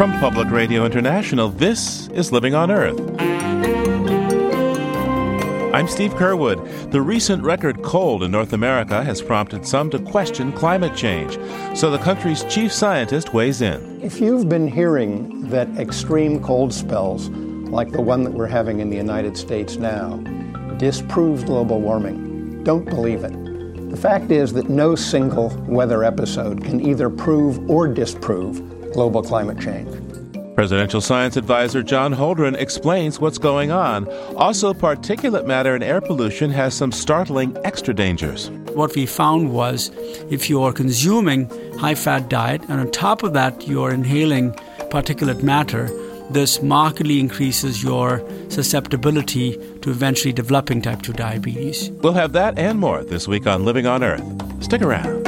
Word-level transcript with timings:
From 0.00 0.18
Public 0.18 0.50
Radio 0.50 0.86
International, 0.86 1.50
this 1.50 2.08
is 2.08 2.32
Living 2.32 2.54
on 2.54 2.70
Earth. 2.70 2.98
I'm 5.74 5.86
Steve 5.88 6.14
Curwood. 6.14 6.90
The 6.90 7.02
recent 7.02 7.44
record 7.44 7.82
cold 7.82 8.22
in 8.22 8.30
North 8.30 8.54
America 8.54 9.04
has 9.04 9.20
prompted 9.20 9.66
some 9.66 9.90
to 9.90 9.98
question 9.98 10.52
climate 10.52 10.96
change, 10.96 11.38
so 11.76 11.90
the 11.90 11.98
country's 11.98 12.44
chief 12.44 12.72
scientist 12.72 13.34
weighs 13.34 13.60
in. 13.60 14.00
If 14.00 14.22
you've 14.22 14.48
been 14.48 14.66
hearing 14.66 15.46
that 15.50 15.68
extreme 15.76 16.42
cold 16.42 16.72
spells, 16.72 17.28
like 17.28 17.92
the 17.92 18.00
one 18.00 18.24
that 18.24 18.32
we're 18.32 18.46
having 18.46 18.80
in 18.80 18.88
the 18.88 18.96
United 18.96 19.36
States 19.36 19.76
now, 19.76 20.16
disprove 20.78 21.44
global 21.44 21.78
warming, 21.78 22.64
don't 22.64 22.86
believe 22.86 23.22
it. 23.22 23.90
The 23.90 23.98
fact 23.98 24.30
is 24.30 24.54
that 24.54 24.70
no 24.70 24.94
single 24.94 25.50
weather 25.68 26.04
episode 26.04 26.64
can 26.64 26.80
either 26.80 27.10
prove 27.10 27.68
or 27.68 27.86
disprove 27.86 28.69
global 28.92 29.22
climate 29.22 29.60
change. 29.60 29.88
Presidential 30.54 31.00
Science 31.00 31.36
Advisor 31.36 31.82
John 31.82 32.14
Holdren 32.14 32.54
explains 32.54 33.18
what's 33.18 33.38
going 33.38 33.70
on. 33.70 34.06
Also, 34.36 34.74
particulate 34.74 35.46
matter 35.46 35.74
and 35.74 35.82
air 35.82 36.00
pollution 36.00 36.50
has 36.50 36.74
some 36.74 36.92
startling 36.92 37.56
extra 37.64 37.94
dangers. 37.94 38.50
What 38.74 38.94
we 38.94 39.06
found 39.06 39.52
was 39.52 39.90
if 40.30 40.50
you're 40.50 40.72
consuming 40.72 41.48
high 41.78 41.94
fat 41.94 42.28
diet 42.28 42.60
and 42.68 42.80
on 42.80 42.90
top 42.90 43.22
of 43.22 43.32
that 43.32 43.66
you're 43.66 43.90
inhaling 43.90 44.52
particulate 44.90 45.42
matter, 45.42 45.88
this 46.30 46.62
markedly 46.62 47.18
increases 47.18 47.82
your 47.82 48.22
susceptibility 48.50 49.56
to 49.80 49.90
eventually 49.90 50.32
developing 50.32 50.82
type 50.82 51.02
2 51.02 51.12
diabetes. 51.14 51.90
We'll 52.02 52.12
have 52.12 52.32
that 52.32 52.58
and 52.58 52.78
more 52.78 53.02
this 53.02 53.26
week 53.26 53.46
on 53.46 53.64
Living 53.64 53.86
on 53.86 54.04
Earth. 54.04 54.22
Stick 54.62 54.82
around. 54.82 55.19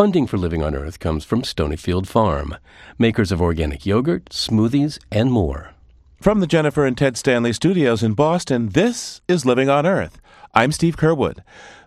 Funding 0.00 0.26
for 0.26 0.38
Living 0.38 0.62
on 0.62 0.74
Earth 0.74 0.98
comes 0.98 1.26
from 1.26 1.42
Stonyfield 1.42 2.06
Farm, 2.06 2.56
makers 2.98 3.30
of 3.30 3.42
organic 3.42 3.84
yogurt, 3.84 4.30
smoothies, 4.30 4.98
and 5.12 5.30
more. 5.30 5.74
From 6.22 6.40
the 6.40 6.46
Jennifer 6.46 6.86
and 6.86 6.96
Ted 6.96 7.18
Stanley 7.18 7.52
studios 7.52 8.02
in 8.02 8.14
Boston, 8.14 8.70
this 8.70 9.20
is 9.28 9.44
Living 9.44 9.68
on 9.68 9.84
Earth. 9.84 10.18
I'm 10.54 10.72
Steve 10.72 10.96
Curwood. 10.96 11.40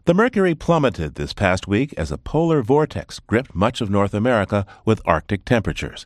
The 0.06 0.14
mercury 0.14 0.54
plummeted 0.54 1.16
this 1.16 1.34
past 1.34 1.68
week 1.68 1.92
as 1.98 2.12
a 2.12 2.20
polar 2.20 2.62
vortex 2.62 3.20
gripped 3.20 3.56
much 3.56 3.82
of 3.82 3.90
North 3.90 4.14
America 4.14 4.68
with 4.86 5.02
Arctic 5.06 5.44
temperatures. 5.44 6.06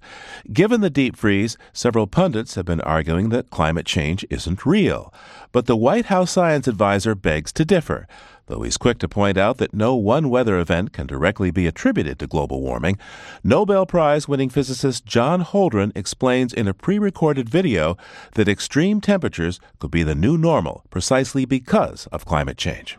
Given 0.54 0.80
the 0.80 0.90
deep 0.90 1.18
freeze, 1.18 1.58
several 1.74 2.08
pundits 2.08 2.56
have 2.56 2.66
been 2.66 2.80
arguing 2.82 3.30
that 3.30 3.50
climate 3.50 3.86
change 3.86 4.26
isn't 4.30 4.66
real. 4.66 5.14
But 5.52 5.66
the 5.66 5.76
White 5.76 6.06
House 6.06 6.32
science 6.32 6.70
advisor 6.70 7.16
begs 7.16 7.52
to 7.52 7.66
differ 7.66 8.08
though 8.48 8.62
he's 8.64 8.78
quick 8.78 8.98
to 9.00 9.08
point 9.08 9.38
out 9.38 9.58
that 9.58 9.74
no 9.74 9.96
one 9.96 10.30
weather 10.30 10.60
event 10.60 10.92
can 10.92 11.08
directly 11.08 11.52
be 11.52 11.68
attributed 11.68 12.20
to 12.20 12.28
global 12.28 12.62
warming. 12.62 12.98
Nobel 13.44 13.86
Prize 13.86 14.28
winning 14.28 14.50
physicist 14.50 15.06
John 15.06 15.44
Holdren 15.44 15.92
explains 15.96 16.54
in 16.54 16.68
a 16.68 16.74
pre 16.74 16.98
recorded 16.98 17.48
video 17.48 17.98
that 18.34 18.48
extreme 18.48 19.00
temperatures 19.00 19.60
could 19.80 19.92
be 19.92 20.04
the 20.04 20.16
new 20.16 20.38
normal 20.38 20.84
precisely 20.90 21.46
because 21.46 22.08
of 22.08 22.26
climate 22.26 22.58
change. 22.58 22.98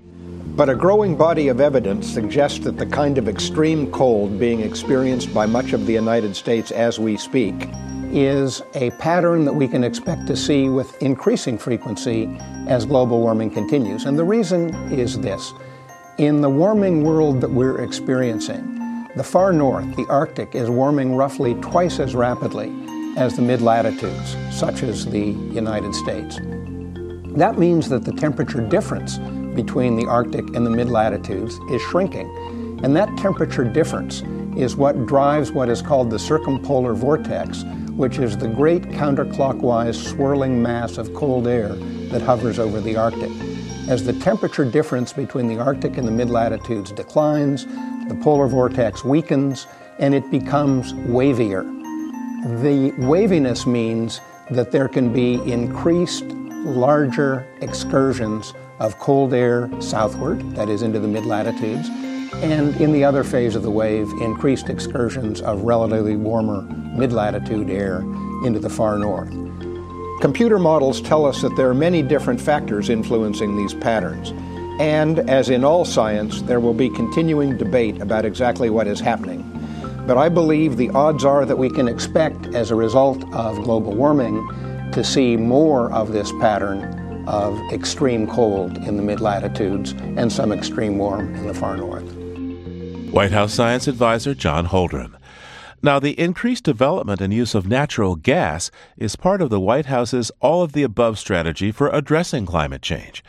But 0.56 0.69
a 0.69 0.74
growing 0.74 1.16
body 1.16 1.48
of 1.48 1.60
evidence 1.60 2.08
suggests 2.08 2.60
that 2.60 2.78
the 2.78 2.86
kind 2.86 3.19
of 3.19 3.28
extreme 3.28 3.91
cold 3.91 4.38
being 4.38 4.60
experienced 4.60 5.32
by 5.32 5.46
much 5.46 5.72
of 5.72 5.86
the 5.86 5.92
United 5.92 6.34
States 6.34 6.70
as 6.70 6.98
we 6.98 7.16
speak 7.16 7.69
is 8.10 8.62
a 8.74 8.90
pattern 8.92 9.44
that 9.44 9.52
we 9.52 9.68
can 9.68 9.84
expect 9.84 10.26
to 10.26 10.36
see 10.36 10.68
with 10.68 11.00
increasing 11.02 11.58
frequency 11.58 12.26
as 12.66 12.84
global 12.84 13.20
warming 13.20 13.50
continues. 13.50 14.04
And 14.04 14.18
the 14.18 14.24
reason 14.24 14.74
is 14.92 15.18
this 15.18 15.52
in 16.18 16.40
the 16.40 16.50
warming 16.50 17.04
world 17.04 17.40
that 17.40 17.50
we're 17.50 17.82
experiencing, 17.82 19.06
the 19.14 19.22
far 19.22 19.52
north, 19.52 19.94
the 19.96 20.06
Arctic, 20.08 20.54
is 20.54 20.68
warming 20.68 21.14
roughly 21.14 21.54
twice 21.56 22.00
as 22.00 22.14
rapidly 22.14 22.72
as 23.16 23.36
the 23.36 23.42
mid 23.42 23.60
latitudes, 23.60 24.36
such 24.50 24.82
as 24.82 25.06
the 25.06 25.26
United 25.26 25.94
States. 25.94 26.38
That 27.36 27.56
means 27.58 27.88
that 27.88 28.04
the 28.04 28.12
temperature 28.12 28.60
difference 28.60 29.18
between 29.54 29.97
the 29.97 30.06
Arctic 30.06 30.44
and 30.56 30.66
the 30.66 30.70
mid 30.70 30.88
latitudes 30.88 31.58
is 31.70 31.82
shrinking. 31.82 32.28
And 32.82 32.97
that 32.97 33.16
temperature 33.18 33.64
difference 33.64 34.22
is 34.56 34.76
what 34.76 35.06
drives 35.06 35.52
what 35.52 35.68
is 35.68 35.82
called 35.82 36.10
the 36.10 36.18
circumpolar 36.18 36.94
vortex, 36.94 37.62
which 37.98 38.19
is 38.19 38.38
the 38.38 38.47
great 38.47 38.82
counterclockwise 38.82 39.97
swirling 39.97 40.62
mass 40.62 40.98
of 40.98 41.12
cold 41.14 41.48
air 41.48 41.70
that 42.10 42.22
hovers 42.22 42.60
over 42.60 42.81
the 42.81 42.97
Arctic. 42.97 43.31
As 43.88 44.04
the 44.04 44.12
temperature 44.12 44.64
difference 44.64 45.12
between 45.12 45.48
the 45.48 45.59
Arctic 45.59 45.97
and 45.97 46.06
the 46.06 46.12
mid 46.12 46.31
latitudes 46.31 46.92
declines, 46.92 47.66
the 48.06 48.16
polar 48.22 48.47
vortex 48.47 49.03
weakens 49.04 49.66
and 49.98 50.14
it 50.14 50.31
becomes 50.31 50.92
wavier. 50.92 51.64
The 52.62 52.94
waviness 53.04 53.66
means 53.66 54.20
that 54.53 54.70
there 54.70 54.86
can 54.86 55.12
be 55.12 55.34
increased, 55.50 56.25
larger 56.25 57.48
excursions 57.62 58.54
of 58.78 58.97
cold 59.00 59.34
air 59.34 59.69
southward, 59.80 60.38
that 60.53 60.69
is, 60.69 60.82
into 60.82 61.00
the 61.00 61.09
mid 61.09 61.26
latitudes, 61.26 61.88
and 62.43 62.81
in 62.81 62.93
the 62.93 63.04
other 63.04 63.25
phase 63.25 63.56
of 63.56 63.62
the 63.62 63.71
wave, 63.71 64.09
increased 64.21 64.69
excursions 64.69 65.41
of 65.41 65.62
relatively 65.62 66.16
warmer 66.16 66.62
mid 66.97 67.12
latitude 67.12 67.69
air 67.69 68.00
into 68.44 68.59
the 68.60 68.71
far 68.71 68.99
north. 68.99 69.31
Computer 70.21 70.59
models 70.59 71.00
tell 71.00 71.25
us 71.27 71.43
that 71.43 71.54
there 71.56 71.69
are 71.69 71.75
many 71.75 72.03
different 72.03 72.41
factors 72.41 72.91
influencing 72.91 73.56
these 73.56 73.75
patterns. 73.75 74.32
And 74.81 75.19
as 75.31 75.50
in 75.50 75.65
all 75.65 75.84
science, 75.84 76.43
there 76.43 76.60
will 76.60 76.75
be 76.75 76.91
continuing 76.91 77.56
debate 77.56 78.00
about 78.00 78.25
exactly 78.25 78.71
what 78.71 78.87
is 78.87 79.00
happening. 79.00 79.44
But 80.06 80.16
I 80.16 80.28
believe 80.28 80.77
the 80.77 80.91
odds 80.91 81.25
are 81.25 81.44
that 81.44 81.59
we 81.59 81.69
can 81.69 81.88
expect, 81.88 82.54
as 82.54 82.71
a 82.71 82.75
result 82.75 83.22
of 83.32 83.62
global 83.65 83.94
warming, 83.94 84.47
to 84.93 85.04
see 85.04 85.37
more 85.37 85.93
of 85.93 86.12
this 86.12 86.32
pattern 86.41 86.97
of 87.28 87.61
extreme 87.72 88.27
cold 88.27 88.78
in 88.78 88.97
the 88.97 89.03
mid 89.03 89.21
latitudes 89.21 89.93
and 90.16 90.33
some 90.33 90.50
extreme 90.50 90.97
warm 90.97 91.34
in 91.34 91.47
the 91.47 91.53
far 91.53 91.77
north. 91.77 92.11
White 93.12 93.33
House 93.33 93.53
Science 93.53 93.87
Advisor 93.87 94.34
John 94.34 94.66
Holdren. 94.66 95.15
Now, 95.83 95.99
the 95.99 96.19
increased 96.19 96.65
development 96.65 97.21
and 97.21 97.33
use 97.33 97.55
of 97.55 97.69
natural 97.69 98.16
gas 98.16 98.71
is 98.97 99.15
part 99.15 99.41
of 99.41 99.50
the 99.50 99.61
White 99.61 99.87
House's 99.87 100.33
all 100.41 100.62
of 100.62 100.72
the 100.72 100.83
above 100.83 101.19
strategy 101.19 101.71
for 101.71 101.89
addressing 101.91 102.47
climate 102.47 102.83
change. 102.83 103.22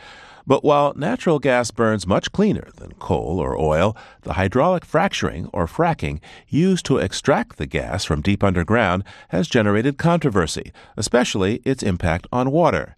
But 0.46 0.64
while 0.64 0.94
natural 0.96 1.38
gas 1.38 1.70
burns 1.70 2.06
much 2.06 2.32
cleaner 2.32 2.68
than 2.76 2.94
coal 2.94 3.38
or 3.38 3.56
oil, 3.56 3.96
the 4.22 4.32
hydraulic 4.32 4.84
fracturing 4.84 5.48
or 5.52 5.66
fracking 5.66 6.20
used 6.48 6.86
to 6.86 6.98
extract 6.98 7.56
the 7.56 7.66
gas 7.66 8.04
from 8.04 8.22
deep 8.22 8.42
underground 8.42 9.04
has 9.28 9.46
generated 9.46 9.98
controversy, 9.98 10.72
especially 10.96 11.60
its 11.64 11.82
impact 11.82 12.26
on 12.32 12.50
water. 12.50 12.96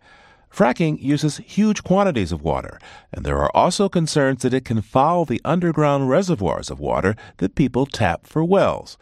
Fracking 0.52 1.00
uses 1.00 1.38
huge 1.38 1.82
quantities 1.82 2.30
of 2.30 2.42
water, 2.42 2.78
and 3.10 3.24
there 3.24 3.38
are 3.38 3.50
also 3.56 3.88
concerns 3.88 4.42
that 4.42 4.52
it 4.52 4.66
can 4.66 4.82
foul 4.82 5.24
the 5.24 5.40
underground 5.44 6.10
reservoirs 6.10 6.70
of 6.70 6.78
water 6.78 7.16
that 7.38 7.54
people 7.54 7.86
tap 7.86 8.26
for 8.26 8.44
wells. 8.44 8.98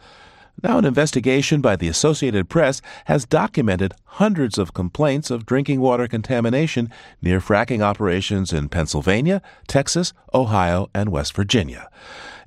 Now, 0.63 0.77
an 0.77 0.85
investigation 0.85 1.59
by 1.59 1.75
the 1.75 1.87
Associated 1.87 2.47
Press 2.47 2.81
has 3.05 3.25
documented 3.25 3.93
hundreds 4.05 4.57
of 4.57 4.73
complaints 4.73 5.31
of 5.31 5.45
drinking 5.45 5.81
water 5.81 6.07
contamination 6.07 6.89
near 7.21 7.39
fracking 7.39 7.81
operations 7.81 8.53
in 8.53 8.69
Pennsylvania, 8.69 9.41
Texas, 9.67 10.13
Ohio, 10.33 10.89
and 10.93 11.09
West 11.09 11.35
Virginia. 11.35 11.89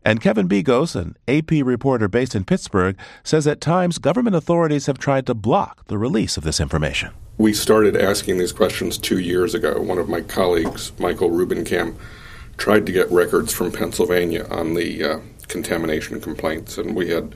And 0.04 0.20
Kevin 0.20 0.48
Begos, 0.48 0.94
an 0.94 1.16
AP 1.26 1.64
reporter 1.66 2.08
based 2.08 2.34
in 2.34 2.44
Pittsburgh, 2.44 2.96
says 3.22 3.46
at 3.46 3.60
times 3.60 3.98
government 3.98 4.36
authorities 4.36 4.86
have 4.86 4.98
tried 4.98 5.26
to 5.26 5.34
block 5.34 5.86
the 5.88 5.98
release 5.98 6.36
of 6.36 6.44
this 6.44 6.60
information. 6.60 7.10
We 7.36 7.52
started 7.52 7.96
asking 7.96 8.38
these 8.38 8.52
questions 8.52 8.96
two 8.96 9.18
years 9.18 9.54
ago. 9.54 9.80
One 9.80 9.98
of 9.98 10.08
my 10.08 10.20
colleagues, 10.20 10.92
Michael 11.00 11.30
Rubinkam, 11.30 11.96
tried 12.58 12.86
to 12.86 12.92
get 12.92 13.10
records 13.10 13.52
from 13.52 13.72
Pennsylvania 13.72 14.46
on 14.50 14.74
the 14.74 15.02
uh, 15.02 15.18
contamination 15.48 16.20
complaints, 16.20 16.78
and 16.78 16.94
we 16.94 17.08
had 17.08 17.34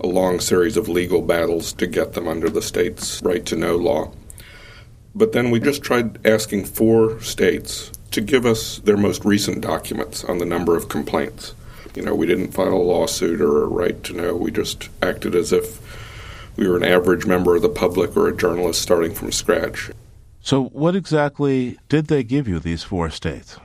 a 0.00 0.06
long 0.06 0.40
series 0.40 0.78
of 0.78 0.88
legal 0.88 1.20
battles 1.20 1.74
to 1.74 1.86
get 1.86 2.14
them 2.14 2.26
under 2.26 2.48
the 2.48 2.62
state's 2.62 3.20
right 3.22 3.44
to 3.44 3.54
know 3.54 3.76
law. 3.76 4.10
But 5.14 5.32
then 5.32 5.50
we 5.50 5.60
just 5.60 5.82
tried 5.82 6.26
asking 6.26 6.64
four 6.64 7.20
states 7.20 7.92
to 8.12 8.22
give 8.22 8.46
us 8.46 8.78
their 8.78 8.96
most 8.96 9.26
recent 9.26 9.60
documents 9.60 10.24
on 10.24 10.38
the 10.38 10.46
number 10.46 10.74
of 10.74 10.88
complaints. 10.88 11.54
You 11.94 12.00
know, 12.00 12.14
we 12.14 12.26
didn't 12.26 12.52
file 12.52 12.72
a 12.72 12.76
lawsuit 12.76 13.42
or 13.42 13.62
a 13.62 13.66
right 13.66 14.02
to 14.04 14.14
know, 14.14 14.34
we 14.34 14.50
just 14.50 14.88
acted 15.02 15.34
as 15.34 15.52
if 15.52 15.81
we 16.56 16.68
were 16.68 16.76
an 16.76 16.84
average 16.84 17.26
member 17.26 17.56
of 17.56 17.62
the 17.62 17.68
public 17.68 18.16
or 18.16 18.28
a 18.28 18.36
journalist 18.36 18.82
starting 18.82 19.14
from 19.14 19.32
scratch. 19.32 19.90
So, 20.40 20.64
what 20.64 20.96
exactly 20.96 21.78
did 21.88 22.06
they 22.06 22.24
give 22.24 22.48
you, 22.48 22.58
these 22.58 22.82
four 22.82 23.10
states? 23.10 23.58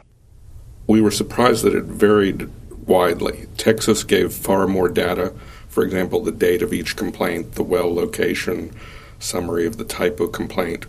We 0.85 1.01
were 1.01 1.11
surprised 1.11 1.63
that 1.63 1.75
it 1.75 1.85
varied 1.85 2.49
widely. 2.85 3.47
Texas 3.57 4.03
gave 4.03 4.33
far 4.33 4.67
more 4.67 4.87
data. 4.87 5.33
For 5.67 5.83
example, 5.83 6.21
the 6.21 6.31
date 6.31 6.61
of 6.61 6.73
each 6.73 6.95
complaint, 6.95 7.55
the 7.55 7.63
well 7.63 7.93
location, 7.93 8.71
summary 9.19 9.65
of 9.65 9.77
the 9.77 9.83
type 9.83 10.19
of 10.19 10.31
complaint, 10.31 10.85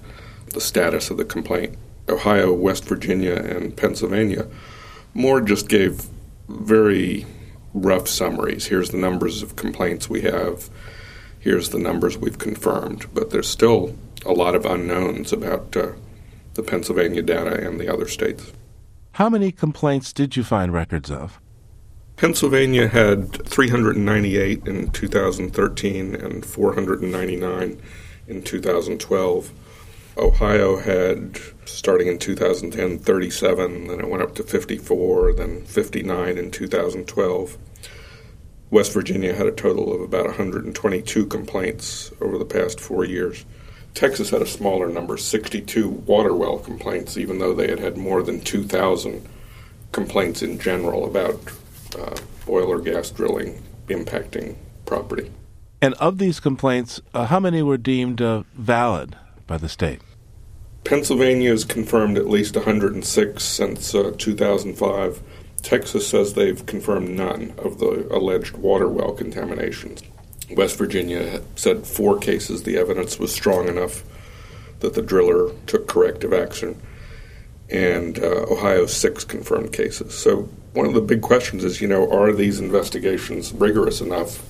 the 0.52 0.60
status 0.60 1.10
of 1.10 1.16
the 1.16 1.24
complaint. 1.24 1.76
Ohio, 2.08 2.52
West 2.52 2.84
Virginia, 2.84 3.34
and 3.34 3.76
Pennsylvania 3.76 4.46
more 5.14 5.40
just 5.40 5.68
gave 5.68 6.06
very 6.48 7.26
rough 7.74 8.08
summaries. 8.08 8.66
Here's 8.66 8.90
the 8.90 8.98
numbers 8.98 9.42
of 9.42 9.56
complaints 9.56 10.08
we 10.08 10.22
have. 10.22 10.70
Here's 11.40 11.70
the 11.70 11.78
numbers 11.78 12.18
we've 12.18 12.38
confirmed. 12.38 13.06
But 13.14 13.30
there's 13.30 13.48
still 13.48 13.96
a 14.26 14.32
lot 14.32 14.54
of 14.54 14.66
unknowns 14.66 15.32
about 15.32 15.76
uh, 15.76 15.92
the 16.54 16.62
Pennsylvania 16.62 17.22
data 17.22 17.54
and 17.66 17.80
the 17.80 17.92
other 17.92 18.08
states. 18.08 18.52
How 19.12 19.28
many 19.28 19.52
complaints 19.52 20.12
did 20.12 20.36
you 20.36 20.44
find 20.44 20.72
records 20.72 21.10
of? 21.10 21.40
Pennsylvania 22.16 22.88
had 22.88 23.46
398 23.46 24.66
in 24.66 24.90
2013 24.90 26.14
and 26.16 26.44
499 26.44 27.80
in 28.26 28.42
2012. 28.42 29.52
Ohio 30.16 30.78
had, 30.78 31.38
starting 31.64 32.08
in 32.08 32.18
2010, 32.18 32.98
37, 32.98 33.86
then 33.86 34.00
it 34.00 34.08
went 34.08 34.22
up 34.22 34.34
to 34.34 34.42
54, 34.42 35.34
then 35.34 35.62
59 35.62 36.38
in 36.38 36.50
2012. 36.50 37.58
West 38.70 38.92
Virginia 38.92 39.34
had 39.34 39.46
a 39.46 39.52
total 39.52 39.94
of 39.94 40.00
about 40.00 40.26
122 40.26 41.26
complaints 41.26 42.12
over 42.20 42.36
the 42.36 42.44
past 42.44 42.80
four 42.80 43.04
years. 43.04 43.44
Texas 43.94 44.30
had 44.30 44.42
a 44.42 44.46
smaller 44.46 44.88
number, 44.88 45.16
62 45.16 45.88
water 45.88 46.34
well 46.34 46.58
complaints, 46.58 47.16
even 47.16 47.38
though 47.38 47.54
they 47.54 47.68
had 47.68 47.78
had 47.78 47.96
more 47.96 48.22
than 48.22 48.40
2,000 48.40 49.26
complaints 49.92 50.42
in 50.42 50.58
general 50.58 51.06
about 51.06 51.40
uh, 51.98 52.14
oil 52.48 52.68
or 52.68 52.80
gas 52.80 53.10
drilling 53.10 53.62
impacting 53.88 54.56
property. 54.84 55.30
And 55.80 55.94
of 55.94 56.18
these 56.18 56.40
complaints, 56.40 57.00
uh, 57.14 57.26
how 57.26 57.40
many 57.40 57.62
were 57.62 57.78
deemed 57.78 58.20
uh, 58.20 58.42
valid 58.54 59.16
by 59.46 59.56
the 59.56 59.68
state? 59.68 60.00
Pennsylvania 60.84 61.50
has 61.50 61.64
confirmed 61.64 62.18
at 62.18 62.28
least 62.28 62.56
106 62.56 63.42
since 63.42 63.94
uh, 63.94 64.12
2005. 64.16 65.22
Texas 65.62 66.06
says 66.06 66.34
they've 66.34 66.64
confirmed 66.66 67.10
none 67.10 67.52
of 67.58 67.78
the 67.78 68.06
alleged 68.10 68.56
water 68.56 68.88
well 68.88 69.12
contaminations. 69.12 70.02
West 70.56 70.78
Virginia 70.78 71.42
said 71.56 71.86
four 71.86 72.18
cases 72.18 72.62
the 72.62 72.78
evidence 72.78 73.18
was 73.18 73.34
strong 73.34 73.68
enough 73.68 74.02
that 74.80 74.94
the 74.94 75.02
driller 75.02 75.52
took 75.66 75.88
corrective 75.88 76.32
action, 76.32 76.80
and 77.68 78.18
uh, 78.18 78.46
Ohio 78.50 78.86
six 78.86 79.24
confirmed 79.24 79.72
cases. 79.72 80.16
So 80.16 80.48
one 80.72 80.86
of 80.86 80.94
the 80.94 81.00
big 81.00 81.20
questions 81.20 81.64
is, 81.64 81.80
you 81.80 81.88
know, 81.88 82.10
are 82.10 82.32
these 82.32 82.60
investigations 82.60 83.52
rigorous 83.52 84.00
enough? 84.00 84.42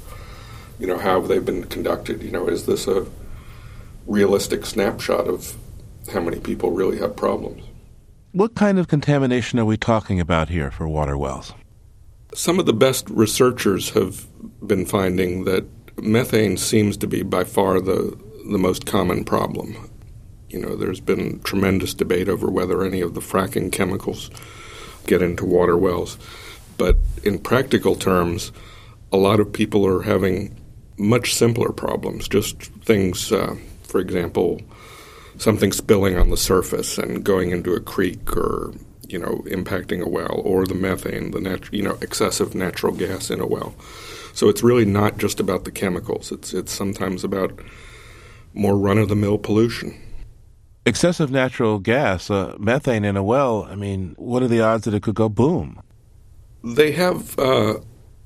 You 0.79 0.87
know, 0.87 0.99
how 0.99 1.21
have 1.21 1.29
they 1.29 1.39
been 1.39 1.65
conducted? 1.65 2.23
You 2.23 2.31
know, 2.31 2.47
is 2.47 2.67
this 2.67 2.87
a 2.87 3.07
realistic 4.07 4.67
snapshot 4.67 5.27
of 5.27 5.57
how 6.13 6.21
many 6.21 6.39
people 6.39 6.71
really 6.71 6.99
have 6.99 7.17
problems? 7.17 7.65
What 8.33 8.55
kind 8.55 8.79
of 8.79 8.89
contamination 8.89 9.59
are 9.59 9.65
we 9.65 9.79
talking 9.79 10.21
about 10.21 10.51
here 10.51 10.71
for 10.71 10.87
water 10.87 11.17
wells? 11.17 11.55
Some 12.35 12.59
of 12.59 12.67
the 12.67 12.75
best 12.75 13.09
researchers 13.09 13.91
have 13.91 14.27
been 14.67 14.85
finding 14.85 15.45
that 15.45 15.65
methane 15.97 16.59
seems 16.59 16.99
to 16.99 17.07
be 17.07 17.23
by 17.23 17.45
far 17.45 17.81
the 17.81 18.19
the 18.51 18.59
most 18.59 18.85
common 18.85 19.25
problem. 19.25 19.91
You 20.51 20.61
know, 20.61 20.77
there's 20.77 21.01
been 21.01 21.41
tremendous 21.41 21.95
debate 21.95 22.29
over 22.29 22.51
whether 22.51 22.85
any 22.85 23.01
of 23.01 23.15
the 23.15 23.21
fracking 23.21 23.73
chemicals 23.73 24.31
get 25.07 25.23
into 25.23 25.45
water 25.45 25.77
wells, 25.77 26.19
but 26.77 26.97
in 27.25 27.39
practical 27.39 27.95
terms, 27.95 28.53
a 29.11 29.17
lot 29.17 29.41
of 29.41 29.53
people 29.53 29.87
are 29.87 30.03
having 30.03 30.55
much 30.99 31.35
simpler 31.35 31.73
problems. 31.73 32.29
Just 32.29 32.63
things, 32.85 33.33
uh, 33.33 33.57
for 33.85 34.01
example, 34.01 34.61
something 35.39 35.73
spilling 35.73 36.19
on 36.19 36.31
the 36.31 36.37
surface 36.37 36.99
and 36.99 37.25
going 37.25 37.51
into 37.51 37.75
a 37.75 37.81
creek 37.81 38.37
or 38.37 38.75
you 39.09 39.19
know 39.19 39.43
impacting 39.47 40.03
a 40.03 40.09
well 40.09 40.43
or 40.45 40.67
the 40.67 40.75
methane 40.75 41.31
the 41.31 41.41
nat- 41.41 41.73
you 41.73 41.83
know 41.83 41.97
excessive 42.03 42.55
natural 42.55 42.93
gas 42.93 43.31
in 43.31 43.41
a 43.41 43.47
well 43.47 43.75
so 44.39 44.49
it's 44.49 44.63
really 44.63 44.85
not 44.85 45.19
just 45.19 45.41
about 45.41 45.65
the 45.65 45.73
chemicals. 45.73 46.31
It's 46.31 46.55
it's 46.55 46.71
sometimes 46.73 47.25
about 47.25 47.59
more 48.55 48.79
run 48.79 48.97
of 48.97 49.09
the 49.09 49.17
mill 49.17 49.37
pollution. 49.37 50.01
Excessive 50.87 51.33
natural 51.33 51.81
gas, 51.81 52.31
uh, 52.31 52.55
methane 52.57 53.05
in 53.05 53.17
a 53.17 53.23
well. 53.25 53.65
I 53.65 53.75
mean, 53.75 54.15
what 54.17 54.45
are 54.45 54.47
the 54.47 54.61
odds 54.61 54.85
that 54.85 54.95
it 54.95 55.03
could 55.03 55.17
go 55.17 55.29
boom? 55.29 55.83
They 56.63 56.93
have 56.93 57.37
uh, 57.37 57.81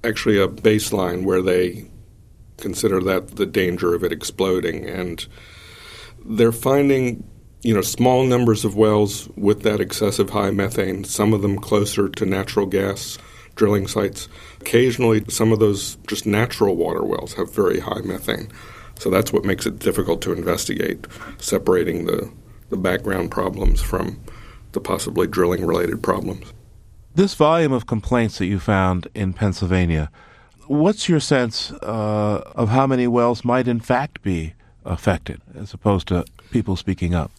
actually 0.04 0.38
a 0.38 0.48
baseline 0.48 1.24
where 1.24 1.40
they 1.40 1.88
consider 2.58 3.00
that 3.04 3.36
the 3.36 3.46
danger 3.46 3.94
of 3.94 4.04
it 4.04 4.12
exploding, 4.12 4.84
and 4.84 5.26
they're 6.24 6.52
finding 6.52 7.24
you 7.62 7.74
know 7.74 7.82
small 7.82 8.24
numbers 8.24 8.64
of 8.64 8.76
wells 8.76 9.28
with 9.36 9.62
that 9.62 9.80
excessive 9.80 10.30
high 10.30 10.50
methane. 10.50 11.04
Some 11.04 11.32
of 11.32 11.42
them 11.42 11.58
closer 11.58 12.08
to 12.08 12.26
natural 12.26 12.66
gas 12.66 13.18
drilling 13.54 13.86
sites. 13.86 14.28
Occasionally, 14.60 15.24
some 15.28 15.52
of 15.52 15.58
those 15.58 15.96
just 16.06 16.26
natural 16.26 16.76
water 16.76 17.04
wells 17.04 17.34
have 17.34 17.54
very 17.54 17.80
high 17.80 18.00
methane. 18.00 18.48
So 18.98 19.10
that's 19.10 19.32
what 19.32 19.44
makes 19.44 19.66
it 19.66 19.78
difficult 19.78 20.22
to 20.22 20.32
investigate, 20.32 21.06
separating 21.38 22.06
the, 22.06 22.30
the 22.70 22.76
background 22.76 23.30
problems 23.30 23.82
from 23.82 24.20
the 24.72 24.80
possibly 24.80 25.26
drilling 25.26 25.66
related 25.66 26.02
problems. 26.02 26.52
This 27.14 27.34
volume 27.34 27.72
of 27.72 27.86
complaints 27.86 28.38
that 28.38 28.46
you 28.46 28.58
found 28.58 29.08
in 29.14 29.34
Pennsylvania, 29.34 30.10
what's 30.66 31.08
your 31.08 31.20
sense 31.20 31.72
uh, 31.72 32.42
of 32.54 32.70
how 32.70 32.86
many 32.86 33.06
wells 33.06 33.44
might 33.44 33.68
in 33.68 33.80
fact 33.80 34.22
be 34.22 34.54
affected 34.84 35.40
as 35.54 35.72
opposed 35.74 36.08
to 36.08 36.24
people 36.50 36.76
speaking 36.76 37.14
up? 37.14 37.30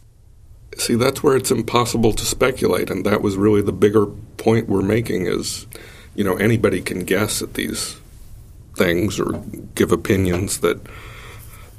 See, 0.77 0.95
that's 0.95 1.21
where 1.21 1.35
it's 1.35 1.51
impossible 1.51 2.13
to 2.13 2.25
speculate, 2.25 2.89
and 2.89 3.05
that 3.05 3.21
was 3.21 3.37
really 3.37 3.61
the 3.61 3.71
bigger 3.71 4.07
point 4.37 4.67
we're 4.67 4.81
making 4.81 5.27
is 5.27 5.67
you 6.15 6.23
know, 6.23 6.35
anybody 6.35 6.81
can 6.81 7.03
guess 7.03 7.41
at 7.41 7.55
these 7.55 7.97
things 8.75 9.19
or 9.19 9.43
give 9.75 9.91
opinions 9.91 10.59
that, 10.59 10.79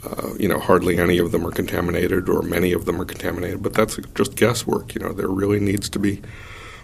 uh, 0.05 0.35
you 0.39 0.49
know, 0.49 0.59
hardly 0.59 0.99
any 0.99 1.19
of 1.19 1.33
them 1.33 1.47
are 1.47 1.53
contaminated 1.53 2.29
or 2.29 2.43
many 2.43 2.73
of 2.73 2.85
them 2.85 3.01
are 3.01 3.05
contaminated. 3.05 3.63
But 3.63 3.75
that's 3.75 3.99
just 4.15 4.37
guesswork. 4.37 4.95
You 4.95 5.03
know, 5.03 5.13
there 5.13 5.29
really 5.29 5.61
needs 5.61 5.89
to 5.91 5.99
be 5.99 6.21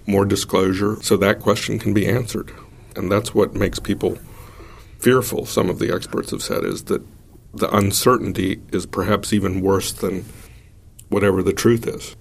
more 0.07 0.25
disclosure 0.25 0.97
so 1.03 1.17
that 1.17 1.41
question 1.41 1.79
can 1.79 1.93
be 1.93 2.07
answered. 2.07 2.53
And 2.97 3.11
that's 3.11 3.35
what 3.35 3.55
makes 3.55 3.79
people 3.79 4.19
fearful, 4.99 5.47
some 5.47 5.71
of 5.71 5.79
the 5.79 5.95
experts 5.95 6.31
have 6.31 6.43
said, 6.43 6.65
is 6.65 6.85
that 6.85 7.03
the 7.53 7.75
uncertainty 7.75 8.61
is 8.73 8.87
perhaps 8.87 9.33
even 9.33 9.61
worse 9.61 9.93
than 9.93 10.25
whatever 11.09 11.43
the 11.43 11.53
truth 11.53 11.87
is. 11.87 12.17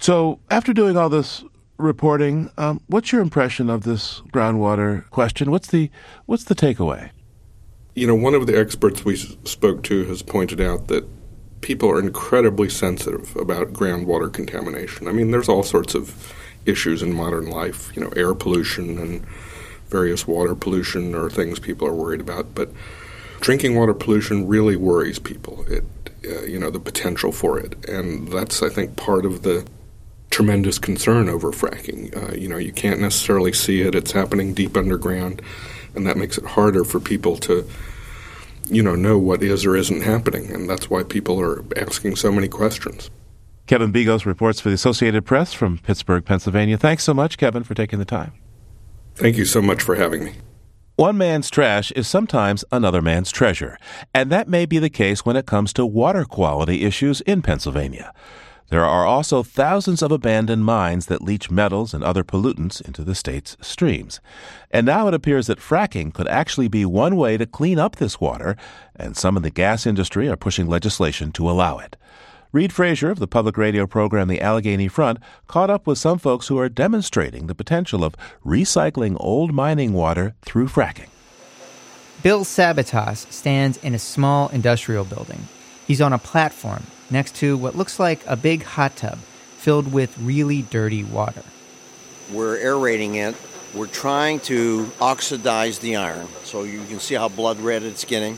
So, 0.00 0.40
after 0.50 0.72
doing 0.72 0.96
all 0.96 1.08
this 1.08 1.44
reporting. 1.80 2.50
Um, 2.58 2.80
what's 2.86 3.12
your 3.12 3.20
impression 3.20 3.70
of 3.70 3.84
this 3.84 4.20
groundwater 4.32 5.08
question? 5.10 5.50
What's 5.50 5.68
the 5.68 5.90
what's 6.26 6.44
the 6.44 6.54
takeaway? 6.54 7.10
You 7.94 8.06
know, 8.06 8.14
one 8.14 8.34
of 8.34 8.46
the 8.46 8.56
experts 8.56 9.04
we 9.04 9.16
spoke 9.16 9.82
to 9.84 10.04
has 10.04 10.22
pointed 10.22 10.60
out 10.60 10.88
that 10.88 11.08
people 11.60 11.90
are 11.90 12.00
incredibly 12.00 12.68
sensitive 12.68 13.34
about 13.36 13.72
groundwater 13.72 14.32
contamination. 14.32 15.08
I 15.08 15.12
mean, 15.12 15.30
there's 15.30 15.48
all 15.48 15.62
sorts 15.62 15.94
of 15.94 16.32
issues 16.66 17.02
in 17.02 17.12
modern 17.12 17.50
life, 17.50 17.94
you 17.94 18.02
know, 18.02 18.10
air 18.10 18.34
pollution 18.34 18.98
and 18.98 19.26
various 19.88 20.26
water 20.26 20.54
pollution 20.54 21.14
are 21.14 21.28
things 21.28 21.58
people 21.58 21.86
are 21.86 21.94
worried 21.94 22.20
about, 22.20 22.54
but 22.54 22.70
drinking 23.40 23.74
water 23.74 23.94
pollution 23.94 24.46
really 24.46 24.76
worries 24.76 25.18
people. 25.18 25.64
It 25.68 25.84
uh, 26.24 26.42
you 26.42 26.58
know, 26.58 26.70
the 26.70 26.80
potential 26.80 27.32
for 27.32 27.58
it. 27.58 27.88
And 27.88 28.28
that's 28.28 28.62
I 28.62 28.68
think 28.68 28.96
part 28.96 29.24
of 29.24 29.42
the 29.42 29.66
tremendous 30.28 30.78
concern 30.78 31.28
over 31.30 31.50
fracking. 31.50 32.14
Uh, 32.14 32.34
you 32.34 32.46
know, 32.48 32.58
you 32.58 32.72
can't 32.72 33.00
necessarily 33.00 33.52
see 33.52 33.80
it; 33.80 33.94
it's 33.94 34.12
happening 34.12 34.52
deep 34.52 34.76
underground, 34.76 35.40
and 35.94 36.06
that 36.06 36.16
makes 36.16 36.36
it 36.36 36.44
harder 36.44 36.84
for 36.84 37.00
people 37.00 37.36
to, 37.38 37.66
you 38.66 38.82
know, 38.82 38.94
know 38.94 39.18
what 39.18 39.42
is 39.42 39.64
or 39.64 39.76
isn't 39.76 40.02
happening, 40.02 40.52
and 40.52 40.68
that's 40.68 40.90
why 40.90 41.02
people 41.02 41.40
are 41.40 41.64
asking 41.76 42.16
so 42.16 42.30
many 42.30 42.48
questions. 42.48 43.10
Kevin 43.66 43.92
Begos 43.92 44.26
reports 44.26 44.60
for 44.60 44.68
the 44.68 44.74
Associated 44.74 45.24
Press 45.24 45.54
from 45.54 45.78
Pittsburgh, 45.78 46.24
Pennsylvania. 46.24 46.76
Thanks 46.76 47.04
so 47.04 47.14
much, 47.14 47.38
Kevin, 47.38 47.64
for 47.64 47.74
taking 47.74 47.98
the 47.98 48.04
time. 48.04 48.32
Thank 49.14 49.36
you 49.36 49.44
so 49.44 49.62
much 49.62 49.82
for 49.82 49.94
having 49.94 50.24
me. 50.24 50.32
One 51.00 51.16
man's 51.16 51.48
trash 51.48 51.90
is 51.92 52.06
sometimes 52.06 52.62
another 52.70 53.00
man's 53.00 53.30
treasure, 53.30 53.78
and 54.12 54.30
that 54.30 54.50
may 54.50 54.66
be 54.66 54.78
the 54.78 54.90
case 54.90 55.24
when 55.24 55.34
it 55.34 55.46
comes 55.46 55.72
to 55.72 55.86
water 55.86 56.26
quality 56.26 56.84
issues 56.84 57.22
in 57.22 57.40
Pennsylvania. 57.40 58.12
There 58.68 58.84
are 58.84 59.06
also 59.06 59.42
thousands 59.42 60.02
of 60.02 60.12
abandoned 60.12 60.66
mines 60.66 61.06
that 61.06 61.22
leach 61.22 61.50
metals 61.50 61.94
and 61.94 62.04
other 62.04 62.22
pollutants 62.22 62.82
into 62.82 63.02
the 63.02 63.14
state's 63.14 63.56
streams. 63.62 64.20
And 64.70 64.84
now 64.84 65.08
it 65.08 65.14
appears 65.14 65.46
that 65.46 65.58
fracking 65.58 66.12
could 66.12 66.28
actually 66.28 66.68
be 66.68 66.84
one 66.84 67.16
way 67.16 67.38
to 67.38 67.46
clean 67.46 67.78
up 67.78 67.96
this 67.96 68.20
water, 68.20 68.54
and 68.94 69.16
some 69.16 69.38
in 69.38 69.42
the 69.42 69.48
gas 69.48 69.86
industry 69.86 70.28
are 70.28 70.36
pushing 70.36 70.66
legislation 70.66 71.32
to 71.32 71.48
allow 71.48 71.78
it. 71.78 71.96
Reid 72.52 72.72
Frazier 72.72 73.10
of 73.10 73.20
the 73.20 73.28
public 73.28 73.56
radio 73.56 73.86
program 73.86 74.26
The 74.26 74.40
Allegheny 74.40 74.88
Front 74.88 75.20
caught 75.46 75.70
up 75.70 75.86
with 75.86 75.98
some 75.98 76.18
folks 76.18 76.48
who 76.48 76.58
are 76.58 76.68
demonstrating 76.68 77.46
the 77.46 77.54
potential 77.54 78.02
of 78.02 78.16
recycling 78.44 79.16
old 79.20 79.52
mining 79.52 79.92
water 79.92 80.34
through 80.42 80.66
fracking. 80.66 81.10
Bill 82.24 82.44
Sabatos 82.44 83.30
stands 83.30 83.76
in 83.76 83.94
a 83.94 84.00
small 84.00 84.48
industrial 84.48 85.04
building. 85.04 85.46
He's 85.86 86.00
on 86.00 86.12
a 86.12 86.18
platform 86.18 86.82
next 87.08 87.36
to 87.36 87.56
what 87.56 87.76
looks 87.76 88.00
like 88.00 88.26
a 88.26 88.34
big 88.34 88.64
hot 88.64 88.96
tub 88.96 89.18
filled 89.18 89.92
with 89.92 90.18
really 90.18 90.62
dirty 90.62 91.04
water. 91.04 91.44
We're 92.32 92.56
aerating 92.56 93.14
it 93.14 93.36
We're 93.74 93.86
trying 93.86 94.40
to 94.40 94.90
oxidize 95.00 95.78
the 95.78 95.94
iron, 95.94 96.26
so 96.42 96.64
you 96.64 96.82
can 96.86 96.98
see 96.98 97.14
how 97.14 97.28
blood 97.28 97.60
red 97.60 97.84
it's 97.84 98.04
getting. 98.04 98.36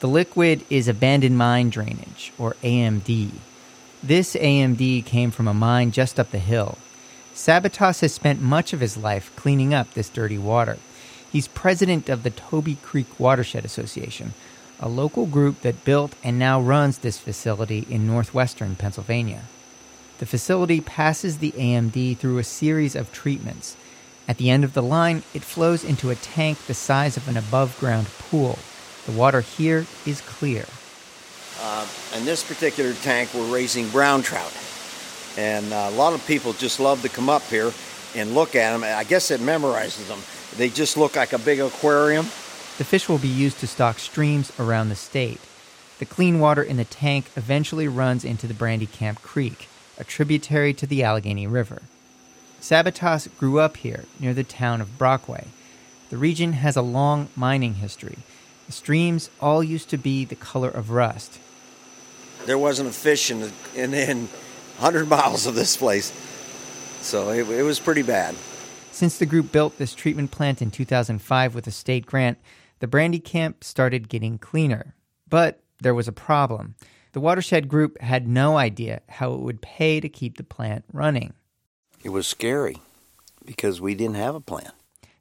The 0.00 0.08
liquid 0.08 0.64
is 0.70 0.88
abandoned 0.88 1.36
mine 1.36 1.68
drainage, 1.68 2.32
or 2.38 2.56
AMD. 2.62 3.32
This 4.02 4.34
AMD 4.34 5.04
came 5.04 5.30
from 5.30 5.46
a 5.46 5.52
mine 5.52 5.90
just 5.90 6.18
up 6.18 6.30
the 6.30 6.38
hill. 6.38 6.78
Sabatos 7.34 8.00
has 8.00 8.14
spent 8.14 8.40
much 8.40 8.72
of 8.72 8.80
his 8.80 8.96
life 8.96 9.30
cleaning 9.36 9.74
up 9.74 9.92
this 9.92 10.08
dirty 10.08 10.38
water. 10.38 10.78
He's 11.30 11.48
president 11.48 12.08
of 12.08 12.22
the 12.22 12.30
Toby 12.30 12.76
Creek 12.76 13.20
Watershed 13.20 13.66
Association, 13.66 14.32
a 14.80 14.88
local 14.88 15.26
group 15.26 15.60
that 15.60 15.84
built 15.84 16.14
and 16.24 16.38
now 16.38 16.58
runs 16.58 16.98
this 16.98 17.18
facility 17.18 17.86
in 17.90 18.06
northwestern 18.06 18.76
Pennsylvania. 18.76 19.42
The 20.16 20.24
facility 20.24 20.80
passes 20.80 21.38
the 21.38 21.52
AMD 21.52 22.16
through 22.16 22.38
a 22.38 22.44
series 22.44 22.96
of 22.96 23.12
treatments. 23.12 23.76
At 24.26 24.38
the 24.38 24.48
end 24.48 24.64
of 24.64 24.72
the 24.72 24.82
line, 24.82 25.24
it 25.34 25.42
flows 25.42 25.84
into 25.84 26.08
a 26.08 26.14
tank 26.14 26.56
the 26.66 26.74
size 26.74 27.18
of 27.18 27.28
an 27.28 27.36
above 27.36 27.78
ground 27.78 28.06
pool. 28.18 28.58
The 29.06 29.12
water 29.12 29.40
here 29.40 29.86
is 30.06 30.20
clear. 30.22 30.66
Uh, 31.60 31.86
in 32.16 32.24
this 32.24 32.42
particular 32.42 32.92
tank, 32.94 33.30
we're 33.34 33.52
raising 33.52 33.88
brown 33.90 34.22
trout. 34.22 34.52
And 35.36 35.72
uh, 35.72 35.88
a 35.90 35.96
lot 35.96 36.12
of 36.12 36.26
people 36.26 36.52
just 36.52 36.80
love 36.80 37.02
to 37.02 37.08
come 37.08 37.28
up 37.28 37.42
here 37.44 37.72
and 38.14 38.34
look 38.34 38.56
at 38.56 38.72
them. 38.72 38.84
I 38.84 39.04
guess 39.04 39.30
it 39.30 39.40
memorizes 39.40 40.08
them. 40.08 40.18
They 40.56 40.68
just 40.68 40.96
look 40.96 41.16
like 41.16 41.32
a 41.32 41.38
big 41.38 41.60
aquarium. 41.60 42.24
The 42.78 42.84
fish 42.84 43.08
will 43.08 43.18
be 43.18 43.28
used 43.28 43.60
to 43.60 43.66
stock 43.66 43.98
streams 43.98 44.52
around 44.58 44.88
the 44.88 44.96
state. 44.96 45.40
The 45.98 46.06
clean 46.06 46.40
water 46.40 46.62
in 46.62 46.78
the 46.78 46.84
tank 46.84 47.30
eventually 47.36 47.86
runs 47.86 48.24
into 48.24 48.46
the 48.46 48.54
Brandy 48.54 48.86
Camp 48.86 49.20
Creek, 49.22 49.68
a 49.98 50.04
tributary 50.04 50.72
to 50.74 50.86
the 50.86 51.02
Allegheny 51.02 51.46
River. 51.46 51.82
Sabatos 52.60 53.28
grew 53.38 53.60
up 53.60 53.76
here 53.76 54.04
near 54.18 54.34
the 54.34 54.44
town 54.44 54.80
of 54.80 54.98
Brockway. 54.98 55.48
The 56.08 56.16
region 56.16 56.54
has 56.54 56.76
a 56.76 56.82
long 56.82 57.28
mining 57.36 57.74
history. 57.74 58.18
The 58.70 58.76
streams 58.76 59.30
all 59.40 59.64
used 59.64 59.90
to 59.90 59.98
be 59.98 60.24
the 60.24 60.36
color 60.36 60.68
of 60.68 60.92
rust. 60.92 61.40
There 62.46 62.56
wasn't 62.56 62.88
a 62.88 62.92
fish 62.92 63.28
in, 63.28 63.40
the, 63.40 63.52
in, 63.74 63.92
in 63.92 64.28
100 64.78 65.08
miles 65.08 65.44
of 65.44 65.56
this 65.56 65.76
place, 65.76 66.12
so 67.00 67.30
it, 67.30 67.50
it 67.50 67.64
was 67.64 67.80
pretty 67.80 68.02
bad. 68.02 68.36
Since 68.92 69.18
the 69.18 69.26
group 69.26 69.50
built 69.50 69.78
this 69.78 69.92
treatment 69.92 70.30
plant 70.30 70.62
in 70.62 70.70
2005 70.70 71.52
with 71.52 71.66
a 71.66 71.72
state 71.72 72.06
grant, 72.06 72.38
the 72.78 72.86
Brandy 72.86 73.18
Camp 73.18 73.64
started 73.64 74.08
getting 74.08 74.38
cleaner. 74.38 74.94
But 75.28 75.64
there 75.80 75.92
was 75.92 76.06
a 76.06 76.12
problem. 76.12 76.76
The 77.10 77.20
watershed 77.20 77.66
group 77.66 78.00
had 78.00 78.28
no 78.28 78.56
idea 78.56 79.00
how 79.08 79.32
it 79.32 79.40
would 79.40 79.62
pay 79.62 79.98
to 79.98 80.08
keep 80.08 80.36
the 80.36 80.44
plant 80.44 80.84
running. 80.92 81.32
It 82.04 82.10
was 82.10 82.28
scary 82.28 82.76
because 83.44 83.80
we 83.80 83.96
didn't 83.96 84.14
have 84.14 84.36
a 84.36 84.40
plan. 84.40 84.70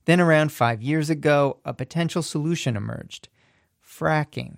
Then, 0.06 0.22
around 0.22 0.52
five 0.52 0.84
years 0.84 1.10
ago, 1.10 1.58
a 1.66 1.74
potential 1.74 2.22
solution 2.22 2.76
emerged 2.76 3.28
fracking. 4.00 4.58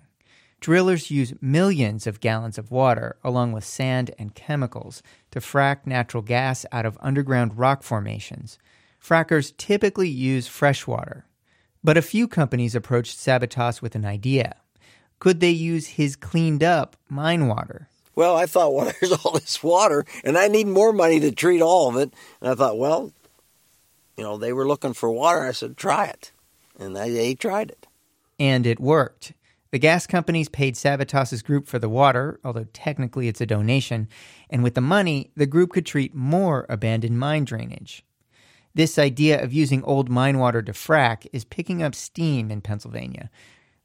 Drillers 0.60 1.10
use 1.10 1.34
millions 1.40 2.06
of 2.06 2.20
gallons 2.20 2.56
of 2.56 2.70
water, 2.70 3.16
along 3.24 3.50
with 3.50 3.64
sand 3.64 4.12
and 4.16 4.34
chemicals, 4.34 5.02
to 5.32 5.40
frack 5.40 5.86
natural 5.86 6.22
gas 6.22 6.64
out 6.70 6.86
of 6.86 6.96
underground 7.00 7.58
rock 7.58 7.82
formations. 7.82 8.58
Frackers 9.02 9.56
typically 9.56 10.08
use 10.08 10.46
fresh 10.46 10.86
water. 10.86 11.26
But 11.82 11.96
a 11.96 12.02
few 12.02 12.28
companies 12.28 12.76
approached 12.76 13.18
Sabatos 13.18 13.82
with 13.82 13.96
an 13.96 14.04
idea. 14.04 14.54
Could 15.18 15.40
they 15.40 15.50
use 15.50 15.88
his 15.88 16.14
cleaned 16.14 16.62
up 16.62 16.96
mine 17.08 17.48
water? 17.48 17.88
Well, 18.14 18.36
I 18.36 18.46
thought, 18.46 18.72
well, 18.74 18.92
there's 19.00 19.12
all 19.12 19.32
this 19.32 19.64
water, 19.64 20.04
and 20.22 20.38
I 20.38 20.46
need 20.46 20.68
more 20.68 20.92
money 20.92 21.18
to 21.20 21.32
treat 21.32 21.60
all 21.60 21.88
of 21.88 21.96
it. 21.96 22.14
And 22.40 22.50
I 22.50 22.54
thought, 22.54 22.78
well, 22.78 23.12
you 24.16 24.22
know, 24.22 24.36
they 24.36 24.52
were 24.52 24.68
looking 24.68 24.92
for 24.92 25.10
water. 25.10 25.42
I 25.42 25.50
said, 25.50 25.76
try 25.76 26.06
it. 26.06 26.30
And 26.78 26.94
they 26.94 27.34
tried 27.34 27.72
it. 27.72 27.88
And 28.42 28.66
it 28.66 28.80
worked. 28.80 29.34
The 29.70 29.78
gas 29.78 30.04
companies 30.04 30.48
paid 30.48 30.74
Sabatos's 30.74 31.42
group 31.42 31.68
for 31.68 31.78
the 31.78 31.88
water, 31.88 32.40
although 32.42 32.66
technically 32.72 33.28
it's 33.28 33.40
a 33.40 33.46
donation, 33.46 34.08
and 34.50 34.64
with 34.64 34.74
the 34.74 34.80
money, 34.80 35.30
the 35.36 35.46
group 35.46 35.70
could 35.70 35.86
treat 35.86 36.12
more 36.12 36.66
abandoned 36.68 37.20
mine 37.20 37.44
drainage. 37.44 38.04
This 38.74 38.98
idea 38.98 39.40
of 39.40 39.52
using 39.52 39.84
old 39.84 40.08
mine 40.08 40.40
water 40.40 40.60
to 40.60 40.72
frack 40.72 41.24
is 41.32 41.44
picking 41.44 41.84
up 41.84 41.94
steam 41.94 42.50
in 42.50 42.62
Pennsylvania. 42.62 43.30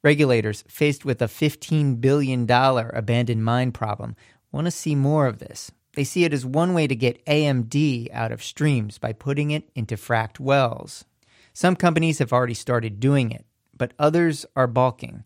Regulators, 0.04 0.64
faced 0.68 1.06
with 1.06 1.22
a 1.22 1.26
$15 1.26 2.02
billion 2.02 2.50
abandoned 2.50 3.46
mine 3.46 3.72
problem, 3.72 4.16
want 4.52 4.66
to 4.66 4.72
see 4.72 4.96
more 4.96 5.28
of 5.28 5.38
this. 5.38 5.72
They 5.94 6.04
see 6.04 6.24
it 6.24 6.34
as 6.34 6.48
one 6.48 6.74
way 6.74 6.88
to 6.88 6.96
get 6.96 7.24
AMD 7.28 8.10
out 8.12 8.32
of 8.32 8.42
streams 8.42 8.98
by 8.98 9.14
putting 9.14 9.52
it 9.52 9.70
into 9.76 9.98
fracked 9.98 10.40
wells. 10.40 11.06
Some 11.54 11.76
companies 11.76 12.18
have 12.18 12.34
already 12.34 12.56
started 12.56 13.00
doing 13.00 13.30
it, 13.30 13.46
but 13.77 13.93
others 14.00 14.46
are 14.55 14.67
balking. 14.67 15.24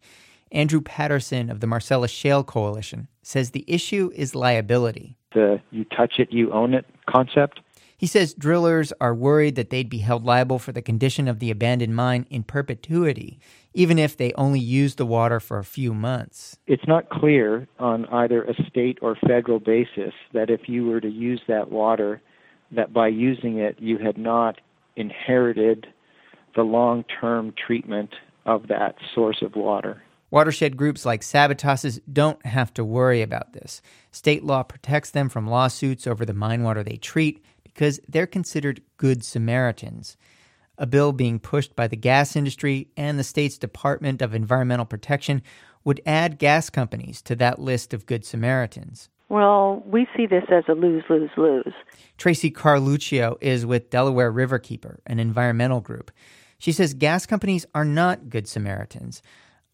Andrew 0.51 0.81
Patterson 0.81 1.49
of 1.49 1.59
the 1.61 1.67
Marcellus 1.67 2.11
Shale 2.11 2.43
Coalition 2.43 3.07
says 3.21 3.51
the 3.51 3.65
issue 3.67 4.11
is 4.15 4.35
liability. 4.35 5.17
The 5.33 5.61
you 5.71 5.85
touch 5.85 6.15
it, 6.19 6.31
you 6.31 6.51
own 6.51 6.73
it 6.73 6.85
concept. 7.09 7.61
He 7.97 8.07
says 8.07 8.33
drillers 8.33 8.91
are 8.99 9.13
worried 9.13 9.55
that 9.55 9.69
they'd 9.69 9.89
be 9.89 9.99
held 9.99 10.25
liable 10.25 10.57
for 10.57 10.71
the 10.71 10.81
condition 10.81 11.27
of 11.27 11.37
the 11.37 11.51
abandoned 11.51 11.95
mine 11.95 12.25
in 12.31 12.41
perpetuity, 12.41 13.39
even 13.75 13.99
if 13.99 14.17
they 14.17 14.33
only 14.33 14.59
use 14.59 14.95
the 14.95 15.05
water 15.05 15.39
for 15.39 15.59
a 15.59 15.63
few 15.63 15.93
months. 15.93 16.57
It's 16.65 16.87
not 16.87 17.09
clear 17.09 17.67
on 17.79 18.07
either 18.07 18.43
a 18.43 18.55
state 18.67 18.97
or 19.03 19.15
federal 19.27 19.59
basis 19.59 20.13
that 20.33 20.49
if 20.49 20.67
you 20.67 20.87
were 20.87 20.99
to 20.99 21.09
use 21.09 21.41
that 21.47 21.71
water, 21.71 22.21
that 22.71 22.91
by 22.91 23.07
using 23.07 23.59
it, 23.59 23.77
you 23.79 23.99
had 23.99 24.17
not 24.17 24.59
inherited 24.95 25.85
the 26.55 26.63
long 26.63 27.05
term 27.21 27.53
treatment 27.67 28.09
of 28.45 28.67
that 28.67 28.95
source 29.13 29.41
of 29.41 29.55
water. 29.55 30.01
Watershed 30.29 30.77
groups 30.77 31.05
like 31.05 31.23
Sabatos's 31.23 31.99
don't 32.11 32.43
have 32.45 32.73
to 32.75 32.85
worry 32.85 33.21
about 33.21 33.51
this. 33.51 33.81
State 34.11 34.43
law 34.43 34.63
protects 34.63 35.11
them 35.11 35.27
from 35.27 35.49
lawsuits 35.49 36.07
over 36.07 36.25
the 36.25 36.33
mine 36.33 36.63
water 36.63 36.83
they 36.83 36.95
treat 36.95 37.43
because 37.63 37.99
they're 38.07 38.27
considered 38.27 38.81
good 38.97 39.23
Samaritans. 39.25 40.15
A 40.77 40.85
bill 40.85 41.11
being 41.11 41.37
pushed 41.37 41.75
by 41.75 41.87
the 41.87 41.97
gas 41.97 42.35
industry 42.35 42.87
and 42.95 43.19
the 43.19 43.23
state's 43.23 43.57
Department 43.57 44.21
of 44.21 44.33
Environmental 44.33 44.85
Protection 44.85 45.41
would 45.83 46.01
add 46.05 46.39
gas 46.39 46.69
companies 46.69 47.21
to 47.23 47.35
that 47.35 47.59
list 47.59 47.93
of 47.93 48.05
good 48.05 48.23
Samaritans. 48.25 49.09
Well, 49.29 49.81
we 49.85 50.07
see 50.15 50.27
this 50.27 50.43
as 50.49 50.63
a 50.67 50.73
lose 50.73 51.03
lose 51.09 51.29
lose. 51.37 51.73
Tracy 52.17 52.51
Carluccio 52.51 53.37
is 53.41 53.65
with 53.65 53.89
Delaware 53.89 54.31
Riverkeeper, 54.31 54.97
an 55.07 55.19
environmental 55.19 55.81
group. 55.81 56.11
She 56.61 56.71
says 56.71 56.93
gas 56.93 57.25
companies 57.25 57.65
are 57.73 57.83
not 57.83 58.29
good 58.29 58.47
Samaritans. 58.47 59.23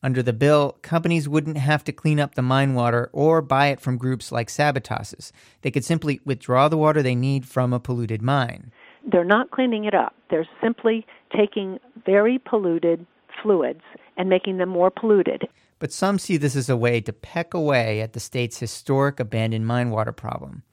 Under 0.02 0.24
the 0.24 0.32
bill, 0.32 0.78
companies 0.84 1.28
wouldn't 1.28 1.58
have 1.58 1.84
to 1.84 1.92
clean 1.92 2.18
up 2.18 2.36
the 2.36 2.42
mine 2.42 2.76
water 2.76 3.10
or 3.12 3.42
buy 3.42 3.68
it 3.68 3.82
from 3.82 3.98
groups 3.98 4.32
like 4.32 4.50
Sabatos's. 4.50 5.34
They 5.64 5.72
could 5.72 5.84
simply 5.84 6.22
withdraw 6.24 6.70
the 6.70 6.78
water 6.78 7.04
they 7.04 7.14
need 7.14 7.46
from 7.46 7.74
a 7.74 7.80
polluted 7.82 8.22
mine. 8.22 8.72
They're 9.06 9.26
not 9.26 9.52
cleaning 9.52 9.84
it 9.84 9.94
up. 9.94 10.16
They're 10.30 10.48
simply 10.64 11.06
taking 11.36 11.78
very 12.06 12.40
polluted 12.40 13.06
fluids 13.44 13.84
and 14.16 14.30
making 14.30 14.58
them 14.58 14.70
more 14.70 14.90
polluted. 14.90 15.46
But 15.80 15.92
some 15.92 16.18
see 16.18 16.38
this 16.38 16.56
as 16.56 16.70
a 16.70 16.78
way 16.78 17.02
to 17.02 17.12
peck 17.12 17.54
away 17.54 18.00
at 18.00 18.14
the 18.14 18.22
state's 18.22 18.60
historic 18.60 19.20
abandoned 19.20 19.68
mine 19.68 19.90
water 19.90 20.14
problem. 20.14 20.64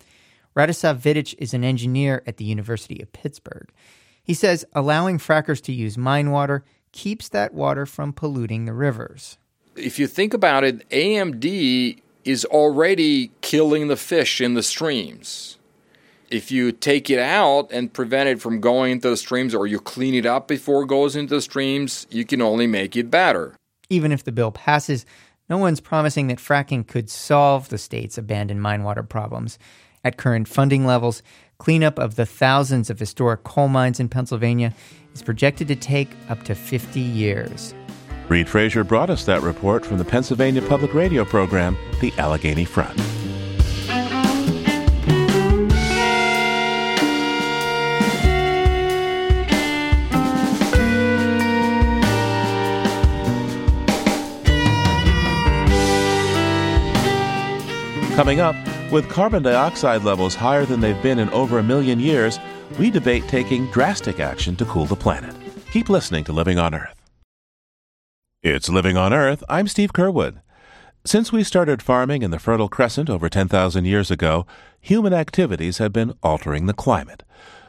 Radisav 0.57 0.99
Vidic 0.99 1.35
is 1.39 1.55
an 1.55 1.65
engineer 1.65 2.23
at 2.25 2.37
the 2.37 2.45
University 2.45 3.03
of 3.03 3.13
Pittsburgh. 3.13 3.73
He 4.25 4.35
says 4.35 4.65
allowing 4.73 5.19
frackers 5.19 5.61
to 5.63 5.73
use 5.73 5.97
mine 5.99 6.31
water 6.31 6.65
keeps 6.93 7.29
that 7.29 7.53
water 7.53 7.87
from 7.87 8.13
polluting 8.13 8.65
the 8.65 8.73
rivers. 8.73 9.37
If 9.77 9.99
you 9.99 10.07
think 10.07 10.33
about 10.33 10.65
it, 10.65 10.89
AMD 10.89 12.01
is 12.25 12.45
already 12.47 13.33
killing 13.43 13.89
the 13.89 13.97
fish 13.97 14.41
in 14.41 14.55
the 14.55 14.63
streams. 14.63 15.59
If 16.31 16.51
you 16.51 16.73
take 16.73 17.11
it 17.11 17.19
out 17.19 17.71
and 17.71 17.93
prevent 17.93 18.31
it 18.31 18.41
from 18.41 18.61
going 18.61 18.93
into 18.93 19.11
the 19.11 19.17
streams 19.17 19.55
or 19.55 19.67
you 19.67 19.79
clean 19.79 20.15
it 20.15 20.25
up 20.25 20.49
before 20.49 20.85
it 20.85 20.89
goes 20.89 21.15
into 21.15 21.35
the 21.35 21.43
streams, 21.43 22.07
you 22.11 22.25
can 22.25 22.41
only 22.41 22.67
make 22.67 22.97
it 22.97 23.11
better. 23.11 23.55
Even 23.91 24.11
if 24.11 24.25
the 24.25 24.33
bill 24.33 24.51
passes, 24.51 25.05
no 25.51 25.59
one's 25.59 25.81
promising 25.81 26.29
that 26.29 26.39
fracking 26.39 26.87
could 26.87 27.11
solve 27.11 27.69
the 27.69 27.77
state's 27.77 28.17
abandoned 28.17 28.63
mine 28.63 28.85
water 28.85 29.03
problems. 29.03 29.59
At 30.03 30.17
current 30.17 30.49
funding 30.49 30.87
levels, 30.87 31.23
cleanup 31.59 31.99
of 31.99 32.17
the 32.17 32.27
thousands 32.27 32.91
of 32.91 32.99
historic 32.99 33.45
coal 33.45 33.69
mines 33.69 34.01
in 34.01 34.09
Pennsylvania 34.09 34.73
is 35.15 35.23
projected 35.23 35.69
to 35.69 35.77
take 35.77 36.11
up 36.29 36.43
to 36.45 36.55
50 36.55 37.01
years. 37.01 37.75
Reid 38.29 38.49
Frazier 38.49 38.85
brought 38.85 39.11
us 39.11 39.25
that 39.27 39.43
report 39.43 39.85
from 39.85 39.99
the 39.99 40.05
Pennsylvania 40.05 40.63
Public 40.63 40.95
Radio 40.95 41.25
program, 41.25 41.77
The 42.01 42.13
Allegheny 42.19 42.65
Front. 42.65 42.99
Coming 58.15 58.39
up, 58.39 58.55
with 58.91 59.09
carbon 59.09 59.43
dioxide 59.43 60.03
levels 60.03 60.35
higher 60.35 60.65
than 60.65 60.81
they've 60.81 61.03
been 61.03 61.19
in 61.19 61.29
over 61.31 61.59
a 61.59 61.63
million 61.63 61.99
years, 61.99 62.39
we 62.79 62.91
debate 62.91 63.27
taking 63.29 63.71
drastic 63.71 64.21
action 64.21 64.57
to 64.57 64.65
cool 64.67 64.87
the 64.87 64.97
planet. 64.97 65.35
Keep 65.73 65.89
listening 65.89 66.25
to 66.25 66.33
Living 66.33 66.59
on 66.59 66.75
Earth. 66.75 67.01
It's 68.43 68.69
Living 68.69 68.97
on 68.97 69.13
Earth. 69.13 69.43
I'm 69.49 69.67
Steve 69.67 69.93
Curwood. 69.93 70.41
Since 71.05 71.33
we 71.33 71.43
started 71.45 71.83
farming 71.83 72.23
in 72.23 72.31
the 72.31 72.39
Fertile 72.39 72.69
Crescent 72.69 73.11
over 73.11 73.29
10,000 73.29 73.85
years 73.85 74.11
ago, 74.11 74.47
human 74.81 75.13
activities 75.13 75.79
have 75.79 75.93
been 75.93 76.15
altering 76.23 76.65
the 76.65 76.73
climate. 76.73 77.24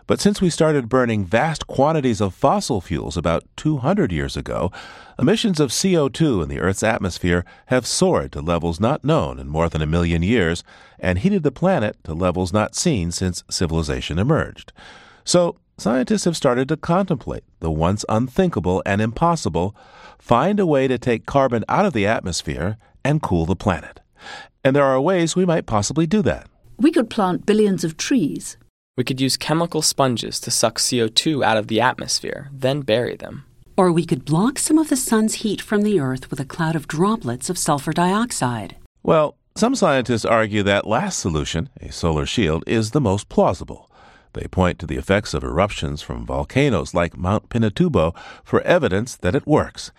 But 0.07 0.19
since 0.19 0.39
we 0.39 0.51
started 0.51 0.87
burning 0.87 1.25
vast 1.25 1.65
quantities 1.65 2.21
of 2.21 2.35
fossil 2.35 2.79
fuels 2.79 3.17
about 3.17 3.43
200 3.57 4.11
years 4.11 4.37
ago, 4.37 4.71
emissions 5.17 5.59
of 5.59 5.71
CO2 5.71 6.43
in 6.43 6.49
the 6.49 6.59
Earth's 6.59 6.83
atmosphere 6.83 7.43
have 7.67 7.87
soared 7.87 8.31
to 8.33 8.41
levels 8.41 8.79
not 8.79 9.03
known 9.03 9.39
in 9.39 9.47
more 9.47 9.67
than 9.67 9.81
a 9.81 9.87
million 9.87 10.21
years 10.21 10.63
and 10.99 11.19
heated 11.19 11.41
the 11.41 11.51
planet 11.51 11.97
to 12.03 12.13
levels 12.13 12.53
not 12.53 12.75
seen 12.75 13.11
since 13.11 13.43
civilization 13.49 14.19
emerged. 14.19 14.71
So, 15.23 15.57
scientists 15.77 16.25
have 16.25 16.37
started 16.37 16.69
to 16.69 16.77
contemplate 16.77 17.43
the 17.59 17.71
once 17.71 18.05
unthinkable 18.07 18.83
and 18.85 19.01
impossible 19.01 19.75
find 20.19 20.59
a 20.59 20.67
way 20.67 20.87
to 20.87 20.99
take 20.99 21.25
carbon 21.25 21.65
out 21.67 21.85
of 21.85 21.93
the 21.93 22.05
atmosphere 22.05 22.77
and 23.03 23.23
cool 23.23 23.47
the 23.47 23.55
planet. 23.55 24.01
And 24.63 24.75
there 24.75 24.85
are 24.85 25.01
ways 25.01 25.35
we 25.35 25.45
might 25.45 25.65
possibly 25.65 26.05
do 26.05 26.21
that. 26.21 26.47
We 26.77 26.91
could 26.91 27.09
plant 27.09 27.45
billions 27.45 27.83
of 27.83 27.97
trees. 27.97 28.57
We 28.97 29.03
could 29.03 29.19
use 29.19 29.35
chemical 29.35 29.81
sponges 29.81 30.39
to 30.39 30.51
suck 30.51 30.79
CO2 30.79 31.43
out 31.43 31.57
of 31.57 31.67
the 31.67 31.81
atmosphere, 31.81 32.47
then 32.53 32.79
bury 32.79 33.17
them. 33.17 33.43
Or 33.75 33.91
we 33.91 34.05
could 34.05 34.23
block 34.23 34.57
some 34.57 34.77
of 34.77 34.87
the 34.87 34.95
sun's 34.95 35.35
heat 35.35 35.59
from 35.61 35.81
the 35.81 35.99
Earth 35.99 36.31
with 36.31 36.39
a 36.39 36.45
cloud 36.45 36.77
of 36.77 36.87
droplets 36.87 37.49
of 37.49 37.57
sulfur 37.57 37.91
dioxide. 37.91 38.77
Well, 39.03 39.35
some 39.53 39.75
scientists 39.75 40.23
argue 40.23 40.63
that 40.63 40.87
last 40.87 41.19
solution, 41.19 41.67
a 41.81 41.91
solar 41.91 42.25
shield, 42.25 42.63
is 42.65 42.91
the 42.91 43.01
most 43.01 43.27
plausible. 43.27 43.91
They 44.31 44.47
point 44.47 44.79
to 44.79 44.85
the 44.85 44.97
effects 44.97 45.33
of 45.33 45.43
eruptions 45.43 46.01
from 46.01 46.25
volcanoes 46.25 46.93
like 46.93 47.17
Mount 47.17 47.49
Pinatubo 47.49 48.15
for 48.45 48.61
evidence 48.61 49.17
that 49.17 49.35
it 49.35 49.45
works. 49.45 49.91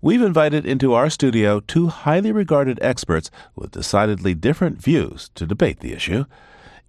We've 0.00 0.22
invited 0.22 0.66
into 0.66 0.94
our 0.94 1.10
studio 1.10 1.60
two 1.60 1.86
highly 1.86 2.32
regarded 2.32 2.80
experts 2.82 3.30
with 3.54 3.70
decidedly 3.70 4.34
different 4.34 4.82
views 4.82 5.30
to 5.36 5.46
debate 5.46 5.78
the 5.78 5.92
issue. 5.92 6.24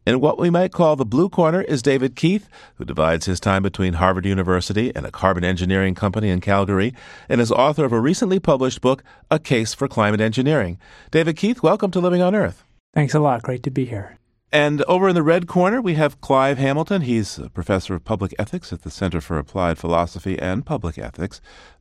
In 0.06 0.20
what 0.20 0.38
we 0.38 0.50
might 0.50 0.74
call 0.74 0.98
the 0.98 1.06
blue 1.06 1.30
corner 1.30 1.62
is 1.62 1.82
David 1.82 2.18
Keith, 2.18 2.50
who 2.76 2.84
divides 2.84 3.26
his 3.26 3.40
time 3.40 3.64
between 3.64 3.94
Harvard 3.94 4.26
University 4.26 4.94
and 4.94 5.06
a 5.06 5.12
carbon 5.12 5.46
engineering 5.46 5.96
company 5.96 6.28
in 6.28 6.42
Calgary, 6.42 6.94
and 7.30 7.40
is 7.40 7.54
author 7.54 7.86
of 7.86 7.94
a 7.94 8.00
recently 8.02 8.38
published 8.38 8.82
book, 8.82 9.02
A 9.32 9.40
Case 9.40 9.74
for 9.74 9.88
Climate 9.88 10.20
Engineering. 10.20 10.78
David 11.12 11.38
Keith, 11.38 11.64
welcome 11.64 11.90
to 11.92 12.02
Living 12.02 12.22
on 12.22 12.36
Earth. 12.36 12.66
Thanks 12.94 13.14
a 13.14 13.22
lot. 13.22 13.44
Great 13.44 13.64
to 13.64 13.72
be 13.72 13.86
here. 13.86 14.18
And 14.52 14.82
over 14.84 15.08
in 15.08 15.16
the 15.16 15.24
red 15.24 15.48
corner, 15.48 15.82
we 15.82 15.94
have 15.94 16.20
Clive 16.20 16.58
Hamilton. 16.58 17.04
He's 17.04 17.38
a 17.38 17.50
professor 17.50 17.96
of 17.96 18.04
public 18.04 18.36
ethics 18.38 18.74
at 18.74 18.82
the 18.82 18.92
Center 18.92 19.22
for 19.22 19.40
Applied 19.40 19.78
Philosophy 19.78 20.38
and 20.38 20.66
Public 20.66 20.98
Ethics 20.98 21.40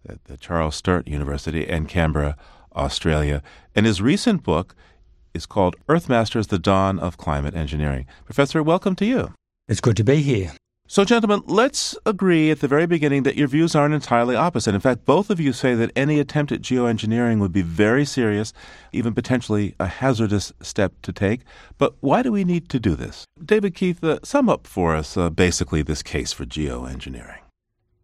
at 0.09 0.25
the 0.27 0.37
Charles 0.37 0.77
Sturt 0.77 1.09
University 1.09 1.69
in 1.69 1.87
Canberra, 1.87 2.37
Australia. 2.77 3.43
And 3.75 3.85
his 3.85 4.01
recent 4.01 4.45
book 4.45 4.77
is 5.35 5.47
called 5.47 5.77
Earthmasters 5.89 6.49
The 6.49 6.59
Dawn 6.59 6.99
of 6.99 7.17
Climate 7.17 7.55
Engineering. 7.55 8.07
Professor, 8.25 8.63
welcome 8.63 8.95
to 8.97 9.05
you. 9.05 9.35
It's 9.69 9.81
good 9.81 9.97
to 9.97 10.05
be 10.05 10.23
here. 10.23 10.53
So, 10.89 11.05
gentlemen, 11.05 11.43
let's 11.47 11.97
agree 12.05 12.51
at 12.51 12.61
the 12.61 12.69
very 12.69 12.87
beginning 12.87 13.23
that 13.23 13.37
your 13.37 13.49
views 13.49 13.75
aren't 13.75 13.95
entirely 13.95 14.37
opposite. 14.37 14.75
In 14.75 14.81
fact, 14.81 15.07
both 15.07 15.31
of 15.31 15.41
you 15.41 15.53
say 15.53 15.75
that 15.75 15.91
any 15.97 16.19
attempt 16.19 16.53
at 16.53 16.61
geoengineering 16.61 17.39
would 17.39 17.53
be 17.53 17.63
very 17.63 18.05
serious, 18.05 18.53
even 18.93 19.15
potentially 19.15 19.75
a 19.81 19.87
hazardous 19.87 20.53
step 20.61 20.93
to 21.03 21.13
take. 21.13 21.43
But 21.79 21.95
why 22.01 22.23
do 22.23 22.31
we 22.31 22.45
need 22.45 22.69
to 22.69 22.79
do 22.79 22.95
this? 22.95 23.25
David 23.43 23.75
Keith, 23.75 24.05
uh, 24.05 24.19
sum 24.23 24.51
up 24.51 24.67
for 24.67 24.95
us 24.95 25.17
uh, 25.17 25.31
basically 25.31 25.83
this 25.83 26.03
case 26.03 26.33
for 26.33 26.45
geoengineering 26.45 27.42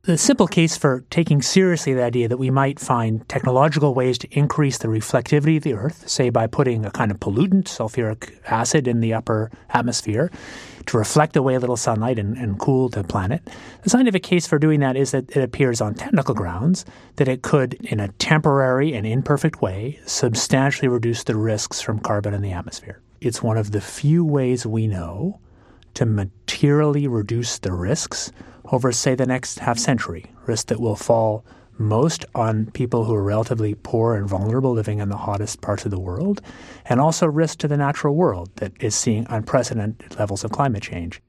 the 0.03 0.17
simple 0.17 0.47
case 0.47 0.77
for 0.77 1.05
taking 1.11 1.43
seriously 1.43 1.93
the 1.93 2.03
idea 2.03 2.29
that 2.29 2.39
we 2.39 2.51
might 2.51 2.79
find 2.79 3.29
technological 3.29 3.95
ways 3.95 4.17
to 4.19 4.29
increase 4.31 4.79
the 4.79 4.89
reflectivity 4.89 5.57
of 5.57 5.65
the 5.65 5.75
Earth, 5.75 6.09
say 6.09 6.31
by 6.31 6.47
putting 6.47 6.87
a 6.87 6.91
kind 6.91 7.11
of 7.11 7.19
pollutant, 7.19 7.65
sulfuric 7.65 8.39
acid, 8.47 8.89
in 8.89 9.01
the 9.01 9.13
upper 9.13 9.51
atmosphere 9.71 10.31
to 10.87 10.97
reflect 10.97 11.37
away 11.37 11.55
a 11.55 11.61
little 11.61 11.77
sunlight 11.77 12.19
and, 12.19 12.39
and 12.39 12.59
cool 12.59 12.89
the 12.89 13.05
planet. 13.05 13.43
The 13.83 13.91
scientific 13.91 14.23
case 14.23 14.47
for 14.47 14.59
doing 14.59 14.81
that 14.81 14.97
is 14.97 15.11
that 15.11 15.31
it 15.37 15.43
appears 15.43 15.81
on 15.81 15.95
technical 15.95 16.35
grounds 16.35 16.85
that 17.17 17.29
it 17.29 17.43
could, 17.43 17.75
in 17.75 18.01
a 18.01 18.09
temporary 18.09 18.95
and 18.95 19.07
imperfect 19.07 19.61
way, 19.61 20.01
substantially 20.07 20.89
reduce 20.89 21.25
the 21.25 21.37
risks 21.37 21.81
from 21.81 21.99
carbon 21.99 22.33
in 22.33 22.41
the 22.41 22.53
atmosphere. 22.53 23.03
It's 23.21 23.43
one 23.43 23.59
of 23.59 23.73
the 23.73 23.81
few 23.81 24.25
ways 24.25 24.65
we 24.65 24.87
know 24.87 25.41
to 25.95 26.07
materially 26.07 27.09
reduce 27.09 27.59
the 27.59 27.73
risks 27.73 28.33
over, 28.73 28.93
say, 28.93 29.15
the 29.15 29.27
next 29.27 29.59
half 29.61 29.79
century, 29.79 30.27
risks 30.47 30.65
that 30.65 30.81
will 30.81 30.97
fall 30.97 31.45
most 31.79 32.25
on 32.35 32.71
people 32.73 33.05
who 33.05 33.15
are 33.15 33.23
relatively 33.23 33.75
poor 33.75 34.17
and 34.17 34.29
vulnerable 34.29 34.73
living 34.73 34.99
in 34.99 35.09
the 35.09 35.17
hottest 35.17 35.61
parts 35.61 35.85
of 35.85 35.91
the 35.91 36.01
world, 36.01 36.41
and 36.87 37.01
also 37.01 37.27
risk 37.27 37.59
to 37.59 37.69
the 37.69 37.77
natural 37.77 38.15
world 38.15 38.51
that 38.57 38.73
is 38.81 38.95
seeing 38.95 39.27
unprecedented 39.31 40.19
levels 40.19 40.45
of 40.45 40.51
climate 40.51 40.83
change. 40.83 41.21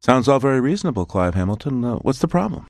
Sounds 0.00 0.26
all 0.26 0.40
very 0.40 0.60
reasonable, 0.60 1.06
Clive 1.06 1.34
Hamilton. 1.34 1.84
Uh, 1.84 1.94
what's 1.96 2.18
the 2.18 2.28
problem? 2.28 2.66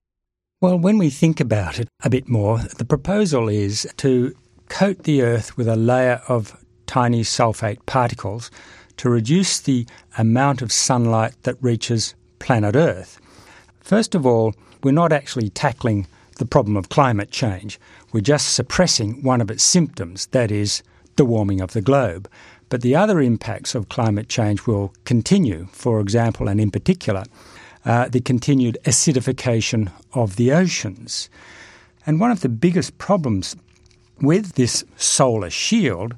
Well, 0.61 0.79
when 0.79 0.99
we 0.99 1.09
think 1.09 1.41
about 1.41 1.81
it 1.81 1.89
a 2.05 2.11
bit 2.11 2.29
more, 2.29 2.59
the 2.59 2.85
proposal 2.85 3.49
is 3.49 3.89
to 3.97 4.37
coat 4.69 5.05
the 5.05 5.23
Earth 5.23 5.57
with 5.57 5.67
a 5.67 5.77
layer 5.77 6.21
of 6.29 6.63
tiny 6.87 7.23
sulfate 7.23 7.85
particles 7.87 8.51
to 8.99 9.09
reduce 9.09 9.59
the 9.59 9.87
amount 10.19 10.61
of 10.61 10.71
sunlight 10.71 11.35
that 11.45 11.57
reaches 11.63 12.15
planet 12.39 12.77
Earth. 12.77 13.19
First 13.83 14.15
of 14.15 14.25
all, 14.25 14.55
we're 14.83 14.93
not 14.93 15.13
actually 15.13 15.49
tackling 15.49 16.07
the 16.39 16.47
problem 16.47 16.77
of 16.77 16.89
climate 16.89 17.31
change. 17.31 17.79
We're 18.13 18.21
just 18.21 18.55
suppressing 18.55 19.23
one 19.23 19.41
of 19.41 19.51
its 19.51 19.63
symptoms, 19.63 20.27
that 20.27 20.51
is, 20.51 20.83
the 21.17 21.25
warming 21.25 21.61
of 21.61 21.73
the 21.73 21.83
globe. 21.83 22.29
But 22.69 22.81
the 22.81 22.97
other 22.97 23.21
impacts 23.21 23.75
of 23.75 23.89
climate 23.91 24.29
change 24.29 24.67
will 24.67 24.95
continue, 25.05 25.67
for 25.73 26.01
example, 26.01 26.49
and 26.49 26.61
in 26.61 26.71
particular, 26.71 27.25
uh, 27.85 28.09
the 28.09 28.21
continued 28.21 28.79
acidification 28.85 29.93
of 30.15 30.37
the 30.37 30.53
oceans. 30.53 31.29
And 32.07 32.19
one 32.19 32.31
of 32.31 32.41
the 32.41 32.49
biggest 32.49 32.97
problems 32.99 33.57
with 34.21 34.55
this 34.55 34.85
solar 34.97 35.51
shield 35.51 36.15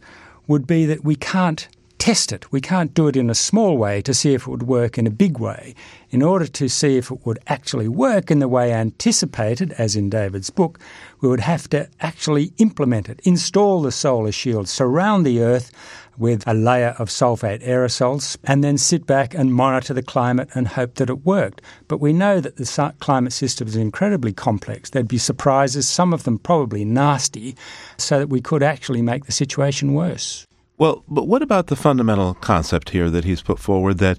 would 0.47 0.67
be 0.67 0.87
that 0.87 1.05
we 1.05 1.17
can't 1.17 1.67
test 2.05 2.33
it. 2.33 2.53
We 2.53 2.61
can't 2.61 2.93
do 2.93 3.09
it 3.09 3.17
in 3.17 3.31
a 3.31 3.35
small 3.35 3.79
way 3.79 4.03
to 4.03 4.13
see 4.13 4.35
if 4.35 4.43
it 4.43 4.49
would 4.49 4.65
work 4.65 4.99
in 4.99 5.07
a 5.07 5.11
big 5.25 5.39
way. 5.39 5.75
In 6.11 6.21
order 6.21 6.47
to 6.47 6.69
see 6.69 6.99
if 6.99 7.11
it 7.11 7.25
would 7.25 7.39
actually 7.47 7.89
work 7.89 8.31
in 8.31 8.41
the 8.41 8.47
way 8.47 8.75
anticipated, 8.75 9.73
as 9.79 9.97
in 9.97 10.11
David's 10.11 10.51
book, 10.51 10.79
we 11.23 11.31
would 11.31 11.41
have 11.41 11.67
to 11.71 11.89
actually 12.03 12.53
implement 12.59 13.09
it, 13.09 13.21
install 13.25 13.81
the 13.81 13.91
solar 13.91 14.33
shield, 14.33 14.69
surround 14.69 15.25
the 15.25 15.41
Earth 15.41 15.73
with 16.19 16.47
a 16.47 16.53
layer 16.53 16.95
of 16.99 17.09
sulfate 17.09 17.67
aerosols, 17.67 18.37
and 18.45 18.63
then 18.63 18.77
sit 18.77 19.07
back 19.07 19.33
and 19.33 19.55
monitor 19.55 19.95
the 19.95 20.03
climate 20.03 20.51
and 20.53 20.69
hope 20.69 20.97
that 20.97 21.09
it 21.09 21.25
worked. 21.25 21.63
But 21.89 22.03
we 22.03 22.13
know 22.13 22.39
that 22.39 22.57
the 22.57 22.95
climate 23.01 23.33
system 23.33 23.67
is 23.67 23.77
incredibly 23.77 24.35
complex. 24.35 24.91
There'd 24.91 25.09
be 25.09 25.17
surprises, 25.17 25.89
some 25.89 26.13
of 26.13 26.25
them 26.25 26.39
probably 26.39 26.85
nasty, 26.85 27.57
so 27.97 28.19
that 28.19 28.29
we 28.29 28.43
could 28.43 28.63
actually 28.63 29.01
make 29.01 29.25
the 29.25 29.33
situation 29.33 29.95
worse. 29.95 30.47
Well, 30.77 31.05
but 31.09 31.29
what 31.29 31.43
about 31.43 31.69
the 31.69 31.77
fundamental 31.77 32.35
concept 32.35 32.91
here 32.91 33.11
that 33.11 33.25
he's 33.25 33.43
put 33.43 33.59
forward 33.59 33.99
that, 33.99 34.19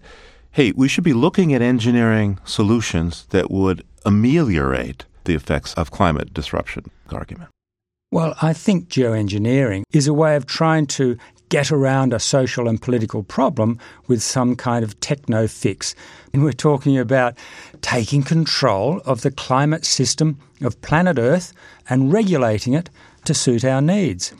hey, 0.51 0.71
we 0.71 0.87
should 0.87 1.03
be 1.03 1.13
looking 1.13 1.53
at 1.53 1.61
engineering 1.61 2.39
solutions 2.45 3.25
that 3.31 3.51
would 3.51 3.83
ameliorate 4.05 5.05
the 5.25 5.35
effects 5.35 5.73
of 5.73 5.91
climate 5.91 6.33
disruption 6.33 6.85
argument? 7.11 7.49
Well, 8.11 8.35
I 8.41 8.53
think 8.53 8.87
geoengineering 8.87 9.83
is 9.91 10.07
a 10.07 10.13
way 10.13 10.37
of 10.37 10.45
trying 10.45 10.85
to 10.87 11.17
get 11.49 11.71
around 11.71 12.13
a 12.13 12.19
social 12.19 12.67
and 12.67 12.81
political 12.81 13.23
problem 13.23 13.77
with 14.07 14.21
some 14.23 14.55
kind 14.55 14.83
of 14.83 14.99
techno 14.99 15.47
fix. 15.47 15.93
And 16.33 16.43
we're 16.43 16.53
talking 16.53 16.97
about 16.97 17.37
taking 17.81 18.23
control 18.23 19.01
of 19.05 19.21
the 19.21 19.31
climate 19.31 19.85
system 19.85 20.39
of 20.61 20.81
planet 20.81 21.19
Earth 21.19 21.53
and 21.89 22.13
regulating 22.13 22.73
it 22.73 22.89
to 23.25 23.33
suit 23.33 23.65
our 23.65 23.81
needs. 23.81 24.33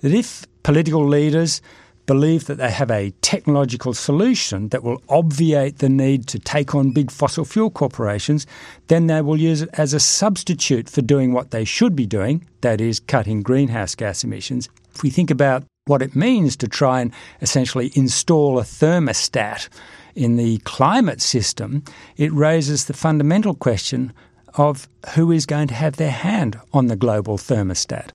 That 0.00 0.12
if 0.12 0.44
political 0.62 1.06
leaders 1.06 1.60
believe 2.06 2.46
that 2.46 2.56
they 2.56 2.70
have 2.70 2.90
a 2.90 3.12
technological 3.22 3.94
solution 3.94 4.68
that 4.70 4.82
will 4.82 5.00
obviate 5.08 5.78
the 5.78 5.88
need 5.88 6.26
to 6.26 6.40
take 6.40 6.74
on 6.74 6.90
big 6.90 7.08
fossil 7.08 7.44
fuel 7.44 7.70
corporations, 7.70 8.48
then 8.88 9.06
they 9.06 9.22
will 9.22 9.38
use 9.38 9.62
it 9.62 9.68
as 9.74 9.94
a 9.94 10.00
substitute 10.00 10.88
for 10.88 11.02
doing 11.02 11.32
what 11.32 11.52
they 11.52 11.64
should 11.64 11.94
be 11.94 12.06
doing, 12.06 12.44
that 12.62 12.80
is, 12.80 12.98
cutting 12.98 13.42
greenhouse 13.42 13.94
gas 13.94 14.24
emissions. 14.24 14.68
If 14.92 15.04
we 15.04 15.10
think 15.10 15.30
about 15.30 15.62
what 15.86 16.02
it 16.02 16.16
means 16.16 16.56
to 16.56 16.66
try 16.66 17.00
and 17.00 17.12
essentially 17.40 17.92
install 17.94 18.58
a 18.58 18.62
thermostat 18.62 19.68
in 20.16 20.36
the 20.36 20.58
climate 20.58 21.20
system, 21.20 21.84
it 22.16 22.32
raises 22.32 22.86
the 22.86 22.92
fundamental 22.92 23.54
question 23.54 24.12
of 24.54 24.88
who 25.14 25.30
is 25.30 25.46
going 25.46 25.68
to 25.68 25.74
have 25.74 25.96
their 25.96 26.10
hand 26.10 26.58
on 26.72 26.86
the 26.86 26.96
global 26.96 27.38
thermostat. 27.38 28.10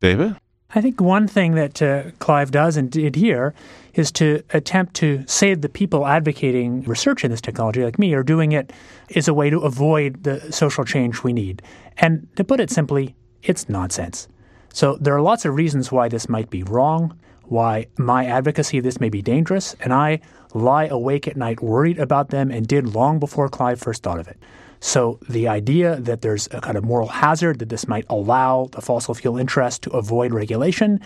David? 0.00 0.36
I 0.72 0.80
think 0.80 1.00
one 1.00 1.26
thing 1.26 1.56
that 1.56 1.82
uh, 1.82 2.12
Clive 2.20 2.52
does 2.52 2.76
and 2.76 2.90
did 2.90 3.16
here 3.16 3.54
is 3.94 4.12
to 4.12 4.42
attempt 4.50 4.94
to 4.94 5.24
say 5.26 5.54
the 5.54 5.68
people 5.68 6.06
advocating 6.06 6.82
research 6.82 7.24
in 7.24 7.30
this 7.32 7.40
technology, 7.40 7.84
like 7.84 7.98
me, 7.98 8.14
are 8.14 8.22
doing 8.22 8.52
it 8.52 8.72
as 9.16 9.26
a 9.26 9.34
way 9.34 9.50
to 9.50 9.58
avoid 9.60 10.22
the 10.22 10.52
social 10.52 10.84
change 10.84 11.24
we 11.24 11.32
need. 11.32 11.60
And 11.98 12.28
to 12.36 12.44
put 12.44 12.60
it 12.60 12.70
simply, 12.70 13.16
it's 13.42 13.68
nonsense. 13.68 14.28
So 14.72 14.96
there 15.00 15.14
are 15.14 15.20
lots 15.20 15.44
of 15.44 15.56
reasons 15.56 15.90
why 15.90 16.08
this 16.08 16.28
might 16.28 16.50
be 16.50 16.62
wrong, 16.62 17.18
why 17.44 17.88
my 17.98 18.26
advocacy 18.26 18.78
of 18.78 18.84
this 18.84 19.00
may 19.00 19.08
be 19.08 19.22
dangerous, 19.22 19.74
and 19.80 19.92
I 19.92 20.20
lie 20.54 20.86
awake 20.86 21.26
at 21.26 21.36
night 21.36 21.60
worried 21.60 21.98
about 21.98 22.28
them 22.28 22.52
and 22.52 22.64
did 22.64 22.94
long 22.94 23.18
before 23.18 23.48
Clive 23.48 23.80
first 23.80 24.04
thought 24.04 24.20
of 24.20 24.28
it. 24.28 24.38
So 24.80 25.20
the 25.28 25.46
idea 25.46 25.96
that 25.96 26.22
there's 26.22 26.48
a 26.52 26.60
kind 26.60 26.76
of 26.78 26.84
moral 26.84 27.08
hazard 27.08 27.58
that 27.58 27.68
this 27.68 27.86
might 27.86 28.06
allow 28.08 28.68
the 28.72 28.80
fossil 28.80 29.14
fuel 29.14 29.36
interest 29.36 29.82
to 29.82 29.90
avoid 29.90 30.32
regulation, 30.32 31.00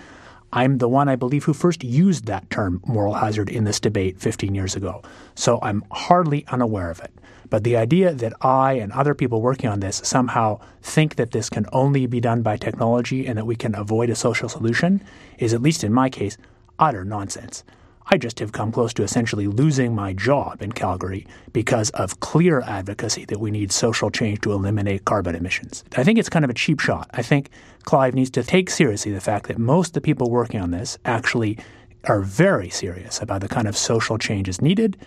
I'm 0.53 0.79
the 0.79 0.89
one 0.89 1.09
I 1.09 1.17
believe 1.17 1.45
who 1.45 1.53
first 1.53 1.83
used 1.83 2.27
that 2.27 2.49
term 2.49 2.81
moral 2.87 3.15
hazard 3.15 3.49
in 3.49 3.65
this 3.65 3.81
debate 3.81 4.21
15 4.21 4.55
years 4.55 4.77
ago. 4.77 5.03
So 5.35 5.59
I'm 5.61 5.85
hardly 5.91 6.47
unaware 6.47 6.91
of 6.91 7.01
it. 7.01 7.13
But 7.51 7.65
the 7.65 7.77
idea 7.77 8.15
that 8.15 8.33
I 8.41 8.75
and 8.75 8.93
other 8.93 9.15
people 9.15 9.43
working 9.43 9.69
on 9.69 9.81
this 9.81 10.01
somehow 10.05 10.61
think 10.81 11.17
that 11.17 11.33
this 11.33 11.51
can 11.51 11.67
only 11.73 12.07
be 12.07 12.21
done 12.21 12.43
by 12.43 12.57
technology 12.57 13.27
and 13.27 13.37
that 13.37 13.47
we 13.47 13.57
can 13.57 13.75
avoid 13.75 14.11
a 14.11 14.15
social 14.15 14.49
solution 14.49 15.03
is, 15.39 15.53
at 15.53 15.63
least 15.63 15.83
in 15.83 15.93
my 15.93 16.09
case, 16.09 16.39
utter 16.79 17.05
nonsense. 17.05 17.65
I 18.07 18.19
just 18.19 18.39
have 18.41 18.53
come 18.53 18.71
close 18.71 18.93
to 18.95 19.03
essentially 19.03 19.47
losing 19.47 19.95
my 19.95 20.13
job 20.13 20.61
in 20.61 20.73
Calgary 20.73 21.27
because 21.53 21.91
of 21.91 22.21
clear 22.21 22.61
advocacy 22.61 23.25
that 23.27 23.41
we 23.41 23.51
need 23.51 23.73
social 23.73 24.11
change 24.11 24.41
to 24.43 24.53
eliminate 24.53 25.07
carbon 25.07 25.35
emissions. 25.35 25.85
I 25.97 26.05
think 26.05 26.19
it's 26.19 26.29
kind 26.29 26.45
of 26.45 26.51
a 26.51 26.55
cheap 26.55 26.81
shot. 26.81 27.09
I 27.13 27.23
think 27.23 27.49
Clive 27.85 28.15
needs 28.15 28.31
to 28.31 28.43
take 28.43 28.69
seriously 28.69 29.13
the 29.13 29.21
fact 29.21 29.49
that 29.49 29.59
most 29.59 29.89
of 29.89 29.93
the 29.95 30.01
people 30.03 30.31
working 30.31 30.61
on 30.61 30.71
this 30.71 30.99
actually 31.05 31.59
are 32.05 32.21
very 32.21 32.69
serious 32.69 33.23
about 33.23 33.41
the 33.41 33.49
kind 33.49 33.67
of 33.67 33.77
social 33.77 34.19
changes 34.19 34.61
needed, 34.61 34.99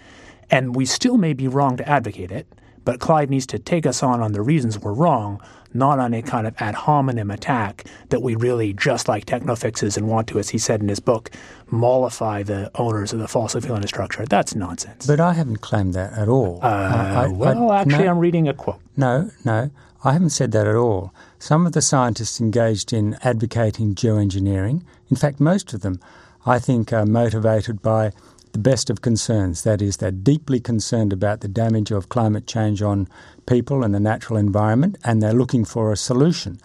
and 0.50 0.76
we 0.76 0.86
still 0.86 1.18
may 1.18 1.34
be 1.34 1.48
wrong 1.48 1.78
to 1.78 1.88
advocate 1.88 2.32
it. 2.32 2.48
But 2.88 3.02
Clive 3.02 3.30
needs 3.30 3.46
to 3.48 3.60
take 3.60 3.86
us 3.86 4.02
on 4.02 4.22
on 4.22 4.32
the 4.32 4.42
reasons 4.42 4.80
we're 4.80 4.94
wrong, 4.94 5.42
not 5.74 6.00
on 6.00 6.14
a 6.14 6.22
kind 6.22 6.48
of 6.48 6.56
ad 6.58 6.74
hominem 6.74 7.30
attack 7.30 7.84
that 8.08 8.22
we 8.22 8.36
really 8.36 8.72
just 8.72 9.10
like 9.10 9.26
techno 9.26 9.58
fixes 9.58 9.98
and 9.98 10.08
want 10.08 10.30
to, 10.30 10.40
as 10.40 10.48
he 10.48 10.58
said 10.58 10.80
in 10.80 10.88
his 10.88 11.02
book, 11.02 11.30
mollify 11.70 12.44
the 12.44 12.72
owners 12.76 13.12
of 13.12 13.20
the 13.20 13.28
fossil 13.28 13.60
fuel 13.60 13.76
infrastructure. 13.76 14.26
That's 14.26 14.56
nonsense. 14.56 15.06
But 15.06 15.20
I 15.20 15.34
haven't 15.34 15.58
claimed 15.58 15.96
that 15.96 16.14
at 16.14 16.30
all. 16.30 16.62
Uh, 16.64 16.68
I, 16.68 17.24
I, 17.26 17.28
well, 17.28 17.72
I, 17.72 17.82
actually, 17.82 18.06
no, 18.06 18.12
I'm 18.12 18.20
reading 18.20 18.48
a 18.48 18.54
quote. 18.54 18.80
No, 18.96 19.32
no, 19.44 19.70
I 20.06 20.14
haven't 20.14 20.30
said 20.30 20.54
that 20.54 20.66
at 20.66 20.76
all. 20.76 21.14
Some 21.40 21.68
of 21.68 21.74
the 21.74 21.82
scientists 21.82 22.40
engaged 22.40 22.94
in 22.94 23.18
advocating 23.22 23.96
geoengineering, 23.96 24.84
in 25.10 25.18
fact, 25.18 25.42
most 25.42 25.74
of 25.74 25.82
them, 25.82 26.00
I 26.46 26.58
think, 26.58 26.94
are 26.94 27.06
motivated 27.06 27.82
by 27.82 28.14
the 28.58 28.70
best 28.72 28.90
of 28.90 29.02
concerns. 29.02 29.62
That 29.62 29.84
is, 29.84 29.98
they're 29.98 30.10
deeply 30.10 30.60
concerned 30.60 31.14
about 31.14 31.42
the 31.42 31.48
damage 31.48 31.92
of 31.92 32.10
climate 32.10 32.48
change 32.48 32.82
on 32.82 33.08
people 33.46 33.84
and 33.84 33.94
the 33.94 34.00
natural 34.00 34.40
environment, 34.40 34.98
and 35.04 35.22
they're 35.22 35.32
looking 35.32 35.64
for 35.64 35.92
a 35.92 35.96
solution. 35.96 36.60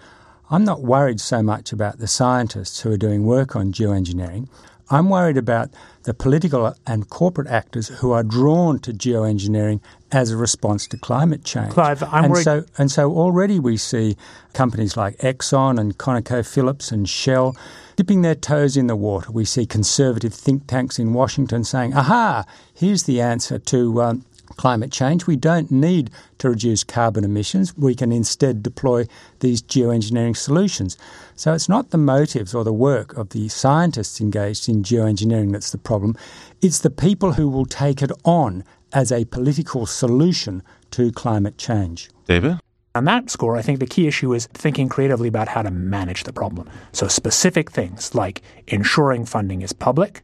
I'm 0.50 0.64
not 0.64 0.81
worried 0.81 1.20
so 1.20 1.42
much 1.42 1.70
about 1.70 1.98
the 1.98 2.07
scientists 2.07 2.81
who 2.81 2.92
are 2.92 2.96
doing 2.96 3.26
work 3.26 3.55
on 3.55 3.74
geoengineering. 3.74 4.48
I'm 4.90 5.09
worried 5.09 5.37
about 5.37 5.71
the 6.05 6.14
political 6.14 6.75
and 6.87 7.09
corporate 7.09 7.49
actors 7.49 7.88
who 7.88 8.12
are 8.12 8.23
drawn 8.23 8.79
to 8.81 8.92
geoengineering 8.92 9.81
as 10.11 10.31
a 10.31 10.37
response 10.37 10.87
to 10.88 10.97
climate 10.97 11.45
change. 11.45 11.73
Clive, 11.73 12.03
I'm 12.03 12.25
and 12.25 12.33
worried. 12.33 12.45
So, 12.45 12.64
and 12.77 12.90
so 12.90 13.12
already 13.12 13.59
we 13.59 13.77
see 13.77 14.16
companies 14.53 14.97
like 14.97 15.16
Exxon 15.18 15.81
and 15.81 15.97
ConocoPhillips 15.97 16.92
and 16.92 17.09
Shell 17.09 17.57
dipping 17.97 18.23
their 18.23 18.35
toes 18.35 18.77
in 18.77 18.87
the 18.87 18.97
water. 18.97 19.31
We 19.31 19.45
see 19.45 19.64
conservative 19.64 20.35
think 20.35 20.66
tanks 20.66 20.99
in 20.99 21.12
Washington 21.12 21.64
saying, 21.64 21.95
aha, 21.95 22.45
here's 22.75 23.05
the 23.05 23.21
answer 23.21 23.59
to 23.59 24.03
um, 24.03 24.25
climate 24.57 24.93
change. 24.93 25.27
We 25.27 25.37
don't 25.37 25.71
need 25.71 26.11
to 26.38 26.51
reduce 26.51 26.85
carbon 26.85 27.25
emissions. 27.25 27.77
We 27.77 27.95
can 27.95 28.12
instead 28.12 28.62
deploy 28.62 29.07
these 29.41 29.62
geoengineering 29.62 30.37
solutions. 30.37 30.97
So 31.37 31.53
it's 31.53 31.69
not 31.69 31.91
the 31.91 31.99
motives 31.99 32.55
or 32.55 32.65
the 32.65 32.73
work 32.73 33.17
of 33.17 33.31
the 33.31 33.49
scientists 33.49 34.21
engaged 34.21 34.69
in 34.69 34.83
geoengineering 34.83 35.53
that's 35.53 35.71
the 35.71 35.79
problem. 35.79 36.17
It's 36.61 36.81
the 36.81 36.91
people 36.91 37.33
who 37.33 37.49
will 37.49 37.67
take 37.67 38.03
it 38.03 38.12
on 38.25 38.65
as 38.93 39.11
a 39.11 39.25
political 39.27 39.87
solution 39.87 40.62
to 40.93 41.11
climate 41.12 41.59
change. 41.59 42.11
David? 42.27 42.59
On 42.95 43.05
that 43.07 43.31
score, 43.31 43.57
I 43.57 43.62
think 43.62 43.81
the 43.81 43.87
key 43.87 44.07
issue 44.07 44.35
is 44.35 44.47
thinking 44.53 44.88
creatively 44.88 45.27
about 45.27 45.49
how 45.49 45.62
to 45.62 45.71
manage 45.71 46.25
the 46.25 46.33
problem. 46.33 46.69
So, 46.93 47.09
specific 47.09 47.71
things 47.71 48.15
like 48.15 48.43
ensuring 48.67 49.25
funding 49.25 49.62
is 49.62 49.73
public, 49.73 50.23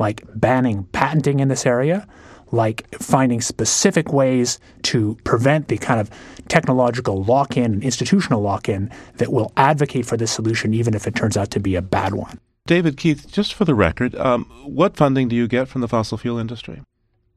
like 0.00 0.24
banning 0.34 0.84
patenting 0.90 1.38
in 1.38 1.46
this 1.46 1.64
area, 1.64 2.08
like 2.52 2.86
finding 2.96 3.40
specific 3.40 4.12
ways 4.12 4.58
to 4.82 5.16
prevent 5.24 5.68
the 5.68 5.78
kind 5.78 6.00
of 6.00 6.10
technological 6.48 7.22
lock 7.24 7.56
in 7.56 7.72
and 7.74 7.82
institutional 7.82 8.40
lock 8.40 8.68
in 8.68 8.90
that 9.16 9.32
will 9.32 9.52
advocate 9.56 10.06
for 10.06 10.16
this 10.16 10.30
solution, 10.30 10.72
even 10.74 10.94
if 10.94 11.06
it 11.06 11.14
turns 11.14 11.36
out 11.36 11.50
to 11.50 11.60
be 11.60 11.74
a 11.74 11.82
bad 11.82 12.14
one. 12.14 12.38
David 12.66 12.96
Keith, 12.96 13.30
just 13.30 13.54
for 13.54 13.64
the 13.64 13.74
record, 13.74 14.14
um, 14.16 14.44
what 14.64 14.96
funding 14.96 15.28
do 15.28 15.36
you 15.36 15.48
get 15.48 15.68
from 15.68 15.80
the 15.80 15.88
fossil 15.88 16.18
fuel 16.18 16.38
industry? 16.38 16.82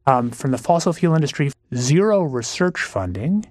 Um, 0.06 0.32
from 0.32 0.52
the 0.52 0.58
fossil 0.58 0.94
fuel 0.94 1.16
industry, 1.16 1.52
zero 1.74 2.24
research 2.24 2.82
funding 2.82 3.46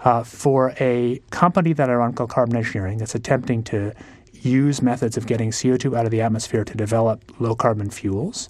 uh, 0.00 0.24
for 0.24 0.74
a 0.80 1.20
company 1.30 1.72
that 1.72 1.90
I 1.90 1.94
run 1.94 2.14
called 2.14 2.30
Carbon 2.30 2.56
Engineering 2.56 2.98
that's 2.98 3.14
attempting 3.14 3.62
to 3.64 3.92
use 4.32 4.80
methods 4.80 5.16
of 5.16 5.26
getting 5.26 5.50
CO2 5.50 5.96
out 5.96 6.04
of 6.04 6.10
the 6.10 6.20
atmosphere 6.20 6.64
to 6.64 6.76
develop 6.76 7.22
low 7.40 7.54
carbon 7.54 7.90
fuels. 7.90 8.48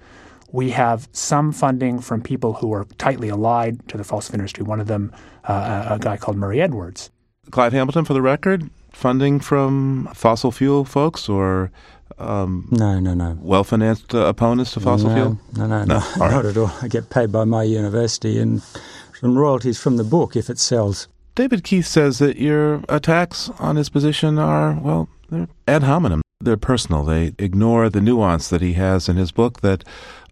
We 0.52 0.70
have 0.70 1.08
some 1.12 1.52
funding 1.52 2.00
from 2.00 2.22
people 2.22 2.54
who 2.54 2.72
are 2.72 2.84
tightly 2.98 3.28
allied 3.28 3.86
to 3.88 3.96
the 3.96 4.04
fossil 4.04 4.34
industry. 4.34 4.64
One 4.64 4.80
of 4.80 4.86
them, 4.86 5.12
uh, 5.44 5.86
a 5.90 5.98
guy 5.98 6.16
called 6.16 6.36
Murray 6.36 6.60
Edwards. 6.60 7.10
Clive 7.50 7.72
Hamilton, 7.72 8.04
for 8.04 8.14
the 8.14 8.22
record, 8.22 8.68
funding 8.92 9.40
from 9.40 10.08
fossil 10.14 10.52
fuel 10.52 10.84
folks 10.84 11.28
or 11.28 11.70
um, 12.18 12.68
no, 12.70 13.00
no, 13.00 13.14
no. 13.14 13.38
Well 13.40 13.64
financed 13.64 14.14
uh, 14.14 14.26
opponents 14.26 14.72
to 14.74 14.80
fossil 14.80 15.08
no, 15.08 15.14
fuel? 15.14 15.38
No, 15.56 15.66
no, 15.66 15.84
no, 15.84 15.98
no 15.98 16.28
not 16.28 16.44
at 16.44 16.56
all. 16.56 16.70
I 16.82 16.88
get 16.88 17.08
paid 17.08 17.32
by 17.32 17.44
my 17.44 17.62
university 17.62 18.38
and 18.38 18.62
some 19.18 19.38
royalties 19.38 19.78
from 19.78 19.96
the 19.96 20.04
book 20.04 20.36
if 20.36 20.50
it 20.50 20.58
sells. 20.58 21.08
David 21.34 21.64
Keith 21.64 21.86
says 21.86 22.18
that 22.18 22.36
your 22.36 22.82
attacks 22.88 23.50
on 23.58 23.76
his 23.76 23.88
position 23.88 24.38
are, 24.38 24.78
well, 24.80 25.08
they're 25.30 25.48
ad 25.66 25.82
hominem. 25.84 26.20
They're 26.42 26.56
personal. 26.56 27.04
They 27.04 27.32
ignore 27.38 27.88
the 27.88 28.00
nuance 28.00 28.48
that 28.48 28.62
he 28.62 28.74
has 28.74 29.08
in 29.08 29.16
his 29.16 29.30
book 29.30 29.60
that 29.60 29.84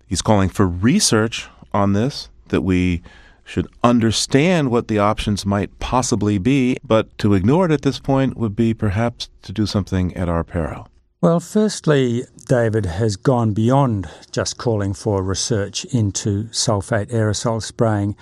he's 0.09 0.23
calling 0.23 0.49
for 0.49 0.67
research 0.67 1.49
on 1.73 1.93
this, 1.93 2.29
that 2.49 2.63
we 2.63 3.03
should 3.45 3.69
understand 3.83 4.71
what 4.71 4.89
the 4.89 4.99
options 4.99 5.47
might 5.47 5.79
possibly 5.79 6.39
be, 6.39 6.77
but 6.85 7.17
to 7.19 7.35
ignore 7.35 7.65
it 7.67 7.73
at 7.73 7.83
this 7.83 7.99
point 7.99 8.37
would 8.37 8.55
be 8.55 8.75
perhaps 8.75 9.31
to 9.43 9.53
do 9.53 9.65
something 9.65 10.15
at 10.15 10.29
our 10.29 10.45
peril. 10.45 10.89
Well, 11.21 11.41
firstly, 11.41 12.25
David 12.47 12.87
has 12.87 13.17
gone 13.17 13.53
beyond 13.53 14.09
just 14.31 14.57
calling 14.59 14.95
for 14.95 15.23
research 15.23 15.85
into 15.87 16.45
sulfate 16.45 17.11
aerosol 17.11 17.61
spraying. 17.61 18.15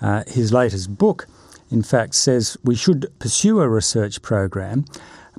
Uh, 0.00 0.22
his 0.28 0.52
latest 0.52 0.96
book, 0.96 1.26
in 1.70 1.82
fact, 1.82 2.14
says 2.14 2.56
we 2.62 2.76
should 2.76 3.10
pursue 3.18 3.60
a 3.60 3.68
research 3.68 4.22
program, 4.22 4.84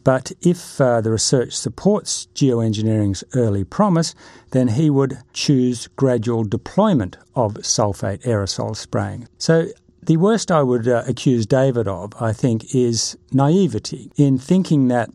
but 0.07 0.31
if 0.39 0.79
uh, 0.79 1.01
the 1.01 1.11
research 1.11 1.51
supports 1.51 2.29
geoengineering's 2.33 3.25
early 3.35 3.65
promise, 3.65 4.15
then 4.51 4.69
he 4.69 4.89
would 4.89 5.17
choose 5.33 5.89
gradual 5.97 6.45
deployment 6.45 7.17
of 7.35 7.55
sulfate 7.55 8.23
aerosol 8.23 8.73
spraying. 8.73 9.27
So 9.37 9.67
the 10.01 10.15
worst 10.15 10.49
I 10.49 10.63
would 10.63 10.87
uh, 10.87 11.03
accuse 11.05 11.45
David 11.45 11.89
of, 11.89 12.13
I 12.21 12.31
think, 12.31 12.73
is 12.73 13.17
naivety 13.33 14.09
in 14.15 14.37
thinking 14.37 14.87
that 14.87 15.09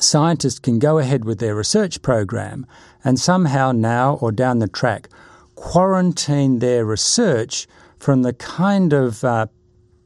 scientists 0.00 0.58
can 0.58 0.80
go 0.80 0.98
ahead 0.98 1.24
with 1.24 1.38
their 1.38 1.54
research 1.54 2.02
program 2.02 2.66
and 3.04 3.20
somehow 3.20 3.70
now 3.70 4.14
or 4.14 4.32
down 4.32 4.58
the 4.58 4.66
track 4.66 5.10
quarantine 5.54 6.58
their 6.58 6.84
research 6.84 7.68
from 8.00 8.22
the 8.22 8.32
kind 8.32 8.92
of 8.92 9.22
uh, 9.22 9.46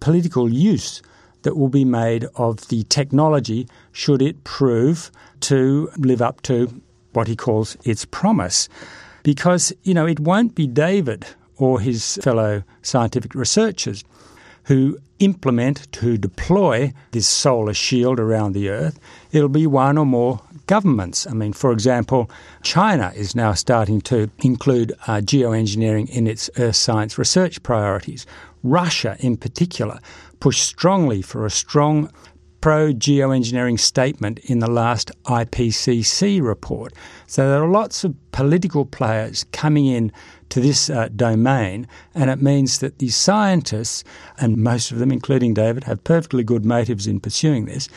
political 0.01 0.51
use 0.51 1.01
that 1.49 1.57
will 1.57 1.71
be 1.71 1.83
made 1.87 2.27
of 2.35 2.69
the 2.69 2.83
technology 2.91 3.67
should 3.91 4.21
it 4.21 4.45
prove 4.45 5.11
to 5.41 5.91
live 5.97 6.21
up 6.21 6.43
to 6.43 6.83
what 7.15 7.27
he 7.27 7.35
calls 7.35 7.75
its 7.85 8.05
promise. 8.05 8.69
Because, 9.23 9.73
you 9.83 9.95
know, 9.95 10.05
it 10.05 10.21
won't 10.21 10.55
be 10.55 10.67
David 10.67 11.27
or 11.57 11.81
his 11.81 12.19
fellow 12.23 12.65
scientific 12.83 13.35
researchers 13.35 14.05
who 14.65 14.99
implement, 15.21 15.91
to 15.93 16.19
deploy 16.19 16.93
this 17.13 17.27
solar 17.27 17.73
shield 17.73 18.21
around 18.21 18.53
the 18.53 18.69
Earth. 18.69 19.01
It'll 19.33 19.49
be 19.49 19.67
one 19.67 19.97
or 19.97 20.05
more 20.05 20.43
governments. 20.67 21.27
I 21.27 21.33
mean, 21.33 21.55
for 21.55 21.73
example, 21.73 22.31
China 22.63 23.11
is 23.17 23.35
now 23.35 23.55
starting 23.55 24.03
to 24.03 24.31
include 24.41 24.93
uh, 25.07 25.23
geoengineering 25.25 26.11
in 26.11 26.27
its 26.27 26.51
earth 26.59 26.77
science 26.77 27.17
research 27.17 27.63
priorities. 27.63 28.27
Russia, 28.63 29.17
in 29.21 29.37
particular, 29.37 29.99
pushed 30.41 30.65
strongly 30.65 31.23
for 31.23 31.47
a 31.47 31.51
strong 31.51 32.11
pro 32.61 32.93
geoengineering 32.93 33.79
statement 33.79 34.39
in 34.41 34.59
the 34.59 34.71
last 34.71 35.13
IPCC 35.25 36.43
report. 36.43 36.93
So 37.27 37.49
there 37.49 37.63
are 37.63 37.69
lots 37.69 38.05
of 38.05 38.15
political 38.33 38.85
players 38.85 39.45
coming 39.53 39.87
in 39.87 40.13
to 40.49 40.61
this 40.61 40.89
uh, 40.89 41.09
domain, 41.15 41.87
and 42.15 42.31
it 42.31 42.41
means 42.41 42.79
that 42.79 42.99
the 42.99 43.11
scientists, 43.11 44.03
and 44.39 44.57
most 44.57 44.91
of 44.91 44.99
them, 44.99 45.13
including 45.13 45.53
David, 45.53 45.85
have 45.85 46.03
perfectly 46.05 46.43
good 46.43 46.65
motives 46.65 47.07
in 47.07 47.21
pursuing 47.21 47.67
this. 47.67 47.89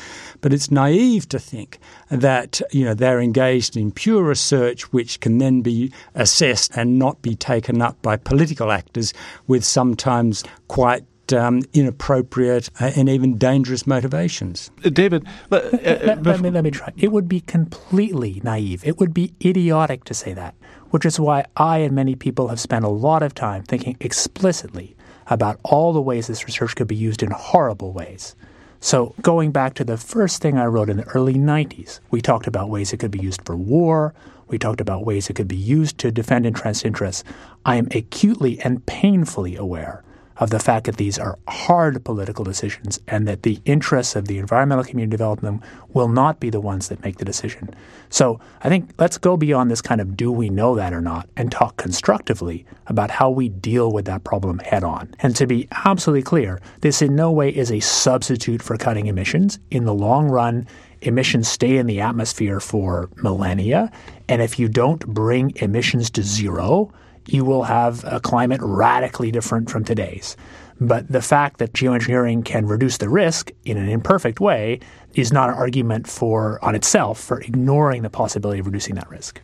But 0.41 0.53
it's 0.53 0.69
naive 0.69 1.29
to 1.29 1.39
think 1.39 1.79
that 2.09 2.61
you 2.71 2.83
know 2.83 2.93
they're 2.93 3.21
engaged 3.21 3.77
in 3.77 3.91
pure 3.91 4.23
research, 4.23 4.91
which 4.91 5.21
can 5.21 5.37
then 5.37 5.61
be 5.61 5.93
assessed 6.13 6.75
and 6.75 6.99
not 6.99 7.21
be 7.21 7.35
taken 7.35 7.81
up 7.81 8.01
by 8.01 8.17
political 8.17 8.71
actors 8.71 9.13
with 9.47 9.63
sometimes 9.63 10.43
quite 10.67 11.05
um, 11.33 11.61
inappropriate 11.73 12.69
uh, 12.79 12.91
and 12.95 13.09
even 13.09 13.37
dangerous 13.37 13.85
motivations. 13.87 14.71
Uh, 14.83 14.89
David, 14.89 15.25
let, 15.49 15.65
uh, 15.65 15.77
let, 15.81 16.23
let, 16.23 16.41
me, 16.41 16.49
let 16.49 16.63
me 16.63 16.71
try. 16.71 16.91
It 16.97 17.11
would 17.11 17.27
be 17.27 17.41
completely 17.41 18.41
naive. 18.43 18.85
It 18.85 18.99
would 18.99 19.13
be 19.13 19.33
idiotic 19.43 20.03
to 20.05 20.13
say 20.13 20.33
that 20.33 20.55
which 20.91 21.05
is 21.05 21.19
why 21.19 21.45
I 21.57 21.79
and 21.79 21.95
many 21.95 22.15
people 22.15 22.49
have 22.49 22.59
spent 22.59 22.85
a 22.85 22.89
lot 22.89 23.23
of 23.23 23.33
time 23.33 23.63
thinking 23.63 23.97
explicitly 23.99 24.95
about 25.27 25.59
all 25.63 25.93
the 25.93 26.01
ways 26.01 26.27
this 26.27 26.45
research 26.45 26.75
could 26.75 26.87
be 26.87 26.95
used 26.95 27.23
in 27.23 27.31
horrible 27.31 27.93
ways. 27.93 28.35
So, 28.81 29.13
going 29.21 29.51
back 29.51 29.75
to 29.75 29.83
the 29.83 29.97
first 29.97 30.41
thing 30.41 30.57
I 30.57 30.65
wrote 30.65 30.89
in 30.89 30.97
the 30.97 31.07
early 31.07 31.35
90s, 31.35 31.99
we 32.09 32.19
talked 32.21 32.47
about 32.47 32.69
ways 32.69 32.91
it 32.91 32.97
could 32.97 33.11
be 33.11 33.19
used 33.19 33.45
for 33.45 33.55
war. 33.55 34.13
We 34.47 34.57
talked 34.57 34.81
about 34.81 35.05
ways 35.05 35.29
it 35.29 35.35
could 35.35 35.47
be 35.47 35.55
used 35.55 35.97
to 35.99 36.11
defend 36.11 36.45
entrenched 36.45 36.83
interests. 36.83 37.23
I 37.63 37.75
am 37.77 37.87
acutely 37.93 38.59
and 38.61 38.85
painfully 38.85 39.55
aware 39.55 40.03
of 40.41 40.49
the 40.49 40.59
fact 40.59 40.87
that 40.87 40.97
these 40.97 41.19
are 41.19 41.37
hard 41.47 42.03
political 42.03 42.43
decisions 42.43 42.99
and 43.07 43.27
that 43.27 43.43
the 43.43 43.61
interests 43.63 44.15
of 44.15 44.27
the 44.27 44.39
environmental 44.39 44.83
community 44.83 45.11
developing 45.11 45.45
them 45.45 45.61
will 45.93 46.07
not 46.07 46.39
be 46.39 46.49
the 46.49 46.59
ones 46.59 46.89
that 46.89 47.03
make 47.03 47.17
the 47.17 47.25
decision. 47.25 47.69
So 48.09 48.39
I 48.61 48.67
think 48.67 48.89
let's 48.97 49.19
go 49.19 49.37
beyond 49.37 49.69
this 49.69 49.83
kind 49.83 50.01
of 50.01 50.17
do 50.17 50.31
we 50.31 50.49
know 50.49 50.75
that 50.75 50.93
or 50.93 51.01
not 51.01 51.29
and 51.37 51.51
talk 51.51 51.77
constructively 51.77 52.65
about 52.87 53.11
how 53.11 53.29
we 53.29 53.49
deal 53.49 53.91
with 53.91 54.05
that 54.05 54.23
problem 54.23 54.57
head 54.59 54.83
on. 54.83 55.13
And 55.19 55.35
to 55.35 55.45
be 55.45 55.67
absolutely 55.85 56.23
clear, 56.23 56.59
this 56.81 57.03
in 57.03 57.15
no 57.15 57.31
way 57.31 57.55
is 57.55 57.71
a 57.71 57.79
substitute 57.79 58.63
for 58.63 58.77
cutting 58.77 59.05
emissions. 59.05 59.59
In 59.69 59.85
the 59.85 59.93
long 59.93 60.27
run, 60.27 60.67
emissions 61.01 61.47
stay 61.49 61.77
in 61.77 61.85
the 61.85 62.01
atmosphere 62.01 62.59
for 62.59 63.09
millennia. 63.17 63.91
And 64.27 64.41
if 64.41 64.57
you 64.57 64.67
don't 64.67 65.05
bring 65.05 65.53
emissions 65.57 66.09
to 66.11 66.23
zero, 66.23 66.91
you 67.33 67.45
will 67.45 67.63
have 67.63 68.03
a 68.05 68.19
climate 68.19 68.61
radically 68.63 69.31
different 69.31 69.69
from 69.69 69.83
today's. 69.83 70.35
But 70.79 71.07
the 71.07 71.21
fact 71.21 71.59
that 71.59 71.73
geoengineering 71.73 72.43
can 72.43 72.65
reduce 72.65 72.97
the 72.97 73.09
risk 73.09 73.51
in 73.65 73.77
an 73.77 73.87
imperfect 73.87 74.39
way 74.39 74.79
is 75.13 75.31
not 75.31 75.49
an 75.49 75.55
argument 75.55 76.07
for 76.07 76.63
on 76.63 76.73
itself 76.73 77.19
for 77.19 77.39
ignoring 77.41 78.01
the 78.01 78.09
possibility 78.09 78.59
of 78.59 78.65
reducing 78.65 78.95
that 78.95 79.09
risk. 79.09 79.41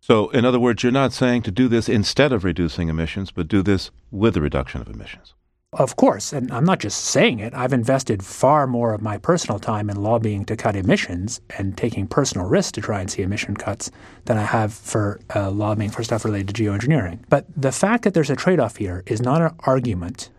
So, 0.00 0.30
in 0.30 0.46
other 0.46 0.58
words, 0.58 0.82
you're 0.82 0.90
not 0.90 1.12
saying 1.12 1.42
to 1.42 1.50
do 1.50 1.68
this 1.68 1.88
instead 1.88 2.32
of 2.32 2.44
reducing 2.44 2.88
emissions, 2.88 3.30
but 3.30 3.46
do 3.48 3.62
this 3.62 3.90
with 4.10 4.36
a 4.36 4.40
reduction 4.40 4.80
of 4.80 4.88
emissions. 4.88 5.34
Of 5.74 5.94
course, 5.94 6.32
and 6.32 6.50
I'm 6.50 6.64
not 6.64 6.80
just 6.80 7.00
saying 7.04 7.38
it. 7.38 7.54
I've 7.54 7.72
invested 7.72 8.24
far 8.24 8.66
more 8.66 8.92
of 8.92 9.02
my 9.02 9.18
personal 9.18 9.60
time 9.60 9.88
in 9.88 10.02
lobbying 10.02 10.44
to 10.46 10.56
cut 10.56 10.74
emissions 10.74 11.40
and 11.56 11.76
taking 11.76 12.08
personal 12.08 12.48
risks 12.48 12.72
to 12.72 12.80
try 12.80 13.00
and 13.00 13.08
see 13.08 13.22
emission 13.22 13.56
cuts 13.56 13.88
than 14.24 14.36
I 14.36 14.42
have 14.42 14.72
for 14.74 15.20
uh, 15.32 15.48
lobbying 15.52 15.90
for 15.90 16.02
stuff 16.02 16.24
related 16.24 16.52
to 16.52 16.60
geoengineering. 16.60 17.20
But 17.28 17.46
the 17.56 17.70
fact 17.70 18.02
that 18.02 18.14
there's 18.14 18.30
a 18.30 18.36
trade 18.36 18.58
off 18.58 18.78
here 18.78 19.04
is 19.06 19.22
not 19.22 19.42
an 19.42 19.54
argument 19.60 20.30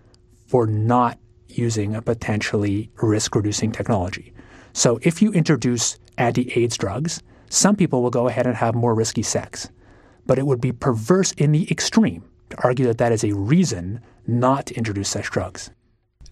for 0.47 0.67
not 0.67 1.17
using 1.47 1.95
a 1.95 2.01
potentially 2.01 2.89
risk 3.01 3.33
reducing 3.33 3.71
technology. 3.71 4.33
So 4.73 4.99
if 5.01 5.21
you 5.21 5.31
introduce 5.31 5.97
anti 6.17 6.51
AIDS 6.61 6.77
drugs, 6.77 7.23
some 7.49 7.77
people 7.77 8.03
will 8.03 8.09
go 8.09 8.27
ahead 8.27 8.47
and 8.47 8.57
have 8.57 8.75
more 8.75 8.93
risky 8.93 9.23
sex. 9.23 9.69
But 10.25 10.39
it 10.39 10.45
would 10.45 10.59
be 10.59 10.73
perverse 10.73 11.31
in 11.31 11.53
the 11.53 11.71
extreme 11.71 12.25
to 12.49 12.61
argue 12.65 12.85
that 12.87 12.97
that 12.97 13.13
is 13.13 13.23
a 13.23 13.33
reason 13.33 14.01
not 14.27 14.67
to 14.67 14.75
introduce 14.75 15.09
such 15.09 15.29
drugs. 15.29 15.71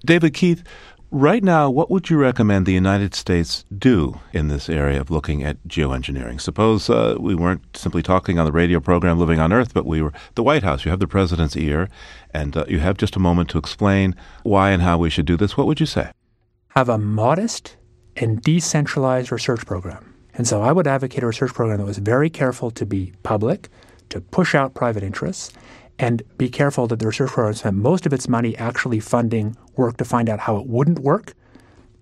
David 0.06 0.34
Keith, 0.34 0.64
right 1.12 1.44
now, 1.44 1.70
what 1.70 1.90
would 1.90 2.10
you 2.10 2.18
recommend 2.18 2.66
the 2.66 2.74
United 2.74 3.14
States 3.14 3.66
do 3.78 4.20
in 4.32 4.48
this 4.48 4.70
area 4.70 5.02
of 5.02 5.12
looking 5.12 5.44
at 5.44 5.58
geoengineering? 5.68 6.40
Suppose 6.40 6.90
uh, 6.90 7.16
we 7.20 7.36
weren't 7.36 7.76
simply 7.76 8.02
talking 8.02 8.40
on 8.40 8.46
the 8.46 8.52
radio 8.52 8.80
program 8.80 9.20
Living 9.20 9.40
on 9.40 9.52
Earth, 9.52 9.74
but 9.74 9.86
we 9.86 10.02
were 10.02 10.14
the 10.36 10.44
White 10.44 10.64
House. 10.64 10.86
You 10.86 10.92
have 10.92 11.00
the 11.00 11.08
president's 11.08 11.58
ear, 11.58 11.90
and 12.34 12.56
uh, 12.56 12.66
you 12.68 12.80
have 12.80 12.98
just 12.98 13.16
a 13.16 13.20
moment 13.20 13.50
to 13.50 13.58
explain 13.58 14.16
why 14.44 14.72
and 14.72 14.82
how 14.82 14.98
we 14.98 15.10
should 15.10 15.26
do 15.26 15.38
this. 15.38 15.58
What 15.58 15.68
would 15.68 15.80
you 15.80 15.86
say? 15.86 16.12
Have 16.70 16.90
a 16.90 16.98
modest 16.98 17.76
and 18.16 18.42
decentralized 18.42 19.32
research 19.32 19.66
program. 19.66 20.14
And 20.34 20.48
so 20.48 20.62
I 20.62 20.72
would 20.72 20.88
advocate 20.88 21.24
a 21.24 21.28
research 21.28 21.54
program 21.54 21.80
that 21.80 21.86
was 21.86 21.98
very 21.98 22.30
careful 22.30 22.72
to 22.72 22.86
be 22.86 23.14
public, 23.24 23.70
to 24.10 24.22
push 24.22 24.56
out 24.56 24.74
private 24.74 25.04
interests, 25.04 25.52
and 26.00 26.24
be 26.38 26.50
careful 26.50 26.88
that 26.88 27.00
the 27.00 27.06
research 27.06 27.30
program 27.30 27.54
spent 27.54 27.76
most 27.76 28.06
of 28.06 28.14
its 28.14 28.28
money 28.28 28.58
actually 28.58 29.02
funding 29.02 29.56
work 29.76 29.98
to 29.98 30.06
find 30.06 30.30
out 30.30 30.40
how 30.40 30.58
it 30.58 30.66
wouldn't 30.66 31.00
work 31.00 31.34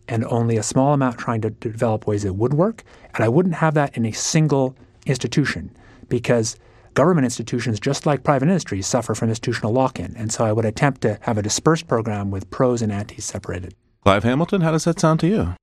and 0.07 0.23
only 0.25 0.55
a 0.55 0.63
small 0.63 0.93
amount 0.93 1.17
trying 1.17 1.41
to, 1.41 1.49
to 1.49 1.71
develop 1.71 2.07
ways 2.07 2.23
it 2.23 2.35
would 2.35 2.53
work. 2.53 2.83
And 3.15 3.25
I 3.25 3.27
wouldn't 3.27 3.55
have 3.55 3.73
that 3.73 3.97
in 3.97 4.05
a 4.05 4.11
single 4.11 4.75
institution 5.05 5.75
because 6.07 6.55
government 6.93 7.25
institutions, 7.25 7.79
just 7.79 8.05
like 8.05 8.23
private 8.23 8.47
industries, 8.47 8.87
suffer 8.87 9.15
from 9.15 9.29
institutional 9.29 9.73
lock 9.73 9.99
in. 9.99 10.15
And 10.15 10.31
so 10.31 10.45
I 10.45 10.53
would 10.53 10.65
attempt 10.65 11.01
to 11.01 11.17
have 11.21 11.37
a 11.37 11.41
dispersed 11.41 11.87
program 11.87 12.31
with 12.31 12.49
pros 12.51 12.81
and 12.81 12.91
antis 12.91 13.25
separated. 13.25 13.75
Clive 14.03 14.23
Hamilton, 14.23 14.61
how 14.61 14.71
does 14.71 14.85
that 14.85 14.99
sound 14.99 15.19
to 15.21 15.27
you? 15.27 15.55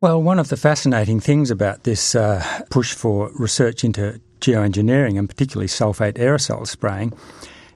Well, 0.00 0.22
one 0.22 0.38
of 0.38 0.48
the 0.48 0.56
fascinating 0.56 1.20
things 1.20 1.50
about 1.50 1.84
this 1.84 2.14
uh, 2.14 2.44
push 2.70 2.94
for 2.94 3.30
research 3.38 3.84
into 3.84 4.20
geoengineering 4.40 5.18
and 5.18 5.28
particularly 5.28 5.68
sulfate 5.68 6.14
aerosol 6.14 6.66
spraying 6.66 7.12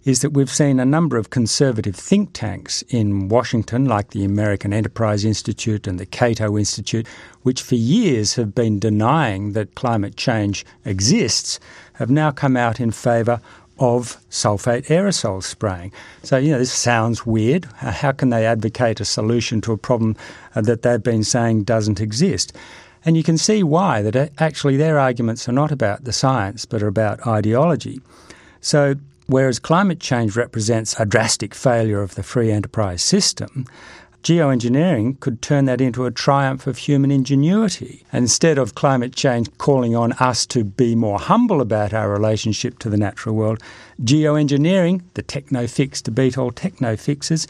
is 0.06 0.20
that 0.20 0.30
we've 0.30 0.48
seen 0.48 0.78
a 0.78 0.84
number 0.84 1.16
of 1.16 1.30
conservative 1.30 1.96
think 1.96 2.32
tanks 2.32 2.82
in 2.82 3.28
Washington, 3.28 3.84
like 3.84 4.10
the 4.10 4.24
American 4.24 4.72
Enterprise 4.72 5.24
Institute 5.24 5.88
and 5.88 5.98
the 5.98 6.06
Cato 6.06 6.56
Institute, 6.56 7.08
which 7.42 7.60
for 7.60 7.74
years 7.74 8.34
have 8.36 8.54
been 8.54 8.78
denying 8.78 9.52
that 9.52 9.74
climate 9.74 10.16
change 10.16 10.64
exists, 10.84 11.58
have 11.94 12.08
now 12.08 12.30
come 12.30 12.56
out 12.56 12.78
in 12.78 12.92
favour 12.92 13.40
of 13.80 14.16
sulfate 14.30 14.86
aerosol 14.86 15.42
spraying. 15.42 15.92
So, 16.22 16.36
you 16.36 16.52
know, 16.52 16.58
this 16.58 16.72
sounds 16.72 17.26
weird. 17.26 17.64
How 17.74 18.12
can 18.12 18.30
they 18.30 18.46
advocate 18.46 19.00
a 19.00 19.04
solution 19.04 19.60
to 19.62 19.72
a 19.72 19.76
problem 19.76 20.14
uh, 20.54 20.60
that 20.62 20.82
they've 20.82 21.02
been 21.02 21.24
saying 21.24 21.64
doesn't 21.64 22.00
exist? 22.00 22.56
And 23.04 23.16
you 23.16 23.24
can 23.24 23.36
see 23.36 23.64
why, 23.64 24.02
that 24.02 24.14
uh, 24.14 24.28
actually 24.38 24.76
their 24.76 25.00
arguments 25.00 25.48
are 25.48 25.52
not 25.52 25.72
about 25.72 26.04
the 26.04 26.12
science, 26.12 26.64
but 26.64 26.80
are 26.80 26.86
about 26.86 27.26
ideology. 27.26 28.00
So, 28.60 28.94
Whereas 29.26 29.58
climate 29.58 29.98
change 29.98 30.36
represents 30.36 30.98
a 30.98 31.04
drastic 31.04 31.54
failure 31.54 32.00
of 32.00 32.14
the 32.14 32.22
free 32.22 32.52
enterprise 32.52 33.02
system, 33.02 33.66
geoengineering 34.22 35.18
could 35.20 35.40
turn 35.40 35.66
that 35.66 35.80
into 35.80 36.04
a 36.04 36.10
triumph 36.10 36.66
of 36.66 36.78
human 36.78 37.10
ingenuity. 37.10 38.04
Instead 38.12 38.58
of 38.58 38.74
climate 38.74 39.14
change 39.14 39.48
calling 39.58 39.94
on 39.94 40.12
us 40.14 40.46
to 40.46 40.64
be 40.64 40.96
more 40.96 41.18
humble 41.18 41.60
about 41.60 41.94
our 41.94 42.10
relationship 42.10 42.78
to 42.80 42.88
the 42.88 42.96
natural 42.96 43.34
world, 43.34 43.62
geoengineering, 44.02 45.02
the 45.14 45.22
techno 45.22 45.66
fix 45.66 46.02
to 46.02 46.10
beat 46.10 46.36
all 46.36 46.50
techno 46.50 46.96
fixes, 46.96 47.46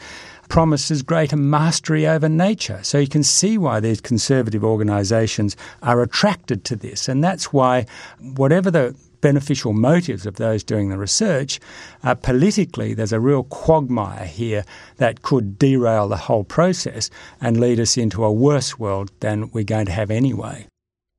promises 0.49 1.01
greater 1.01 1.35
mastery 1.35 2.07
over 2.07 2.29
nature. 2.29 2.79
So 2.83 2.99
you 2.99 3.07
can 3.07 3.23
see 3.23 3.57
why 3.57 3.79
these 3.79 3.99
conservative 3.99 4.63
organisations 4.63 5.57
are 5.81 6.01
attracted 6.01 6.63
to 6.65 6.75
this. 6.75 7.09
And 7.09 7.23
that's 7.23 7.51
why, 7.51 7.85
whatever 8.19 8.71
the 8.71 8.95
beneficial 9.21 9.73
motives 9.73 10.25
of 10.25 10.35
those 10.35 10.63
doing 10.63 10.89
the 10.89 10.97
research, 10.97 11.59
uh, 12.03 12.15
politically 12.15 12.93
there's 12.93 13.13
a 13.13 13.19
real 13.19 13.43
quagmire 13.43 14.25
here 14.25 14.63
that 14.97 15.21
could 15.21 15.57
derail 15.59 16.07
the 16.07 16.17
whole 16.17 16.43
process 16.43 17.09
and 17.41 17.59
lead 17.59 17.79
us 17.79 17.97
into 17.97 18.23
a 18.23 18.31
worse 18.31 18.77
world 18.79 19.11
than 19.19 19.49
we're 19.51 19.63
going 19.63 19.85
to 19.85 19.91
have 19.91 20.11
anyway. 20.11 20.67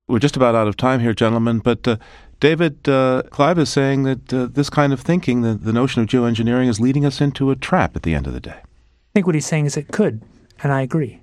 We're 0.07 0.19
just 0.19 0.37
about 0.37 0.55
out 0.55 0.69
of 0.69 0.77
time 0.77 1.01
here, 1.01 1.13
gentlemen, 1.13 1.59
but 1.59 1.87
uh, 1.87 1.97
David 2.41 2.89
uh, 2.89 3.25
Clive 3.31 3.59
is 3.59 3.69
saying 3.69 4.05
that 4.05 4.33
uh, 4.33 4.47
this 4.47 4.71
kind 4.71 4.93
of 4.93 5.01
thinking, 5.01 5.43
the, 5.43 5.55
the 5.55 5.73
notion 5.73 6.03
of 6.03 6.09
geoengineering, 6.09 6.69
is 6.69 6.81
leading 6.81 7.05
us 7.05 7.21
into 7.21 7.51
a 7.51 7.57
trap 7.57 7.97
at 7.97 8.05
the 8.05 8.15
end 8.15 8.27
of 8.27 8.33
the 8.33 8.41
day. 8.41 8.61
I 8.61 9.11
think 9.13 9.27
what 9.27 9.35
he's 9.35 9.47
saying 9.47 9.67
is 9.67 9.77
it 9.77 9.89
could, 9.89 10.23
and 10.63 10.73
I 10.73 10.83
agree. 10.83 11.21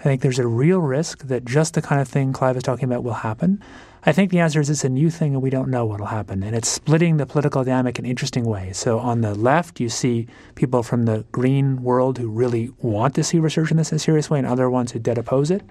I 0.00 0.02
think 0.04 0.20
there's 0.20 0.38
a 0.38 0.46
real 0.46 0.80
risk 0.80 1.26
that 1.28 1.44
just 1.44 1.74
the 1.74 1.82
kind 1.82 2.00
of 2.00 2.08
thing 2.08 2.32
Clive 2.32 2.56
is 2.56 2.62
talking 2.62 2.84
about 2.84 3.02
will 3.02 3.14
happen. 3.14 3.62
I 4.04 4.10
think 4.10 4.32
the 4.32 4.40
answer 4.40 4.60
is 4.60 4.68
it's 4.68 4.82
a 4.82 4.88
new 4.88 5.10
thing 5.10 5.34
and 5.34 5.42
we 5.42 5.50
don't 5.50 5.68
know 5.68 5.86
what 5.86 6.00
will 6.00 6.08
happen. 6.08 6.42
And 6.42 6.56
it's 6.56 6.68
splitting 6.68 7.18
the 7.18 7.26
political 7.26 7.62
dynamic 7.62 8.00
in 8.00 8.04
interesting 8.04 8.44
ways. 8.44 8.76
So 8.76 8.98
on 8.98 9.20
the 9.20 9.32
left, 9.32 9.78
you 9.78 9.88
see 9.88 10.26
people 10.56 10.82
from 10.82 11.04
the 11.04 11.24
green 11.30 11.84
world 11.84 12.18
who 12.18 12.28
really 12.28 12.70
want 12.78 13.14
to 13.14 13.22
see 13.22 13.38
research 13.38 13.70
in 13.70 13.76
this 13.76 13.92
in 13.92 13.96
a 13.96 14.00
serious 14.00 14.28
way 14.28 14.40
and 14.40 14.46
other 14.46 14.68
ones 14.68 14.90
who 14.90 14.98
dead 14.98 15.18
oppose 15.18 15.52
it. 15.52 15.62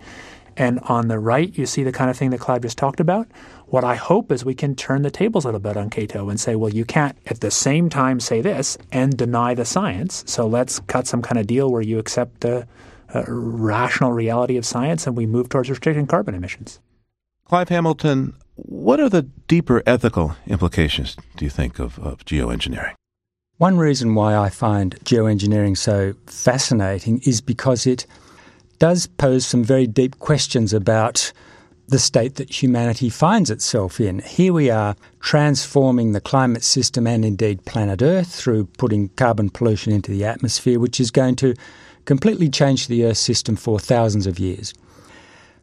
And 0.55 0.79
on 0.83 1.09
the 1.09 1.19
right, 1.19 1.57
you 1.57 1.65
see 1.65 1.83
the 1.83 1.91
kind 1.91 2.09
of 2.09 2.15
thing 2.15 2.29
that 2.29 2.39
Clive 2.39 2.61
just 2.61 2.77
talked 2.77 3.01
about. 3.01 3.27
What 3.67 3.83
I 3.83 3.95
hope 3.95 4.31
is 4.31 4.45
we 4.45 4.55
can 4.55 4.75
turn 4.75 5.01
the 5.01 5.11
tables 5.11 5.43
a 5.43 5.49
little 5.49 5.59
bit 5.59 5.75
on 5.75 5.89
Cato 5.89 6.29
and 6.29 6.39
say, 6.39 6.55
well, 6.55 6.73
you 6.73 6.85
can't 6.85 7.17
at 7.25 7.41
the 7.41 7.51
same 7.51 7.89
time 7.89 8.21
say 8.21 8.39
this 8.39 8.77
and 8.93 9.17
deny 9.17 9.55
the 9.55 9.65
science. 9.65 10.23
So 10.25 10.47
let's 10.47 10.79
cut 10.79 11.05
some 11.05 11.21
kind 11.21 11.37
of 11.37 11.47
deal 11.47 11.69
where 11.69 11.81
you 11.81 11.99
accept 11.99 12.41
the 12.41 12.65
uh, 13.13 13.23
rational 13.27 14.13
reality 14.13 14.55
of 14.55 14.65
science 14.65 15.05
and 15.05 15.17
we 15.17 15.25
move 15.25 15.49
towards 15.49 15.69
restricting 15.69 16.07
carbon 16.07 16.33
emissions. 16.33 16.79
Clive 17.51 17.67
Hamilton, 17.67 18.33
what 18.55 19.01
are 19.01 19.09
the 19.09 19.23
deeper 19.49 19.83
ethical 19.85 20.37
implications, 20.47 21.17
do 21.35 21.43
you 21.43 21.51
think, 21.51 21.79
of, 21.79 21.99
of 21.99 22.23
geoengineering? 22.23 22.93
One 23.57 23.77
reason 23.77 24.15
why 24.15 24.37
I 24.37 24.47
find 24.47 24.95
geoengineering 25.03 25.77
so 25.77 26.13
fascinating 26.27 27.19
is 27.25 27.41
because 27.41 27.85
it 27.85 28.05
does 28.79 29.05
pose 29.05 29.45
some 29.45 29.65
very 29.65 29.85
deep 29.85 30.17
questions 30.19 30.71
about 30.71 31.33
the 31.89 31.99
state 31.99 32.35
that 32.35 32.63
humanity 32.63 33.09
finds 33.09 33.49
itself 33.49 33.99
in. 33.99 34.19
Here 34.19 34.53
we 34.53 34.69
are 34.69 34.95
transforming 35.19 36.13
the 36.13 36.21
climate 36.21 36.63
system 36.63 37.05
and 37.05 37.25
indeed 37.25 37.65
planet 37.65 38.01
Earth 38.01 38.33
through 38.33 38.67
putting 38.77 39.09
carbon 39.09 39.49
pollution 39.49 39.91
into 39.91 40.09
the 40.11 40.23
atmosphere, 40.23 40.79
which 40.79 41.01
is 41.01 41.11
going 41.11 41.35
to 41.35 41.55
completely 42.05 42.49
change 42.49 42.87
the 42.87 43.03
Earth 43.03 43.17
system 43.17 43.57
for 43.57 43.77
thousands 43.77 44.25
of 44.25 44.39
years. 44.39 44.73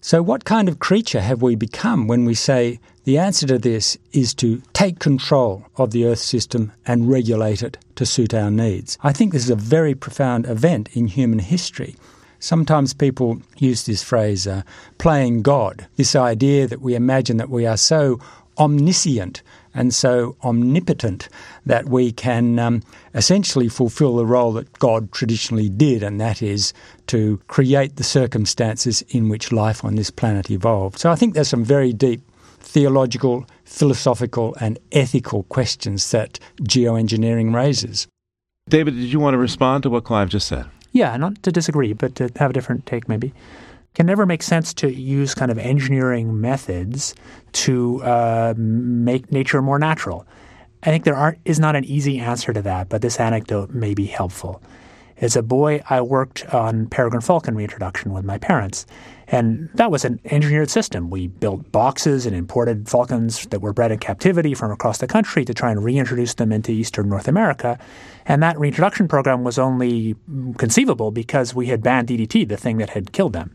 So, 0.01 0.23
what 0.23 0.45
kind 0.45 0.69
of 0.69 0.79
creature 0.79 1.21
have 1.21 1.43
we 1.43 1.57
become 1.57 2.07
when 2.07 2.25
we 2.25 2.35
say 2.35 2.79
the 3.05 3.19
answer 3.19 3.47
to 3.49 3.59
this 3.59 3.99
is 4.13 4.33
to 4.35 4.63
take 4.73 5.01
control 5.01 5.67
of 5.77 5.91
the 5.91 6.07
Earth 6.07 6.21
system 6.21 6.73
and 6.87 7.11
regulate 7.11 7.63
it 7.63 7.79
to 7.97 8.07
suit 8.07 8.33
our 8.33 8.51
needs? 8.51 8.97
I 9.03 9.13
think 9.13 9.33
this 9.33 9.45
is 9.45 9.51
a 9.51 9.57
very 9.57 9.97
profound 9.97 10.47
event 10.47 10.89
in 10.93 11.09
human 11.09 11.41
history. 11.41 11.97
Sometimes 12.39 12.95
people 12.95 13.43
use 13.57 13.87
this 13.87 14.05
phrase, 14.05 14.47
uh, 14.47 14.63
playing 14.99 15.43
God, 15.43 15.89
this 15.97 16.15
idea 16.15 16.69
that 16.69 16.81
we 16.81 16.95
imagine 16.95 17.37
that 17.39 17.51
we 17.51 17.67
are 17.67 17.77
so 17.77 18.21
omniscient 18.57 19.43
and 19.79 19.95
so 19.95 20.37
omnipotent 20.43 21.29
that 21.64 21.88
we 21.88 22.11
can 22.11 22.59
um, 22.59 22.83
essentially 23.14 23.69
fulfill 23.69 24.17
the 24.17 24.27
role 24.27 24.53
that 24.53 24.73
God 24.81 25.12
traditionally 25.12 25.69
did, 25.69 26.03
and 26.03 26.21
that 26.21 26.43
is 26.43 26.73
to 27.07 27.41
create 27.47 27.95
the 27.95 28.03
circumstances 28.03 29.03
in 29.11 29.29
which 29.29 29.53
life 29.53 29.85
on 29.85 29.95
this 29.95 30.11
planet 30.11 30.51
evolved. 30.51 30.99
So 30.99 31.12
I 31.12 31.14
think 31.14 31.35
there's 31.35 31.49
some 31.49 31.64
very 31.64 31.93
deep 31.93 32.21
theological, 32.59 33.47
philosophical, 33.64 34.57
and 34.61 34.81
ethical 34.91 35.45
questions 35.45 36.11
that 36.11 36.41
geoengineering 36.62 37.55
raises. 37.55 38.09
David, 38.69 38.97
did 38.97 39.12
you 39.12 39.21
want 39.21 39.35
to 39.35 39.38
respond 39.38 39.85
to 39.85 39.91
what 39.91 40.03
Clive 40.03 40.29
just 40.29 40.49
said? 40.49 40.67
Yeah, 40.91 41.17
not 41.17 41.41
to 41.45 41.53
disagree, 41.53 41.93
but 41.93 42.17
to 42.17 42.31
have 42.37 42.51
a 42.51 42.53
different 42.53 42.85
take 42.85 43.09
maybe. 43.09 43.33
Can 43.99 44.07
never 44.07 44.27
make 44.27 44.45
sense 44.45 44.73
to 44.75 44.95
use 44.95 45.35
kind 45.35 45.51
of 45.51 45.59
engineering 45.59 46.41
methods 46.41 47.17
to 47.51 48.01
uh, 48.05 48.55
make 48.57 49.33
nature 49.33 49.61
more 49.61 49.81
natural. 49.81 50.25
I 50.85 50.91
think 50.91 51.03
there 51.03 51.17
are, 51.17 51.37
is 51.45 51.59
not 51.59 51.75
an 51.75 51.85
easy 51.85 52.21
answer 52.21 52.53
to 52.53 52.63
that, 52.63 52.89
but 52.89 53.03
this 53.03 53.19
anecdote 53.19 53.71
may 53.71 53.95
be 53.95 54.07
helpful. 54.07 54.63
As 55.17 55.35
a 55.35 55.43
boy, 55.43 55.83
I 55.91 56.01
worked 56.03 56.47
on 56.55 56.87
peregrine 56.87 57.23
falcon 57.23 57.57
reintroduction 57.57 58.13
with 58.13 58.25
my 58.25 58.39
parents. 58.39 58.87
And 59.31 59.69
that 59.75 59.91
was 59.91 60.05
an 60.05 60.21
engineered 60.25 60.71
system. 60.71 61.11
We 61.11 61.27
built 61.27 61.71
boxes 61.71 62.25
and 62.25 62.35
imported 62.35 62.88
falcons 62.88 63.47
that 63.47 63.61
were 63.61 63.75
bred 63.75 63.93
in 63.93 63.99
captivity 63.99 64.55
from 64.55 64.71
across 64.71 64.99
the 64.99 65.07
country 65.07 65.45
to 65.45 65.53
try 65.53 65.71
and 65.71 65.85
reintroduce 65.85 66.35
them 66.35 66.51
into 66.51 66.73
eastern 66.73 67.09
North 67.11 67.29
America. 67.29 67.79
And 68.25 68.43
that 68.43 68.59
reintroduction 68.59 69.07
program 69.07 69.45
was 69.45 69.59
only 69.59 70.17
conceivable 70.57 71.11
because 71.11 71.55
we 71.55 71.67
had 71.67 71.83
banned 71.83 72.09
DDT, 72.09 72.49
the 72.49 72.57
thing 72.57 72.79
that 72.79 72.91
had 72.91 73.12
killed 73.12 73.35
them. 73.35 73.55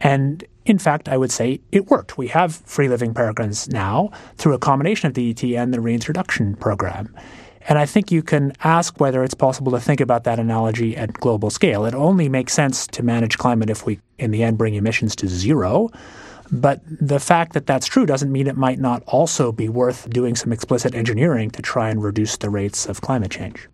And 0.00 0.44
in 0.64 0.78
fact, 0.78 1.08
I 1.08 1.16
would 1.16 1.30
say 1.30 1.60
it 1.70 1.86
worked. 1.86 2.18
We 2.18 2.28
have 2.28 2.56
free 2.56 2.88
living 2.88 3.14
peregrines 3.14 3.68
now 3.68 4.10
through 4.36 4.54
a 4.54 4.58
combination 4.58 5.06
of 5.06 5.14
DDT 5.14 5.56
and 5.56 5.72
the 5.72 5.80
reintroduction 5.80 6.56
program. 6.56 7.16
And 7.68 7.78
I 7.78 7.86
think 7.86 8.12
you 8.12 8.22
can 8.22 8.52
ask 8.62 9.00
whether 9.00 9.24
it's 9.24 9.34
possible 9.34 9.72
to 9.72 9.80
think 9.80 10.00
about 10.00 10.24
that 10.24 10.38
analogy 10.38 10.96
at 10.96 11.12
global 11.14 11.50
scale. 11.50 11.84
It 11.84 11.94
only 11.94 12.28
makes 12.28 12.52
sense 12.52 12.86
to 12.88 13.02
manage 13.02 13.38
climate 13.38 13.70
if 13.70 13.84
we, 13.84 13.98
in 14.18 14.30
the 14.30 14.44
end, 14.44 14.56
bring 14.56 14.74
emissions 14.74 15.16
to 15.16 15.28
zero. 15.28 15.90
But 16.52 16.80
the 16.86 17.18
fact 17.18 17.54
that 17.54 17.66
that's 17.66 17.86
true 17.86 18.06
doesn't 18.06 18.30
mean 18.30 18.46
it 18.46 18.56
might 18.56 18.78
not 18.78 19.02
also 19.06 19.50
be 19.50 19.68
worth 19.68 20.08
doing 20.10 20.36
some 20.36 20.52
explicit 20.52 20.94
engineering 20.94 21.50
to 21.50 21.62
try 21.62 21.90
and 21.90 22.00
reduce 22.00 22.36
the 22.36 22.50
rates 22.50 22.86
of 22.86 23.00
climate 23.00 23.32
change. 23.32 23.68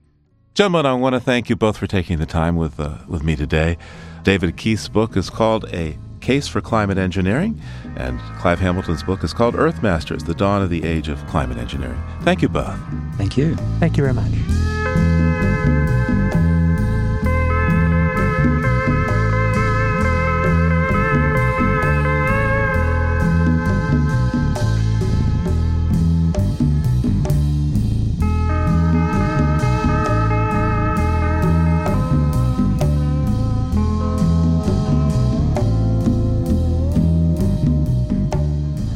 Gentlemen, 0.54 0.86
I 0.86 0.94
want 0.94 1.14
to 1.14 1.20
thank 1.20 1.50
you 1.50 1.56
both 1.56 1.76
for 1.76 1.86
taking 1.86 2.18
the 2.18 2.26
time 2.26 2.56
with, 2.56 2.80
uh, 2.80 2.98
with 3.06 3.22
me 3.22 3.36
today. 3.36 3.76
David 4.22 4.56
Keith's 4.56 4.88
book 4.88 5.16
is 5.16 5.28
called 5.28 5.66
A 5.72 5.98
Case 6.22 6.48
for 6.48 6.60
Climate 6.60 6.96
Engineering, 6.98 7.60
and 7.96 8.18
Clive 8.38 8.60
Hamilton's 8.60 9.02
book 9.02 9.22
is 9.22 9.34
called 9.34 9.54
Earth 9.54 9.82
Masters 9.82 10.24
The 10.24 10.34
Dawn 10.34 10.62
of 10.62 10.70
the 10.70 10.84
Age 10.84 11.08
of 11.08 11.24
Climate 11.26 11.58
Engineering. 11.58 12.02
Thank 12.22 12.40
you 12.40 12.48
both. 12.48 12.78
Thank 13.16 13.36
you. 13.36 13.56
Thank 13.80 13.96
you 13.96 14.04
very 14.04 14.14
much. 14.14 14.71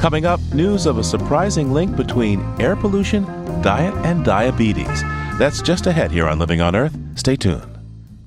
Coming 0.06 0.24
up, 0.24 0.38
news 0.54 0.86
of 0.86 0.98
a 0.98 1.02
surprising 1.02 1.72
link 1.72 1.96
between 1.96 2.40
air 2.60 2.76
pollution, 2.76 3.24
diet, 3.60 3.92
and 4.06 4.24
diabetes. 4.24 5.02
That's 5.36 5.60
just 5.60 5.88
ahead 5.88 6.12
here 6.12 6.28
on 6.28 6.38
Living 6.38 6.60
on 6.60 6.76
Earth. 6.76 6.96
Stay 7.16 7.34
tuned. 7.34 7.76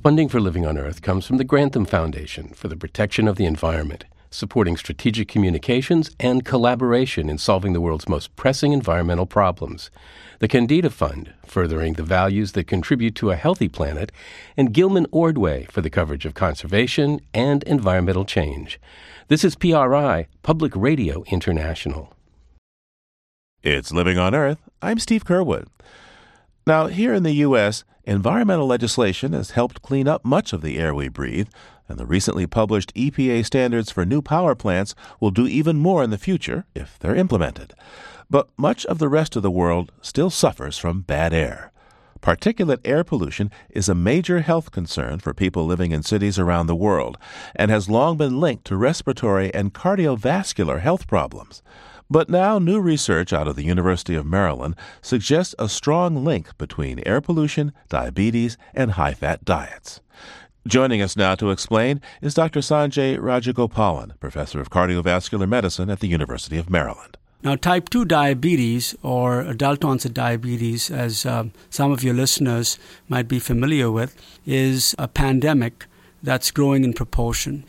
Funding 0.03 0.27
for 0.27 0.41
Living 0.41 0.65
on 0.65 0.77
Earth 0.77 1.01
comes 1.01 1.25
from 1.25 1.37
the 1.37 1.45
Grantham 1.45 1.85
Foundation 1.85 2.49
for 2.49 2.67
the 2.67 2.75
Protection 2.75 3.29
of 3.29 3.37
the 3.37 3.45
Environment, 3.45 4.03
supporting 4.29 4.77
strategic 4.77 5.27
communications 5.27 6.11
and 6.19 6.45
collaboration 6.45 7.29
in 7.29 7.37
solving 7.37 7.73
the 7.73 7.81
world's 7.81 8.07
most 8.07 8.35
pressing 8.35 8.73
environmental 8.73 9.25
problems. 9.25 9.89
The 10.39 10.47
Kendeda 10.47 10.91
Fund, 10.91 11.33
furthering 11.45 11.93
the 11.93 12.03
values 12.03 12.53
that 12.53 12.67
contribute 12.67 13.15
to 13.15 13.31
a 13.31 13.35
healthy 13.35 13.67
planet, 13.67 14.11
and 14.55 14.73
Gilman 14.73 15.07
Ordway 15.11 15.65
for 15.65 15.81
the 15.81 15.89
coverage 15.89 16.25
of 16.25 16.33
conservation 16.33 17.19
and 17.33 17.63
environmental 17.63 18.25
change. 18.25 18.79
This 19.27 19.43
is 19.43 19.55
PRI, 19.55 20.27
Public 20.43 20.75
Radio 20.75 21.23
International. 21.27 22.13
It's 23.61 23.91
Living 23.91 24.17
on 24.17 24.33
Earth. 24.33 24.59
I'm 24.81 24.99
Steve 24.99 25.25
Curwood. 25.25 25.67
Now, 26.65 26.87
here 26.87 27.13
in 27.13 27.23
the 27.23 27.33
U.S., 27.33 27.83
environmental 28.09 28.65
legislation 28.65 29.33
has 29.33 29.51
helped 29.51 29.83
clean 29.83 30.07
up 30.07 30.25
much 30.25 30.51
of 30.51 30.61
the 30.61 30.79
air 30.79 30.95
we 30.95 31.07
breathe, 31.07 31.47
and 31.87 31.99
the 31.99 32.07
recently 32.07 32.47
published 32.47 32.93
EPA 32.95 33.45
standards 33.45 33.91
for 33.91 34.03
new 34.03 34.21
power 34.21 34.55
plants 34.55 34.95
will 35.19 35.29
do 35.29 35.45
even 35.45 35.77
more 35.77 36.03
in 36.03 36.09
the 36.09 36.17
future 36.17 36.65
if 36.73 36.97
they're 36.97 37.15
implemented. 37.15 37.73
But 38.27 38.49
much 38.57 38.83
of 38.87 38.97
the 38.97 39.09
rest 39.09 39.35
of 39.35 39.43
the 39.43 39.51
world 39.51 39.91
still 40.01 40.31
suffers 40.31 40.77
from 40.77 41.01
bad 41.01 41.33
air. 41.33 41.71
Particulate 42.21 42.81
air 42.83 43.03
pollution 43.03 43.51
is 43.69 43.87
a 43.87 43.95
major 43.95 44.41
health 44.41 44.71
concern 44.71 45.19
for 45.19 45.33
people 45.33 45.65
living 45.65 45.91
in 45.91 46.03
cities 46.03 46.37
around 46.37 46.65
the 46.65 46.75
world 46.75 47.17
and 47.55 47.69
has 47.69 47.89
long 47.89 48.17
been 48.17 48.39
linked 48.39 48.65
to 48.65 48.75
respiratory 48.75 49.53
and 49.53 49.73
cardiovascular 49.73 50.81
health 50.81 51.07
problems. 51.07 51.61
But 52.11 52.27
now, 52.27 52.57
new 52.57 52.79
research 52.79 53.31
out 53.31 53.47
of 53.47 53.55
the 53.55 53.63
University 53.63 54.15
of 54.15 54.25
Maryland 54.25 54.75
suggests 54.99 55.53
a 55.59 55.69
strong 55.69 56.25
link 56.25 56.57
between 56.57 57.03
air 57.05 57.21
pollution, 57.21 57.71
diabetes, 57.87 58.57
and 58.73 58.91
high 58.91 59.13
fat 59.13 59.45
diets. 59.45 60.01
Joining 60.67 61.03
us 61.03 61.15
now 61.15 61.35
to 61.35 61.51
explain 61.51 62.01
is 62.19 62.33
Dr. 62.33 62.61
Sanjay 62.61 63.17
Rajagopalan, 63.19 64.19
professor 64.19 64.59
of 64.59 64.71
cardiovascular 64.71 65.47
medicine 65.47 65.91
at 65.91 65.99
the 65.99 66.07
University 66.07 66.57
of 66.57 66.69
Maryland. 66.69 67.15
Now, 67.43 67.55
type 67.55 67.89
2 67.89 68.05
diabetes 68.05 68.95
or 69.03 69.41
adult 69.41 69.85
onset 69.85 70.13
diabetes, 70.13 70.89
as 70.89 71.27
uh, 71.27 71.45
some 71.69 71.91
of 71.91 72.03
your 72.03 72.15
listeners 72.15 72.79
might 73.07 73.27
be 73.27 73.39
familiar 73.39 73.91
with, 73.91 74.15
is 74.47 74.95
a 74.97 75.07
pandemic 75.07 75.85
that's 76.23 76.49
growing 76.49 76.83
in 76.83 76.93
proportion. 76.93 77.65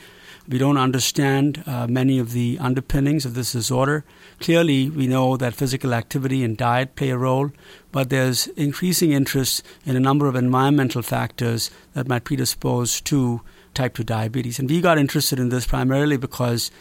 We 0.51 0.59
don't 0.59 0.77
understand 0.77 1.63
uh, 1.65 1.87
many 1.87 2.19
of 2.19 2.33
the 2.33 2.59
underpinnings 2.61 3.25
of 3.25 3.35
this 3.35 3.53
disorder. 3.53 4.05
Clearly, 4.41 4.91
we 4.91 5.07
know 5.07 5.37
that 5.37 5.55
physical 5.55 5.95
activity 5.95 6.43
and 6.43 6.57
diet 6.57 6.97
play 6.97 7.11
a 7.11 7.17
role, 7.17 7.53
but 7.93 8.11
there's 8.11 8.49
increasing 8.49 9.13
interest 9.13 9.63
in 9.87 9.95
a 9.95 10.01
number 10.01 10.27
of 10.27 10.35
environmental 10.35 11.03
factors 11.03 11.71
that 11.95 12.09
might 12.09 12.25
predispose 12.25 13.01
to 13.03 13.43
type 13.75 13.95
2 13.95 14.03
diabetes. 14.03 14.59
And 14.59 14.69
we 14.69 14.81
got 14.81 14.99
interested 14.99 15.39
in 15.39 15.51
this 15.51 15.67
primarily 15.67 16.17
because 16.17 16.73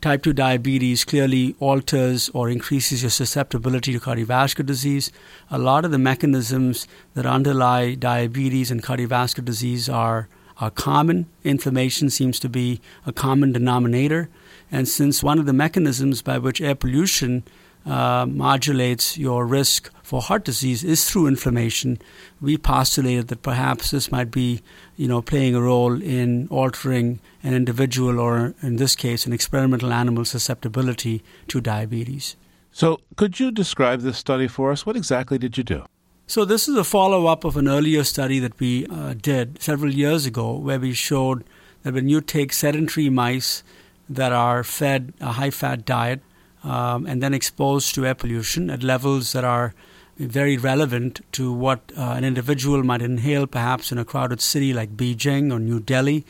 Type 0.00 0.22
2 0.22 0.32
diabetes 0.32 1.04
clearly 1.04 1.54
alters 1.60 2.30
or 2.30 2.48
increases 2.48 3.02
your 3.02 3.10
susceptibility 3.10 3.92
to 3.92 4.00
cardiovascular 4.00 4.64
disease. 4.64 5.12
A 5.50 5.58
lot 5.58 5.84
of 5.84 5.90
the 5.90 5.98
mechanisms 5.98 6.88
that 7.12 7.26
underlie 7.26 7.96
diabetes 7.96 8.70
and 8.70 8.82
cardiovascular 8.82 9.44
disease 9.44 9.90
are, 9.90 10.26
are 10.60 10.70
common. 10.70 11.26
Inflammation 11.42 12.10
seems 12.10 12.38
to 12.40 12.48
be 12.48 12.80
a 13.06 13.12
common 13.12 13.52
denominator. 13.52 14.28
And 14.70 14.86
since 14.86 15.22
one 15.22 15.38
of 15.38 15.46
the 15.46 15.52
mechanisms 15.52 16.22
by 16.22 16.38
which 16.38 16.60
air 16.60 16.74
pollution 16.74 17.44
uh, 17.86 18.26
modulates 18.28 19.16
your 19.16 19.46
risk 19.46 19.90
for 20.02 20.20
heart 20.20 20.44
disease 20.44 20.84
is 20.84 21.08
through 21.08 21.26
inflammation. 21.26 21.98
We 22.40 22.58
postulated 22.58 23.28
that 23.28 23.42
perhaps 23.42 23.90
this 23.90 24.12
might 24.12 24.30
be, 24.30 24.60
you 24.96 25.08
know, 25.08 25.22
playing 25.22 25.54
a 25.54 25.62
role 25.62 26.00
in 26.00 26.46
altering 26.48 27.20
an 27.42 27.54
individual, 27.54 28.20
or 28.20 28.54
in 28.60 28.76
this 28.76 28.94
case, 28.96 29.24
an 29.24 29.32
experimental 29.32 29.92
animal 29.92 30.24
susceptibility 30.24 31.22
to 31.48 31.60
diabetes. 31.60 32.36
So, 32.72 33.00
could 33.16 33.40
you 33.40 33.50
describe 33.50 34.00
this 34.02 34.18
study 34.18 34.46
for 34.46 34.70
us? 34.72 34.84
What 34.84 34.96
exactly 34.96 35.38
did 35.38 35.56
you 35.56 35.64
do? 35.64 35.84
So, 36.30 36.44
this 36.44 36.68
is 36.68 36.76
a 36.76 36.84
follow 36.84 37.26
up 37.26 37.42
of 37.42 37.56
an 37.56 37.66
earlier 37.66 38.04
study 38.04 38.38
that 38.38 38.60
we 38.60 38.86
uh, 38.86 39.14
did 39.14 39.60
several 39.60 39.92
years 39.92 40.26
ago 40.26 40.52
where 40.52 40.78
we 40.78 40.92
showed 40.92 41.42
that 41.82 41.92
when 41.92 42.08
you 42.08 42.20
take 42.20 42.52
sedentary 42.52 43.10
mice 43.10 43.64
that 44.08 44.30
are 44.30 44.62
fed 44.62 45.12
a 45.20 45.32
high 45.32 45.50
fat 45.50 45.84
diet 45.84 46.20
um, 46.62 47.04
and 47.04 47.20
then 47.20 47.34
exposed 47.34 47.96
to 47.96 48.06
air 48.06 48.14
pollution 48.14 48.70
at 48.70 48.84
levels 48.84 49.32
that 49.32 49.42
are 49.42 49.74
very 50.18 50.56
relevant 50.56 51.20
to 51.32 51.52
what 51.52 51.90
uh, 51.98 52.12
an 52.12 52.22
individual 52.22 52.84
might 52.84 53.02
inhale 53.02 53.48
perhaps 53.48 53.90
in 53.90 53.98
a 53.98 54.04
crowded 54.04 54.40
city 54.40 54.72
like 54.72 54.96
Beijing 54.96 55.52
or 55.52 55.58
New 55.58 55.80
Delhi, 55.80 56.24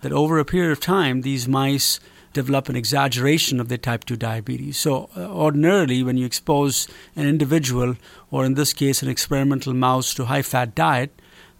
that 0.00 0.12
over 0.12 0.38
a 0.38 0.46
period 0.46 0.72
of 0.72 0.80
time, 0.80 1.20
these 1.20 1.46
mice 1.46 2.00
develop 2.32 2.68
an 2.68 2.76
exaggeration 2.76 3.60
of 3.60 3.68
their 3.68 3.78
type 3.78 4.04
2 4.04 4.16
diabetes. 4.16 4.78
So, 4.78 5.10
uh, 5.16 5.28
ordinarily, 5.28 6.02
when 6.02 6.16
you 6.16 6.26
expose 6.26 6.88
an 7.16 7.26
individual, 7.26 7.96
or 8.30 8.44
in 8.44 8.54
this 8.54 8.72
case, 8.72 9.02
an 9.02 9.08
experimental 9.08 9.74
mouse, 9.74 10.14
to 10.14 10.26
high 10.26 10.42
fat 10.42 10.74
diet, 10.74 11.12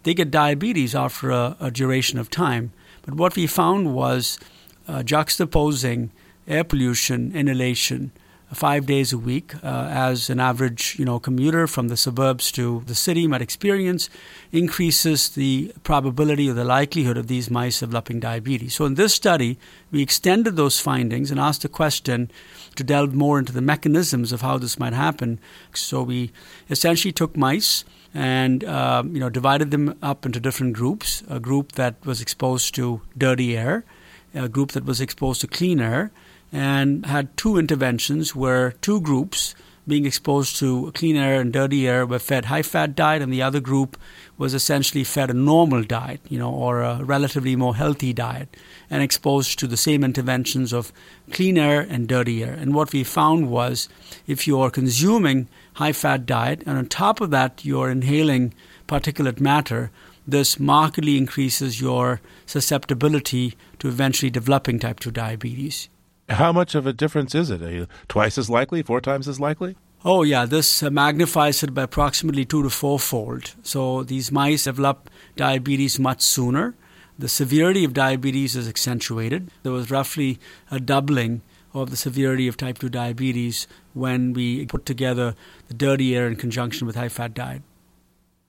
they 0.03 0.13
get 0.13 0.31
diabetes 0.31 0.95
after 0.95 1.31
a, 1.31 1.55
a, 1.59 1.71
duration 1.71 2.19
of 2.19 2.29
time. 2.29 2.73
But 3.03 3.15
what 3.15 3.35
we 3.35 3.47
found 3.47 3.93
was 3.93 4.39
uh, 4.87 4.99
juxtaposing 4.99 6.09
air 6.47 6.63
pollution, 6.63 7.31
inhalation, 7.35 8.11
five 8.53 8.85
days 8.85 9.13
a 9.13 9.17
week, 9.17 9.55
uh, 9.63 9.87
as 9.89 10.29
an 10.29 10.39
average 10.39 10.95
you 10.99 11.05
know 11.05 11.19
commuter 11.19 11.67
from 11.67 11.87
the 11.87 11.97
suburbs 11.97 12.51
to 12.53 12.83
the 12.85 12.95
city 12.95 13.27
might 13.27 13.41
experience, 13.41 14.09
increases 14.51 15.29
the 15.29 15.73
probability 15.83 16.49
or 16.49 16.53
the 16.53 16.63
likelihood 16.63 17.17
of 17.17 17.27
these 17.27 17.49
mice 17.49 17.79
developing 17.79 18.19
diabetes. 18.19 18.75
So 18.75 18.85
in 18.85 18.95
this 18.95 19.13
study, 19.13 19.57
we 19.91 20.01
extended 20.01 20.55
those 20.55 20.79
findings 20.79 21.31
and 21.31 21.39
asked 21.39 21.65
a 21.65 21.69
question 21.69 22.31
to 22.75 22.83
delve 22.83 23.13
more 23.13 23.39
into 23.39 23.53
the 23.53 23.61
mechanisms 23.61 24.31
of 24.31 24.41
how 24.41 24.57
this 24.57 24.79
might 24.79 24.93
happen. 24.93 25.39
So 25.73 26.03
we 26.03 26.31
essentially 26.69 27.11
took 27.11 27.37
mice 27.37 27.83
and 28.13 28.63
uh, 28.63 29.03
you 29.05 29.19
know 29.19 29.29
divided 29.29 29.71
them 29.71 29.97
up 30.01 30.25
into 30.25 30.39
different 30.39 30.73
groups. 30.73 31.23
A 31.29 31.39
group 31.39 31.73
that 31.73 31.95
was 32.05 32.21
exposed 32.21 32.75
to 32.75 33.01
dirty 33.17 33.57
air, 33.57 33.85
a 34.33 34.49
group 34.49 34.71
that 34.71 34.85
was 34.85 35.01
exposed 35.01 35.41
to 35.41 35.47
clean 35.47 35.79
air, 35.79 36.11
and 36.53 37.05
had 37.07 37.35
two 37.35 37.57
interventions 37.57 38.35
where 38.35 38.73
two 38.73 39.01
groups 39.01 39.55
being 39.87 40.05
exposed 40.05 40.55
to 40.57 40.91
clean 40.93 41.17
air 41.17 41.41
and 41.41 41.51
dirty 41.51 41.87
air 41.87 42.05
were 42.05 42.19
fed. 42.19 42.45
High 42.45 42.61
fat 42.61 42.95
diet 42.95 43.21
and 43.21 43.33
the 43.33 43.41
other 43.41 43.59
group 43.59 43.97
was 44.37 44.53
essentially 44.53 45.03
fed 45.03 45.29
a 45.29 45.33
normal 45.33 45.83
diet 45.83 46.21
you 46.29 46.39
know 46.39 46.51
or 46.51 46.81
a 46.81 47.03
relatively 47.03 47.55
more 47.55 47.75
healthy 47.75 48.13
diet 48.13 48.55
and 48.89 49.03
exposed 49.03 49.59
to 49.59 49.67
the 49.67 49.75
same 49.75 50.03
interventions 50.03 50.71
of 50.71 50.93
clean 51.31 51.57
air 51.57 51.81
and 51.81 52.07
dirty 52.07 52.43
air. 52.43 52.53
And 52.53 52.73
what 52.73 52.93
we 52.93 53.03
found 53.03 53.49
was 53.49 53.89
if 54.25 54.47
you 54.47 54.59
are 54.61 54.69
consuming 54.69 55.49
high 55.73 55.91
fat 55.91 56.25
diet 56.25 56.63
and 56.65 56.77
on 56.77 56.85
top 56.85 57.19
of 57.19 57.31
that 57.31 57.65
you're 57.65 57.89
inhaling 57.89 58.53
particulate 58.87 59.39
matter 59.39 59.91
this 60.25 60.57
markedly 60.57 61.17
increases 61.17 61.81
your 61.81 62.21
susceptibility 62.45 63.55
to 63.79 63.89
eventually 63.89 64.29
developing 64.29 64.79
type 64.79 65.01
2 65.01 65.11
diabetes 65.11 65.89
how 66.29 66.51
much 66.51 66.75
of 66.75 66.87
a 66.87 66.93
difference 66.93 67.35
is 67.35 67.49
it? 67.49 67.61
Are 67.61 67.71
you 67.71 67.87
twice 68.07 68.37
as 68.37 68.49
likely, 68.49 68.81
four 68.81 69.01
times 69.01 69.27
as 69.27 69.39
likely? 69.39 69.75
Oh, 70.05 70.23
yeah, 70.23 70.45
this 70.45 70.83
uh, 70.83 70.89
magnifies 70.89 71.63
it 71.63 71.73
by 71.73 71.83
approximately 71.83 72.43
two 72.43 72.61
to 72.63 72.69
four 72.69 72.99
fold. 72.99 73.55
So 73.63 74.03
these 74.03 74.31
mice 74.31 74.65
develop 74.65 75.09
diabetes 75.35 75.97
much 75.97 76.21
sooner. 76.21 76.75
The 77.17 77.29
severity 77.29 77.83
of 77.83 77.93
diabetes 77.93 78.55
is 78.55 78.67
accentuated. 78.67 79.49
There 79.61 79.71
was 79.71 79.91
roughly 79.91 80.39
a 80.71 80.79
doubling 80.79 81.41
of 81.73 81.89
the 81.89 81.97
severity 81.97 82.47
of 82.47 82.57
type 82.57 82.77
2 82.79 82.89
diabetes 82.89 83.67
when 83.93 84.33
we 84.33 84.65
put 84.65 84.85
together 84.85 85.35
the 85.67 85.73
dirty 85.73 86.15
air 86.15 86.27
in 86.27 86.35
conjunction 86.35 86.85
with 86.85 86.95
high 86.95 87.09
fat 87.09 87.33
diet. 87.33 87.61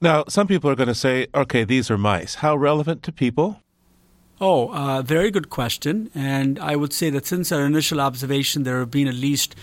Now, 0.01 0.25
some 0.27 0.47
people 0.47 0.69
are 0.69 0.75
going 0.75 0.87
to 0.87 0.95
say, 0.95 1.27
okay, 1.33 1.63
these 1.63 1.89
are 1.89 1.97
mice. 1.97 2.35
How 2.35 2.55
relevant 2.55 3.01
to 3.03 3.11
people? 3.11 3.61
Oh, 4.41 4.69
uh, 4.73 5.01
very 5.01 5.31
good 5.31 5.49
question. 5.49 6.09
And 6.13 6.59
I 6.59 6.75
would 6.75 6.91
say 6.91 7.09
that 7.09 7.25
since 7.25 7.51
our 7.51 7.65
initial 7.65 8.01
observation, 8.01 8.63
there 8.63 8.79
have 8.79 8.91
been 8.91 9.07
at 9.07 9.15
least 9.15 9.55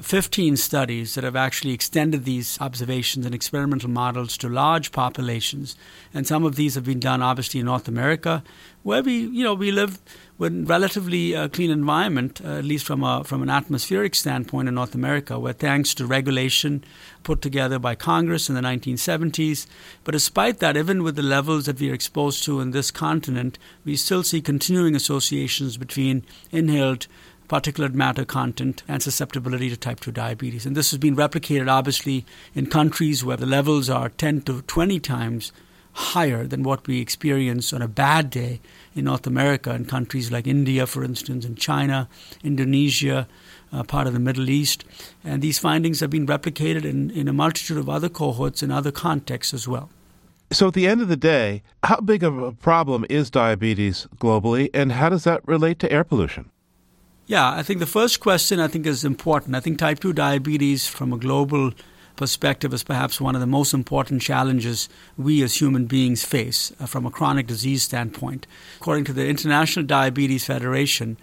15 0.00 0.56
studies 0.56 1.14
that 1.14 1.22
have 1.22 1.36
actually 1.36 1.72
extended 1.72 2.24
these 2.24 2.60
observations 2.60 3.24
and 3.24 3.34
experimental 3.34 3.88
models 3.88 4.36
to 4.38 4.48
large 4.48 4.90
populations. 4.90 5.76
And 6.12 6.26
some 6.26 6.44
of 6.44 6.56
these 6.56 6.74
have 6.74 6.84
been 6.84 6.98
done 6.98 7.22
obviously 7.22 7.60
in 7.60 7.66
North 7.66 7.86
America, 7.86 8.42
where 8.82 9.02
we, 9.02 9.18
you 9.18 9.44
know, 9.44 9.54
we 9.54 9.70
live 9.70 10.00
with 10.36 10.68
relatively 10.68 11.36
uh, 11.36 11.46
clean 11.48 11.70
environment, 11.70 12.40
uh, 12.44 12.58
at 12.58 12.64
least 12.64 12.84
from 12.84 13.04
a 13.04 13.22
from 13.22 13.42
an 13.42 13.48
atmospheric 13.48 14.16
standpoint 14.16 14.68
in 14.68 14.74
North 14.74 14.94
America, 14.94 15.38
where 15.38 15.52
thanks 15.52 15.94
to 15.94 16.06
regulation 16.06 16.84
put 17.22 17.40
together 17.40 17.78
by 17.78 17.94
Congress 17.94 18.48
in 18.48 18.54
the 18.54 18.60
1970s, 18.60 19.66
but 20.02 20.12
despite 20.12 20.58
that, 20.58 20.76
even 20.76 21.02
with 21.02 21.16
the 21.16 21.22
levels 21.22 21.66
that 21.66 21.80
we 21.80 21.90
are 21.90 21.94
exposed 21.94 22.44
to 22.44 22.60
in 22.60 22.72
this 22.72 22.90
continent, 22.90 23.58
we 23.84 23.96
still 23.96 24.22
see 24.22 24.42
continuing 24.42 24.94
associations 24.94 25.76
between 25.76 26.24
inhaled 26.52 27.06
particulate 27.48 27.94
matter 27.94 28.24
content 28.24 28.82
and 28.88 29.02
susceptibility 29.02 29.68
to 29.68 29.76
type 29.76 30.00
2 30.00 30.12
diabetes. 30.12 30.66
And 30.66 30.76
this 30.76 30.90
has 30.90 30.98
been 30.98 31.16
replicated 31.16 31.70
obviously 31.70 32.24
in 32.54 32.66
countries 32.66 33.24
where 33.24 33.36
the 33.36 33.46
levels 33.46 33.90
are 33.90 34.08
10 34.08 34.42
to 34.42 34.62
20 34.62 35.00
times 35.00 35.52
higher 35.94 36.46
than 36.46 36.62
what 36.62 36.86
we 36.86 37.00
experience 37.00 37.72
on 37.72 37.80
a 37.80 37.88
bad 37.88 38.28
day 38.30 38.60
in 38.94 39.04
North 39.04 39.26
America, 39.26 39.72
in 39.72 39.84
countries 39.84 40.30
like 40.30 40.46
India, 40.46 40.86
for 40.86 41.04
instance, 41.04 41.44
in 41.44 41.54
China, 41.54 42.08
Indonesia, 42.42 43.28
uh, 43.72 43.82
part 43.84 44.06
of 44.06 44.12
the 44.12 44.18
Middle 44.18 44.50
East. 44.50 44.84
And 45.22 45.40
these 45.40 45.58
findings 45.58 46.00
have 46.00 46.10
been 46.10 46.26
replicated 46.26 46.84
in, 46.84 47.10
in 47.10 47.28
a 47.28 47.32
multitude 47.32 47.78
of 47.78 47.88
other 47.88 48.08
cohorts 48.08 48.62
in 48.62 48.70
other 48.70 48.90
contexts 48.90 49.54
as 49.54 49.68
well. 49.68 49.88
So, 50.50 50.68
at 50.68 50.74
the 50.74 50.86
end 50.86 51.00
of 51.00 51.08
the 51.08 51.16
day, 51.16 51.62
how 51.82 52.00
big 52.00 52.22
of 52.22 52.38
a 52.38 52.52
problem 52.52 53.06
is 53.08 53.30
diabetes 53.30 54.06
globally, 54.18 54.70
and 54.74 54.92
how 54.92 55.08
does 55.08 55.24
that 55.24 55.46
relate 55.48 55.78
to 55.80 55.90
air 55.90 56.04
pollution? 56.04 56.50
Yeah, 57.26 57.52
I 57.52 57.62
think 57.62 57.80
the 57.80 57.86
first 57.86 58.20
question 58.20 58.60
I 58.60 58.68
think 58.68 58.86
is 58.86 59.02
important. 59.02 59.56
I 59.56 59.60
think 59.60 59.78
type 59.78 59.98
2 59.98 60.12
diabetes 60.12 60.86
from 60.86 61.12
a 61.12 61.16
global 61.16 61.72
perspective 62.16 62.74
is 62.74 62.84
perhaps 62.84 63.20
one 63.20 63.34
of 63.34 63.40
the 63.40 63.46
most 63.46 63.72
important 63.72 64.20
challenges 64.20 64.90
we 65.16 65.42
as 65.42 65.60
human 65.60 65.86
beings 65.86 66.22
face 66.22 66.72
uh, 66.78 66.86
from 66.86 67.06
a 67.06 67.10
chronic 67.10 67.46
disease 67.46 67.82
standpoint. 67.82 68.46
According 68.78 69.04
to 69.06 69.14
the 69.14 69.26
International 69.26 69.86
Diabetes 69.86 70.44
Federation, 70.44 71.16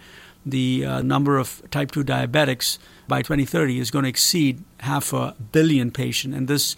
the 0.44 0.84
uh, 0.84 1.02
number 1.02 1.38
of 1.38 1.62
type 1.70 1.92
2 1.92 2.02
diabetics 2.02 2.78
by 3.06 3.22
2030 3.22 3.78
is 3.78 3.92
going 3.92 4.02
to 4.02 4.08
exceed 4.08 4.64
half 4.80 5.12
a 5.12 5.36
billion 5.52 5.92
patients. 5.92 6.36
And 6.36 6.48
this 6.48 6.74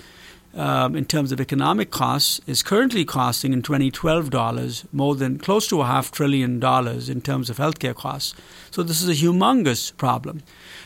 um, 0.56 0.94
in 0.94 1.04
terms 1.04 1.32
of 1.32 1.40
economic 1.40 1.90
costs 1.90 2.40
is 2.46 2.62
currently 2.62 3.04
costing 3.04 3.52
in 3.52 3.62
2012 3.62 4.30
dollars 4.30 4.84
more 4.92 5.14
than 5.14 5.38
close 5.38 5.66
to 5.68 5.80
a 5.80 5.86
half 5.86 6.12
trillion 6.12 6.60
dollars 6.60 7.08
in 7.08 7.20
terms 7.20 7.50
of 7.50 7.56
healthcare 7.56 7.94
costs. 7.94 8.34
So 8.70 8.82
this 8.82 9.02
is 9.02 9.08
a 9.08 9.24
humongous 9.24 9.96
problem. 9.96 10.42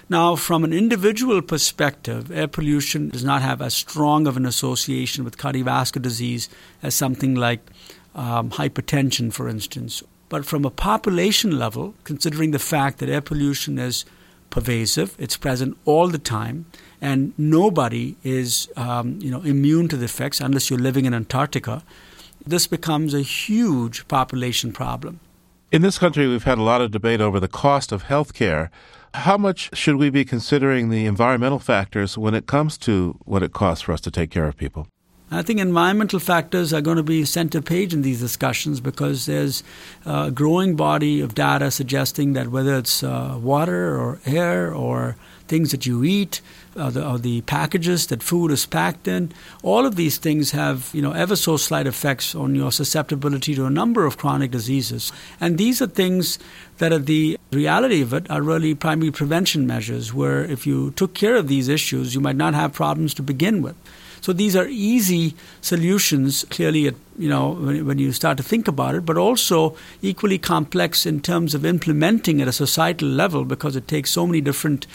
Now, 0.09 0.37
from 0.37 0.65
an 0.65 0.73
individual 0.73 1.43
perspective, 1.43 2.31
air 2.31 2.49
pollution 2.49 3.11
does 3.11 3.25
not 3.25 3.43
have 3.43 3.61
as 3.61 3.75
strong 3.75 4.27
of 4.27 4.37
an 4.37 4.47
association 4.47 5.23
with 5.25 5.37
cardiovascular 5.37 6.01
disease 6.01 6.49
as 6.83 6.95
something 6.95 7.35
like 7.35 7.61
um, 8.15 8.51
hypertension, 8.51 9.33
for 9.33 9.49
instance. 9.49 10.03
But 10.31 10.47
from 10.47 10.65
a 10.65 10.71
population 10.71 11.59
level, 11.59 11.95
considering 12.05 12.53
the 12.53 12.59
fact 12.59 12.99
that 12.99 13.09
air 13.09 13.21
pollution 13.21 13.79
is 13.79 14.05
pervasive, 14.51 15.15
it's 15.19 15.37
present 15.37 15.77
all 15.85 16.09
the 16.09 16.19
time, 16.19 16.67
and 17.01 17.33
nobody 17.39 18.17
is 18.23 18.69
um, 18.77 19.19
you 19.21 19.31
know 19.31 19.43
immune 19.43 19.89
to 19.89 19.97
the 19.97 20.05
effects 20.05 20.41
unless 20.41 20.71
you're 20.71 20.79
living 20.79 21.05
in 21.05 21.15
Antarctica. 21.15 21.83
This 22.47 22.67
becomes 22.67 23.15
a 23.15 23.21
huge 23.21 24.07
population 24.09 24.73
problem. 24.73 25.21
In 25.71 25.83
this 25.83 25.99
country, 25.99 26.27
we've 26.27 26.45
had 26.45 26.57
a 26.57 26.63
lot 26.63 26.81
of 26.81 26.91
debate 26.91 27.21
over 27.21 27.39
the 27.39 27.49
cost 27.49 27.93
of 27.93 28.05
health 28.05 28.33
care. 28.33 28.71
How 29.13 29.37
much 29.37 29.77
should 29.77 29.97
we 29.97 30.09
be 30.09 30.25
considering 30.25 30.89
the 30.89 31.05
environmental 31.05 31.59
factors 31.59 32.17
when 32.17 32.35
it 32.35 32.47
comes 32.47 32.79
to 32.79 33.19
what 33.25 33.43
it 33.43 33.53
costs 33.53 33.83
for 33.83 33.93
us 33.93 34.01
to 34.03 34.11
take 34.11 34.31
care 34.31 34.47
of 34.47 34.57
people? 34.57 34.87
I 35.31 35.43
think 35.43 35.61
environmental 35.61 36.21
factors 36.21 36.73
are 36.73 36.81
going 36.81 36.97
to 36.97 37.03
be 37.03 37.25
center 37.27 37.61
page 37.61 37.93
in 37.93 38.01
these 38.01 38.19
discussions 38.19 38.81
because 38.81 39.27
there's 39.27 39.63
a 40.07 40.31
growing 40.31 40.75
body 40.75 41.21
of 41.21 41.35
data 41.35 41.71
suggesting 41.71 42.33
that 42.33 42.49
whether 42.49 42.79
it's 42.79 43.03
uh, 43.03 43.39
water 43.41 43.99
or 43.99 44.21
air 44.25 44.73
or 44.73 45.17
things 45.47 45.71
that 45.71 45.85
you 45.85 46.05
eat, 46.05 46.41
uh, 46.77 46.91
the, 46.91 47.07
or 47.07 47.19
the 47.19 47.41
packages 47.43 48.07
that 48.07 48.23
food 48.23 48.51
is 48.51 48.65
packed 48.67 49.09
in. 49.09 49.33
All 49.63 49.85
of 49.85 49.97
these 49.97 50.19
things 50.19 50.53
have, 50.53 50.91
you 50.93 51.03
know, 51.03 51.13
ever 51.13 51.37
so 51.37 51.57
slight 51.57 51.87
effects 51.87 52.35
on 52.35 52.55
your 52.55 52.71
susceptibility 52.71 53.55
to 53.55 53.67
a 53.67 53.71
number 53.71 54.07
of 54.07 54.17
chronic 54.17 54.51
diseases. 54.51 55.13
And 55.41 55.59
these 55.59 55.83
are 55.83 55.87
things 55.87 56.39
that 56.79 56.93
are 56.93 56.99
The 56.99 57.39
reality 57.51 58.03
of 58.03 58.13
it 58.13 58.31
are 58.31 58.43
really 58.43 58.75
primary 58.75 59.11
prevention 59.11 59.67
measures 59.67 60.13
where 60.13 60.45
if 60.45 60.67
you 60.67 60.91
took 60.93 61.15
care 61.15 61.37
of 61.37 61.49
these 61.49 61.69
issues, 61.69 62.15
you 62.15 62.21
might 62.21 62.37
not 62.37 62.55
have 62.55 62.73
problems 62.73 63.15
to 63.15 63.23
begin 63.23 63.63
with. 63.63 63.77
So 64.21 64.33
these 64.33 64.57
are 64.57 64.67
easy 64.69 65.35
solutions, 65.61 66.45
clearly, 66.51 66.93
you 67.19 67.29
know, 67.29 67.51
when, 67.51 67.87
when, 67.87 67.99
you 67.99 68.13
start 68.13 68.37
to 68.39 68.43
think 68.43 68.69
about 68.69 68.95
it, 68.95 69.05
but 69.05 69.17
also 69.17 69.77
equally 70.03 70.39
complex 70.39 71.07
in 71.07 71.21
terms 71.21 71.55
of 71.55 71.65
implementing 71.65 72.41
at 72.41 72.49
a 72.49 72.53
societal 72.53 73.09
level 73.09 73.45
because 73.45 73.77
it 73.77 73.89
takes 73.89 74.11
so 74.11 74.27
many 74.27 74.41
different 74.41 74.87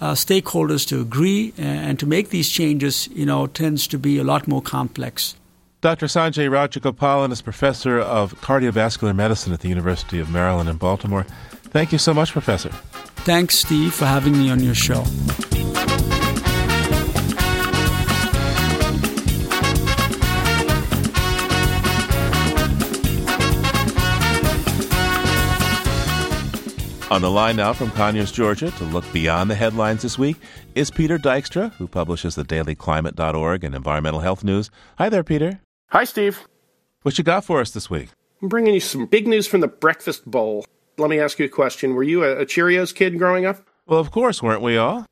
uh, 0.00 0.12
stakeholders 0.12 0.86
to 0.88 1.00
agree 1.00 1.52
and 1.56 1.98
to 1.98 2.06
make 2.06 2.30
these 2.30 2.48
changes, 2.48 3.08
you 3.08 3.26
know, 3.26 3.46
tends 3.46 3.86
to 3.88 3.98
be 3.98 4.18
a 4.18 4.24
lot 4.24 4.46
more 4.48 4.62
complex. 4.62 5.34
Dr. 5.80 6.06
Sanjay 6.06 6.48
Rajagopalan 6.48 7.32
is 7.32 7.42
professor 7.42 7.98
of 7.98 8.40
cardiovascular 8.40 9.16
medicine 9.16 9.52
at 9.52 9.60
the 9.60 9.68
University 9.68 10.20
of 10.20 10.30
Maryland 10.30 10.68
in 10.68 10.76
Baltimore. 10.76 11.24
Thank 11.72 11.90
you 11.90 11.98
so 11.98 12.14
much, 12.14 12.30
Professor. 12.30 12.68
Thanks, 13.24 13.58
Steve, 13.58 13.92
for 13.92 14.06
having 14.06 14.38
me 14.38 14.48
on 14.50 14.62
your 14.62 14.76
show. 14.76 15.02
On 27.12 27.20
the 27.20 27.30
line 27.30 27.56
now 27.56 27.74
from 27.74 27.90
Conyers, 27.90 28.32
Georgia, 28.32 28.70
to 28.70 28.84
look 28.84 29.04
beyond 29.12 29.50
the 29.50 29.54
headlines 29.54 30.00
this 30.00 30.18
week 30.18 30.38
is 30.74 30.90
Peter 30.90 31.18
Dykstra, 31.18 31.70
who 31.74 31.86
publishes 31.86 32.36
the 32.36 32.42
dailyclimate.org 32.42 33.64
and 33.64 33.74
environmental 33.74 34.20
health 34.20 34.42
news. 34.42 34.70
Hi 34.96 35.10
there, 35.10 35.22
Peter. 35.22 35.60
Hi, 35.88 36.04
Steve. 36.04 36.48
What 37.02 37.18
you 37.18 37.24
got 37.24 37.44
for 37.44 37.60
us 37.60 37.70
this 37.70 37.90
week? 37.90 38.08
I'm 38.40 38.48
bringing 38.48 38.72
you 38.72 38.80
some 38.80 39.04
big 39.04 39.28
news 39.28 39.46
from 39.46 39.60
the 39.60 39.68
breakfast 39.68 40.24
bowl. 40.24 40.64
Let 40.96 41.10
me 41.10 41.20
ask 41.20 41.38
you 41.38 41.44
a 41.44 41.50
question. 41.50 41.94
Were 41.94 42.02
you 42.02 42.24
a, 42.24 42.38
a 42.38 42.46
Cheerios 42.46 42.94
kid 42.94 43.18
growing 43.18 43.44
up? 43.44 43.60
Well, 43.84 44.00
of 44.00 44.10
course, 44.10 44.42
weren't 44.42 44.62
we 44.62 44.78
all? 44.78 45.04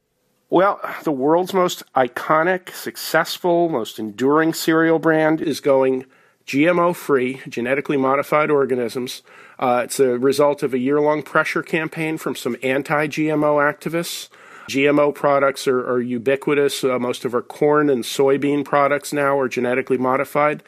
Well, 0.48 0.80
the 1.04 1.12
world's 1.12 1.52
most 1.52 1.82
iconic, 1.94 2.70
successful, 2.70 3.68
most 3.68 3.98
enduring 3.98 4.54
cereal 4.54 5.00
brand 5.00 5.42
is 5.42 5.60
going 5.60 6.06
GMO 6.50 6.96
free, 6.96 7.40
genetically 7.48 7.96
modified 7.96 8.50
organisms. 8.50 9.22
Uh, 9.56 9.82
it's 9.84 10.00
a 10.00 10.18
result 10.18 10.64
of 10.64 10.74
a 10.74 10.78
year 10.78 11.00
long 11.00 11.22
pressure 11.22 11.62
campaign 11.62 12.18
from 12.18 12.34
some 12.34 12.56
anti 12.60 13.06
GMO 13.06 13.62
activists. 13.62 14.28
GMO 14.68 15.14
products 15.14 15.68
are, 15.68 15.78
are 15.88 16.00
ubiquitous. 16.00 16.82
Uh, 16.82 16.98
most 16.98 17.24
of 17.24 17.34
our 17.34 17.42
corn 17.42 17.88
and 17.88 18.02
soybean 18.02 18.64
products 18.64 19.12
now 19.12 19.38
are 19.38 19.48
genetically 19.48 19.96
modified. 19.96 20.64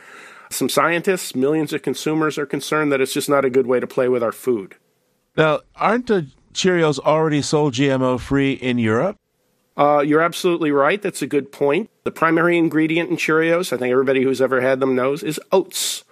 Some 0.50 0.68
scientists, 0.68 1.34
millions 1.34 1.72
of 1.72 1.82
consumers 1.82 2.38
are 2.38 2.46
concerned 2.46 2.92
that 2.92 3.00
it's 3.00 3.12
just 3.12 3.28
not 3.28 3.44
a 3.44 3.50
good 3.50 3.66
way 3.66 3.80
to 3.80 3.86
play 3.86 4.08
with 4.08 4.22
our 4.22 4.32
food. 4.32 4.76
Now, 5.36 5.60
aren't 5.74 6.06
the 6.06 6.28
Cheerios 6.54 7.00
already 7.00 7.42
sold 7.42 7.74
GMO 7.74 8.20
free 8.20 8.52
in 8.52 8.78
Europe? 8.78 9.16
Uh, 9.76 10.04
you're 10.06 10.20
absolutely 10.20 10.70
right. 10.70 11.02
That's 11.02 11.22
a 11.22 11.26
good 11.26 11.50
point. 11.50 11.90
The 12.04 12.10
primary 12.10 12.58
ingredient 12.58 13.10
in 13.10 13.16
Cheerios, 13.16 13.72
I 13.72 13.76
think 13.76 13.92
everybody 13.92 14.22
who's 14.22 14.42
ever 14.42 14.60
had 14.60 14.80
them 14.80 14.94
knows, 14.94 15.22
is 15.22 15.40
oats. 15.52 16.04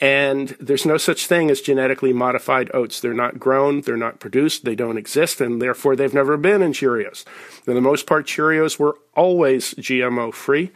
And 0.00 0.50
there's 0.60 0.86
no 0.86 0.96
such 0.96 1.26
thing 1.26 1.50
as 1.50 1.60
genetically 1.60 2.12
modified 2.12 2.70
oats. 2.72 3.00
They're 3.00 3.14
not 3.14 3.40
grown, 3.40 3.80
they're 3.80 3.96
not 3.96 4.20
produced, 4.20 4.64
they 4.64 4.76
don't 4.76 4.96
exist, 4.96 5.40
and 5.40 5.60
therefore 5.60 5.96
they've 5.96 6.14
never 6.14 6.36
been 6.36 6.62
in 6.62 6.72
Cheerios. 6.72 7.24
For 7.64 7.74
the 7.74 7.80
most 7.80 8.06
part, 8.06 8.26
Cheerios 8.26 8.78
were 8.78 8.96
always 9.16 9.74
GMO 9.74 10.32
free, 10.32 10.70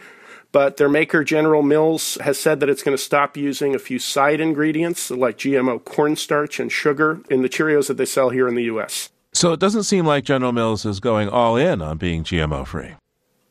but 0.50 0.76
their 0.76 0.88
maker, 0.88 1.22
General 1.22 1.62
Mills, 1.62 2.18
has 2.22 2.38
said 2.38 2.58
that 2.60 2.68
it's 2.68 2.82
going 2.82 2.96
to 2.96 3.02
stop 3.02 3.36
using 3.36 3.74
a 3.74 3.78
few 3.78 3.98
side 4.00 4.40
ingredients 4.40 5.10
like 5.10 5.38
GMO 5.38 5.84
cornstarch 5.84 6.58
and 6.58 6.72
sugar 6.72 7.20
in 7.30 7.42
the 7.42 7.48
Cheerios 7.48 7.86
that 7.86 7.98
they 7.98 8.04
sell 8.04 8.30
here 8.30 8.48
in 8.48 8.56
the 8.56 8.64
U.S. 8.64 9.10
So 9.32 9.52
it 9.52 9.60
doesn't 9.60 9.84
seem 9.84 10.04
like 10.04 10.24
General 10.24 10.52
Mills 10.52 10.84
is 10.84 10.98
going 10.98 11.28
all 11.28 11.56
in 11.56 11.80
on 11.80 11.96
being 11.96 12.24
GMO 12.24 12.66
free. 12.66 12.96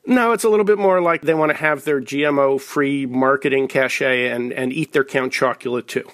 No, 0.06 0.32
it's 0.32 0.44
a 0.44 0.50
little 0.50 0.66
bit 0.66 0.80
more 0.80 1.00
like 1.02 1.22
they 1.22 1.34
want 1.34 1.52
to 1.52 1.58
have 1.58 1.84
their 1.84 2.02
GMO 2.02 2.60
free 2.60 3.06
marketing 3.06 3.68
cachet 3.68 4.30
and, 4.30 4.52
and 4.52 4.74
eat 4.74 4.94
their 4.94 5.04
Count 5.04 5.32
Chocula 5.32 5.86
too. 5.86 6.10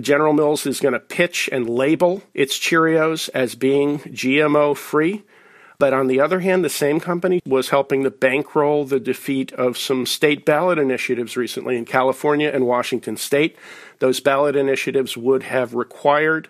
General 0.00 0.32
Mills 0.32 0.66
is 0.66 0.80
going 0.80 0.94
to 0.94 1.00
pitch 1.00 1.48
and 1.50 1.68
label 1.68 2.22
its 2.34 2.58
Cheerios 2.58 3.28
as 3.34 3.54
being 3.54 3.98
GMO 4.00 4.76
free. 4.76 5.24
But 5.78 5.94
on 5.94 6.08
the 6.08 6.20
other 6.20 6.40
hand, 6.40 6.62
the 6.62 6.68
same 6.68 7.00
company 7.00 7.40
was 7.46 7.70
helping 7.70 8.02
to 8.04 8.10
bankroll 8.10 8.84
the 8.84 9.00
defeat 9.00 9.50
of 9.52 9.78
some 9.78 10.04
state 10.04 10.44
ballot 10.44 10.78
initiatives 10.78 11.36
recently 11.36 11.76
in 11.78 11.86
California 11.86 12.50
and 12.52 12.66
Washington 12.66 13.16
state. 13.16 13.56
Those 13.98 14.20
ballot 14.20 14.56
initiatives 14.56 15.16
would 15.16 15.44
have 15.44 15.74
required 15.74 16.48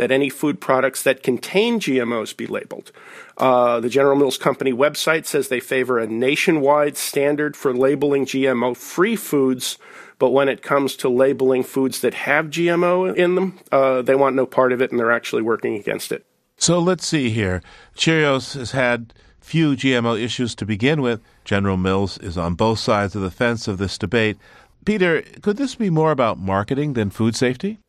that 0.00 0.10
any 0.10 0.30
food 0.30 0.62
products 0.62 1.02
that 1.02 1.22
contain 1.22 1.78
GMOs 1.78 2.34
be 2.34 2.46
labeled. 2.46 2.90
Uh, 3.36 3.80
the 3.80 3.90
General 3.90 4.16
Mills 4.16 4.38
Company 4.38 4.72
website 4.72 5.26
says 5.26 5.48
they 5.48 5.60
favor 5.60 5.98
a 5.98 6.06
nationwide 6.06 6.96
standard 6.96 7.54
for 7.54 7.74
labeling 7.74 8.24
GMO 8.24 8.74
free 8.74 9.14
foods, 9.14 9.76
but 10.18 10.30
when 10.30 10.48
it 10.48 10.62
comes 10.62 10.96
to 10.96 11.10
labeling 11.10 11.62
foods 11.62 12.00
that 12.00 12.14
have 12.14 12.46
GMO 12.46 13.14
in 13.14 13.34
them, 13.34 13.58
uh, 13.70 14.00
they 14.00 14.14
want 14.14 14.36
no 14.36 14.46
part 14.46 14.72
of 14.72 14.80
it 14.80 14.90
and 14.90 14.98
they're 14.98 15.12
actually 15.12 15.42
working 15.42 15.74
against 15.74 16.12
it. 16.12 16.24
So 16.56 16.78
let's 16.78 17.06
see 17.06 17.28
here. 17.28 17.62
Cheerios 17.94 18.54
has 18.54 18.70
had 18.70 19.12
few 19.38 19.72
GMO 19.72 20.18
issues 20.18 20.54
to 20.54 20.64
begin 20.64 21.02
with. 21.02 21.20
General 21.44 21.76
Mills 21.76 22.16
is 22.16 22.38
on 22.38 22.54
both 22.54 22.78
sides 22.78 23.14
of 23.14 23.20
the 23.20 23.30
fence 23.30 23.68
of 23.68 23.76
this 23.76 23.98
debate. 23.98 24.38
Peter, 24.86 25.20
could 25.42 25.58
this 25.58 25.74
be 25.74 25.90
more 25.90 26.10
about 26.10 26.38
marketing 26.38 26.94
than 26.94 27.10
food 27.10 27.36
safety? 27.36 27.80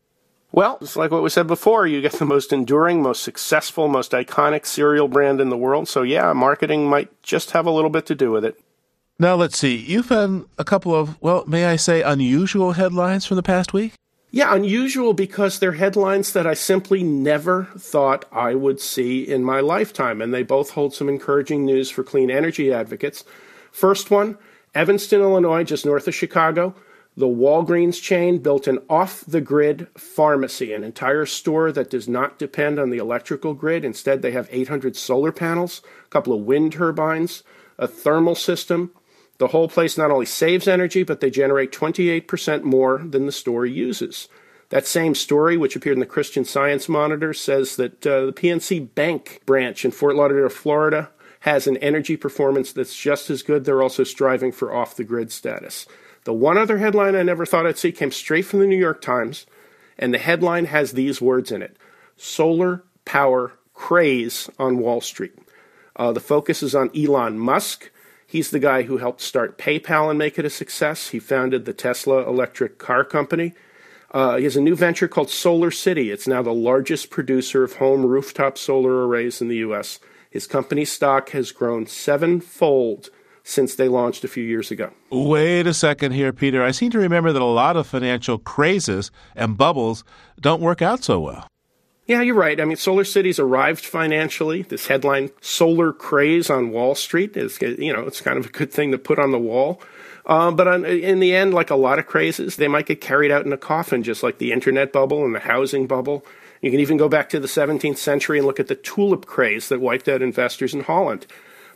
Well, 0.52 0.76
it's 0.82 0.96
like 0.96 1.10
what 1.10 1.22
we 1.22 1.30
said 1.30 1.46
before. 1.46 1.86
You 1.86 2.02
get 2.02 2.12
the 2.12 2.26
most 2.26 2.52
enduring, 2.52 3.02
most 3.02 3.22
successful, 3.22 3.88
most 3.88 4.12
iconic 4.12 4.66
cereal 4.66 5.08
brand 5.08 5.40
in 5.40 5.48
the 5.48 5.56
world. 5.56 5.88
So, 5.88 6.02
yeah, 6.02 6.32
marketing 6.34 6.88
might 6.88 7.22
just 7.22 7.52
have 7.52 7.66
a 7.66 7.70
little 7.70 7.88
bit 7.88 8.04
to 8.06 8.14
do 8.14 8.30
with 8.30 8.44
it. 8.44 8.62
Now, 9.18 9.34
let's 9.34 9.56
see. 9.56 9.76
You've 9.76 10.10
had 10.10 10.44
a 10.58 10.64
couple 10.64 10.94
of, 10.94 11.20
well, 11.22 11.44
may 11.46 11.64
I 11.64 11.76
say, 11.76 12.02
unusual 12.02 12.72
headlines 12.72 13.24
from 13.24 13.36
the 13.36 13.42
past 13.42 13.72
week? 13.72 13.94
Yeah, 14.30 14.54
unusual 14.54 15.14
because 15.14 15.58
they're 15.58 15.72
headlines 15.72 16.32
that 16.32 16.46
I 16.46 16.54
simply 16.54 17.02
never 17.02 17.68
thought 17.78 18.26
I 18.30 18.54
would 18.54 18.80
see 18.80 19.22
in 19.22 19.44
my 19.44 19.60
lifetime. 19.60 20.20
And 20.20 20.34
they 20.34 20.42
both 20.42 20.70
hold 20.70 20.94
some 20.94 21.08
encouraging 21.08 21.64
news 21.64 21.90
for 21.90 22.02
clean 22.02 22.30
energy 22.30 22.72
advocates. 22.72 23.24
First 23.70 24.10
one 24.10 24.36
Evanston, 24.74 25.20
Illinois, 25.20 25.64
just 25.64 25.86
north 25.86 26.08
of 26.08 26.14
Chicago 26.14 26.74
the 27.16 27.26
Walgreens 27.26 28.00
chain 28.00 28.38
built 28.38 28.66
an 28.66 28.78
off 28.88 29.22
the 29.26 29.40
grid 29.40 29.86
pharmacy, 29.96 30.72
an 30.72 30.82
entire 30.82 31.26
store 31.26 31.70
that 31.70 31.90
does 31.90 32.08
not 32.08 32.38
depend 32.38 32.78
on 32.78 32.88
the 32.88 32.98
electrical 32.98 33.52
grid. 33.52 33.84
Instead, 33.84 34.22
they 34.22 34.30
have 34.30 34.48
800 34.50 34.96
solar 34.96 35.30
panels, 35.30 35.82
a 36.06 36.08
couple 36.08 36.32
of 36.32 36.42
wind 36.42 36.72
turbines, 36.72 37.42
a 37.78 37.86
thermal 37.86 38.34
system. 38.34 38.92
The 39.38 39.48
whole 39.48 39.68
place 39.68 39.98
not 39.98 40.10
only 40.10 40.24
saves 40.24 40.66
energy, 40.66 41.02
but 41.02 41.20
they 41.20 41.30
generate 41.30 41.72
28% 41.72 42.62
more 42.62 42.98
than 42.98 43.26
the 43.26 43.32
store 43.32 43.66
uses. 43.66 44.28
That 44.70 44.86
same 44.86 45.14
story, 45.14 45.58
which 45.58 45.76
appeared 45.76 45.96
in 45.96 46.00
the 46.00 46.06
Christian 46.06 46.46
Science 46.46 46.88
Monitor, 46.88 47.34
says 47.34 47.76
that 47.76 48.06
uh, 48.06 48.26
the 48.26 48.32
PNC 48.32 48.94
Bank 48.94 49.42
branch 49.44 49.84
in 49.84 49.90
Fort 49.90 50.16
Lauderdale, 50.16 50.48
Florida, 50.48 51.10
has 51.40 51.66
an 51.66 51.76
energy 51.78 52.16
performance 52.16 52.72
that's 52.72 52.96
just 52.96 53.28
as 53.28 53.42
good. 53.42 53.64
They're 53.64 53.82
also 53.82 54.04
striving 54.04 54.50
for 54.50 54.72
off 54.72 54.96
the 54.96 55.04
grid 55.04 55.30
status. 55.30 55.86
The 56.24 56.32
one 56.32 56.56
other 56.56 56.78
headline 56.78 57.16
I 57.16 57.22
never 57.22 57.44
thought 57.44 57.66
I'd 57.66 57.78
see 57.78 57.92
came 57.92 58.12
straight 58.12 58.46
from 58.46 58.60
the 58.60 58.66
New 58.66 58.78
York 58.78 59.00
Times, 59.00 59.46
and 59.98 60.14
the 60.14 60.18
headline 60.18 60.66
has 60.66 60.92
these 60.92 61.20
words 61.20 61.50
in 61.50 61.62
it 61.62 61.76
Solar 62.16 62.84
Power 63.04 63.54
Craze 63.74 64.48
on 64.58 64.78
Wall 64.78 65.00
Street. 65.00 65.32
Uh, 65.96 66.12
the 66.12 66.20
focus 66.20 66.62
is 66.62 66.74
on 66.74 66.90
Elon 66.96 67.38
Musk. 67.38 67.90
He's 68.26 68.50
the 68.50 68.58
guy 68.58 68.82
who 68.82 68.96
helped 68.98 69.20
start 69.20 69.58
PayPal 69.58 70.08
and 70.08 70.18
make 70.18 70.38
it 70.38 70.44
a 70.44 70.50
success. 70.50 71.08
He 71.08 71.18
founded 71.18 71.64
the 71.64 71.74
Tesla 71.74 72.26
electric 72.26 72.78
car 72.78 73.04
company. 73.04 73.52
Uh, 74.10 74.36
he 74.36 74.44
has 74.44 74.56
a 74.56 74.60
new 74.60 74.76
venture 74.76 75.08
called 75.08 75.30
Solar 75.30 75.70
City. 75.70 76.10
It's 76.10 76.26
now 76.26 76.42
the 76.42 76.54
largest 76.54 77.10
producer 77.10 77.64
of 77.64 77.74
home 77.74 78.06
rooftop 78.06 78.56
solar 78.56 79.06
arrays 79.06 79.40
in 79.40 79.48
the 79.48 79.56
U.S. 79.56 79.98
His 80.30 80.46
company 80.46 80.84
stock 80.84 81.30
has 81.30 81.52
grown 81.52 81.86
sevenfold 81.86 83.10
since 83.44 83.74
they 83.74 83.88
launched 83.88 84.24
a 84.24 84.28
few 84.28 84.44
years 84.44 84.70
ago. 84.70 84.90
Wait 85.10 85.66
a 85.66 85.74
second 85.74 86.12
here, 86.12 86.32
Peter. 86.32 86.62
I 86.62 86.70
seem 86.70 86.90
to 86.92 86.98
remember 86.98 87.32
that 87.32 87.42
a 87.42 87.44
lot 87.44 87.76
of 87.76 87.86
financial 87.86 88.38
crazes 88.38 89.10
and 89.34 89.56
bubbles 89.56 90.04
don't 90.40 90.60
work 90.60 90.82
out 90.82 91.02
so 91.04 91.20
well. 91.20 91.46
Yeah, 92.06 92.20
you're 92.20 92.34
right. 92.34 92.60
I 92.60 92.64
mean, 92.64 92.76
Solar 92.76 93.04
City's 93.04 93.38
arrived 93.38 93.84
financially. 93.84 94.62
This 94.62 94.88
headline, 94.88 95.30
"Solar 95.40 95.92
Craze 95.92 96.50
on 96.50 96.70
Wall 96.70 96.94
Street," 96.94 97.36
is 97.36 97.58
you 97.62 97.92
know 97.92 98.06
it's 98.06 98.20
kind 98.20 98.38
of 98.38 98.46
a 98.46 98.50
good 98.50 98.72
thing 98.72 98.90
to 98.90 98.98
put 98.98 99.18
on 99.18 99.30
the 99.30 99.38
wall. 99.38 99.80
Uh, 100.26 100.50
but 100.50 100.68
on, 100.68 100.84
in 100.84 101.20
the 101.20 101.34
end, 101.34 101.54
like 101.54 101.70
a 101.70 101.76
lot 101.76 101.98
of 101.98 102.06
crazes, 102.06 102.56
they 102.56 102.68
might 102.68 102.86
get 102.86 103.00
carried 103.00 103.30
out 103.30 103.46
in 103.46 103.52
a 103.52 103.56
coffin, 103.56 104.02
just 104.02 104.22
like 104.22 104.38
the 104.38 104.52
internet 104.52 104.92
bubble 104.92 105.24
and 105.24 105.34
the 105.34 105.40
housing 105.40 105.86
bubble. 105.86 106.24
You 106.60 106.70
can 106.70 106.80
even 106.80 106.96
go 106.96 107.08
back 107.08 107.28
to 107.30 107.40
the 107.40 107.48
17th 107.48 107.98
century 107.98 108.38
and 108.38 108.46
look 108.46 108.60
at 108.60 108.68
the 108.68 108.76
tulip 108.76 109.26
craze 109.26 109.68
that 109.68 109.80
wiped 109.80 110.08
out 110.08 110.22
investors 110.22 110.74
in 110.74 110.84
Holland. 110.84 111.26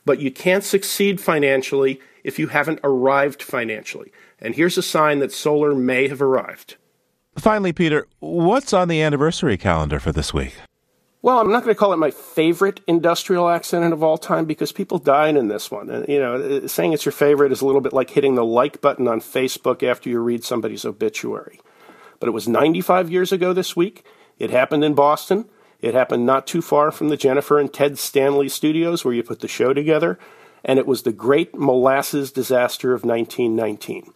But 0.07 0.21
you 0.21 0.31
can't 0.31 0.65
succeed 0.65 1.21
financially 1.21 2.01
if 2.25 2.39
you 2.39 2.47
haven't 2.49 2.81
arrived 2.83 3.43
financially. 3.43 4.11
And 4.39 4.55
here's 4.55 4.79
a 4.79 4.83
sign 4.83 5.19
that 5.19 5.33
solar 5.33 5.75
may 5.75 6.09
have 6.09 6.23
arrived. 6.23 6.77
Finally, 7.37 7.75
Peter, 7.75 8.07
what's 8.21 8.73
on 8.73 8.89
the 8.89 9.03
anniversary 9.03 9.59
calendar 9.59 10.01
for 10.01 10.13
this 10.13 10.33
week? 10.33 10.55
Well, 11.23 11.41
I'm 11.41 11.51
not 11.51 11.65
going 11.65 11.75
to 11.75 11.79
call 11.79 11.93
it 11.93 11.97
my 11.97 12.13
favorite 12.13 12.81
industrial 12.87 13.49
accident 13.49 13.93
of 13.93 14.03
all 14.03 14.17
time 14.17 14.45
because 14.45 14.71
people 14.71 14.99
died 14.99 15.37
in 15.37 15.49
this 15.49 15.71
one. 15.71 15.91
And, 15.91 16.09
you 16.09 16.21
know, 16.21 16.37
uh, 16.37 16.69
saying 16.69 16.93
it's 16.93 17.05
your 17.05 17.13
favorite 17.13 17.51
is 17.51 17.61
a 17.61 17.67
little 17.67 17.81
bit 17.81 17.93
like 17.93 18.11
hitting 18.11 18.37
the 18.37 18.45
like 18.45 18.81
button 18.81 19.09
on 19.09 19.21
Facebook 19.21 19.83
after 19.83 20.09
you 20.09 20.21
read 20.21 20.45
somebody's 20.45 20.85
obituary. 20.85 21.59
But 22.21 22.29
it 22.29 22.33
was 22.33 22.47
95 22.47 23.11
years 23.11 23.33
ago 23.33 23.53
this 23.53 23.75
week. 23.75 24.05
It 24.39 24.51
happened 24.51 24.85
in 24.85 24.95
Boston. 24.95 25.47
It 25.81 25.95
happened 25.95 26.27
not 26.27 26.47
too 26.47 26.63
far 26.63 26.91
from 26.91 27.09
the 27.09 27.17
Jennifer 27.17 27.59
and 27.59 27.73
Ted 27.73 27.99
Stanley 27.99 28.49
studios 28.49 29.05
where 29.05 29.15
you 29.15 29.23
put 29.23 29.41
the 29.41 29.49
show 29.49 29.73
together. 29.73 30.19
And 30.65 30.79
it 30.79 30.87
was 30.87 31.03
the 31.03 31.13
great 31.13 31.55
molasses 31.55 32.33
disaster 32.33 32.93
of 32.93 33.05
1919. 33.05 34.13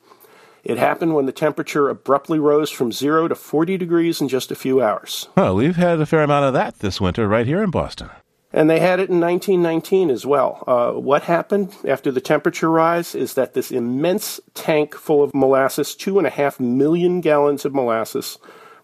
It 0.64 0.78
happened 0.78 1.14
when 1.14 1.26
the 1.26 1.32
temperature 1.32 1.88
abruptly 1.88 2.38
rose 2.38 2.70
from 2.70 2.92
zero 2.92 3.28
to 3.28 3.34
40 3.34 3.78
degrees 3.78 4.20
in 4.20 4.28
just 4.28 4.50
a 4.50 4.56
few 4.56 4.82
hours. 4.82 5.28
Well, 5.36 5.54
we've 5.54 5.76
had 5.76 6.00
a 6.00 6.06
fair 6.06 6.22
amount 6.22 6.46
of 6.46 6.54
that 6.54 6.80
this 6.80 7.00
winter 7.00 7.26
right 7.28 7.46
here 7.46 7.62
in 7.62 7.70
Boston. 7.70 8.10
And 8.52 8.68
they 8.68 8.80
had 8.80 8.98
it 8.98 9.08
in 9.08 9.20
1919 9.20 10.10
as 10.10 10.26
well. 10.26 10.64
Uh, 10.66 10.92
what 10.98 11.22
happened 11.22 11.74
after 11.86 12.10
the 12.10 12.20
temperature 12.20 12.68
rise 12.68 13.14
is 13.14 13.34
that 13.34 13.54
this 13.54 13.70
immense 13.70 14.40
tank 14.54 14.94
full 14.96 15.22
of 15.22 15.32
molasses, 15.32 15.94
two 15.94 16.18
and 16.18 16.26
a 16.26 16.30
half 16.30 16.58
million 16.58 17.20
gallons 17.20 17.64
of 17.64 17.72
molasses, 17.72 18.38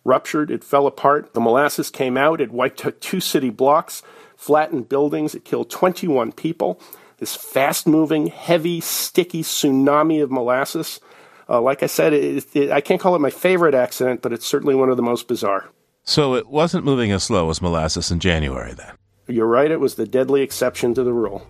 ruptured. 0.07 0.51
It 0.51 0.65
fell 0.65 0.87
apart. 0.87 1.35
The 1.35 1.41
molasses 1.41 1.91
came 1.91 2.17
out. 2.17 2.41
It 2.41 2.53
wiped 2.53 2.85
out 2.87 3.01
two 3.01 3.21
city 3.21 3.51
blocks, 3.51 4.03
flattened 4.37 4.89
buildings. 4.89 5.35
It 5.35 5.45
killed 5.45 5.71
21 5.71 6.33
people. 6.33 6.81
This 7.19 7.35
fast 7.35 7.87
moving, 7.87 8.27
heavy, 8.27 8.81
sticky 8.81 9.43
tsunami 9.43 10.23
of 10.23 10.31
molasses 10.31 11.01
uh, 11.49 11.61
like 11.61 11.83
I 11.83 11.87
said, 11.87 12.13
it, 12.13 12.57
it, 12.57 12.71
I 12.71 12.81
can't 12.81 13.01
call 13.01 13.15
it 13.15 13.21
my 13.21 13.31
favorite 13.31 13.75
accident, 13.75 14.23
but 14.23 14.33
it's 14.33 14.47
certainly 14.47 14.75
one 14.75 14.89
of 14.89 14.97
the 14.97 15.03
most 15.03 15.29
bizarre. 15.29 15.69
So 16.05 16.35
it 16.35 16.49
wasn't 16.49 16.85
moving 16.85 17.13
as 17.13 17.25
slow 17.25 17.51
as 17.51 17.63
molasses 17.63 18.11
in 18.11 18.21
January 18.21 18.75
then? 18.75 18.93
You're 19.29 19.47
right, 19.47 19.71
it 19.71 19.81
was 19.81 19.97
the 19.97 20.07
deadly 20.07 20.43
exception 20.43 20.95
to 20.95 21.03
the 21.03 21.13
rule. 21.13 21.47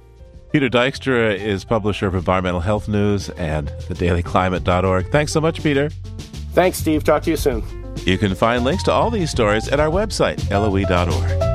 Peter 0.53 0.71
Dykstra 0.71 1.37
is 1.39 1.65
publisher 1.65 2.07
of 2.07 2.15
Environmental 2.15 2.61
Health 2.61 2.89
News 2.89 3.29
and 3.31 3.69
theDailyClimate.org. 3.69 5.11
Thanks 5.11 5.33
so 5.33 5.41
much, 5.41 5.63
Peter. 5.63 5.91
Thanks, 6.53 6.79
Steve. 6.79 7.05
Talk 7.05 7.23
to 7.25 7.31
you 7.31 7.37
soon. 7.37 7.86
You 8.05 8.19
can 8.19 8.35
find 8.35 8.65
links 8.65 8.83
to 8.85 8.93
all 8.93 9.11
these 9.11 9.31
stories 9.31 9.69
at 9.69 9.81
our 9.81 9.91
website, 9.91 10.51
loe.org. 10.51 11.47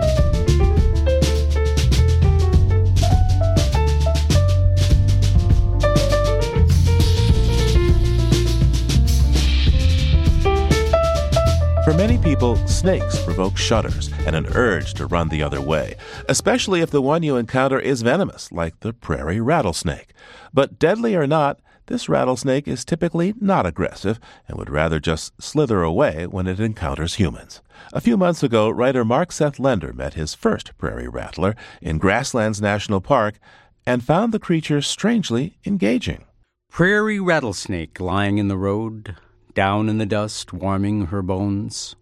For 11.92 11.98
many 11.98 12.18
people, 12.20 12.56
snakes 12.68 13.22
provoke 13.24 13.58
shudders 13.58 14.12
and 14.26 14.34
an 14.34 14.46
urge 14.56 14.94
to 14.94 15.08
run 15.08 15.28
the 15.28 15.44
other 15.44 15.60
way, 15.60 15.96
especially 16.30 16.82
if 16.82 16.90
the 16.90 17.02
one 17.02 17.22
you 17.22 17.36
encounter 17.36 17.80
is 17.80 18.02
venomous, 18.02 18.52
like 18.52 18.80
the 18.80 18.94
prairie 18.94 19.42
rattlesnake. 19.42 20.14
But 20.54 20.80
deadly 20.80 21.16
or 21.16 21.28
not, 21.28 21.60
this 21.92 22.08
rattlesnake 22.08 22.70
is 22.70 22.86
typically 22.86 23.34
not 23.42 23.66
aggressive 23.66 24.18
and 24.48 24.58
would 24.58 24.70
rather 24.70 24.98
just 24.98 25.40
slither 25.42 25.84
away 25.84 26.26
when 26.26 26.48
it 26.48 26.58
encounters 26.58 27.16
humans. 27.16 27.62
A 27.92 28.00
few 28.00 28.16
months 28.16 28.42
ago, 28.42 28.70
writer 28.70 29.04
Mark 29.04 29.34
Seth 29.34 29.60
Lender 29.60 29.92
met 29.92 30.14
his 30.14 30.34
first 30.34 30.78
prairie 30.78 31.10
rattler 31.10 31.54
in 31.82 31.98
Grasslands 31.98 32.62
National 32.62 33.02
Park 33.02 33.40
and 33.86 34.04
found 34.04 34.32
the 34.32 34.40
creature 34.40 34.82
strangely 34.82 35.58
engaging. 35.66 36.24
Prairie 36.70 37.20
rattlesnake 37.20 38.00
lying 38.00 38.38
in 38.38 38.48
the 38.48 38.58
road, 38.58 39.18
down 39.54 39.90
in 39.90 39.98
the 39.98 40.06
dust, 40.06 40.54
warming 40.54 41.08
her 41.08 41.22
bones. 41.22 41.98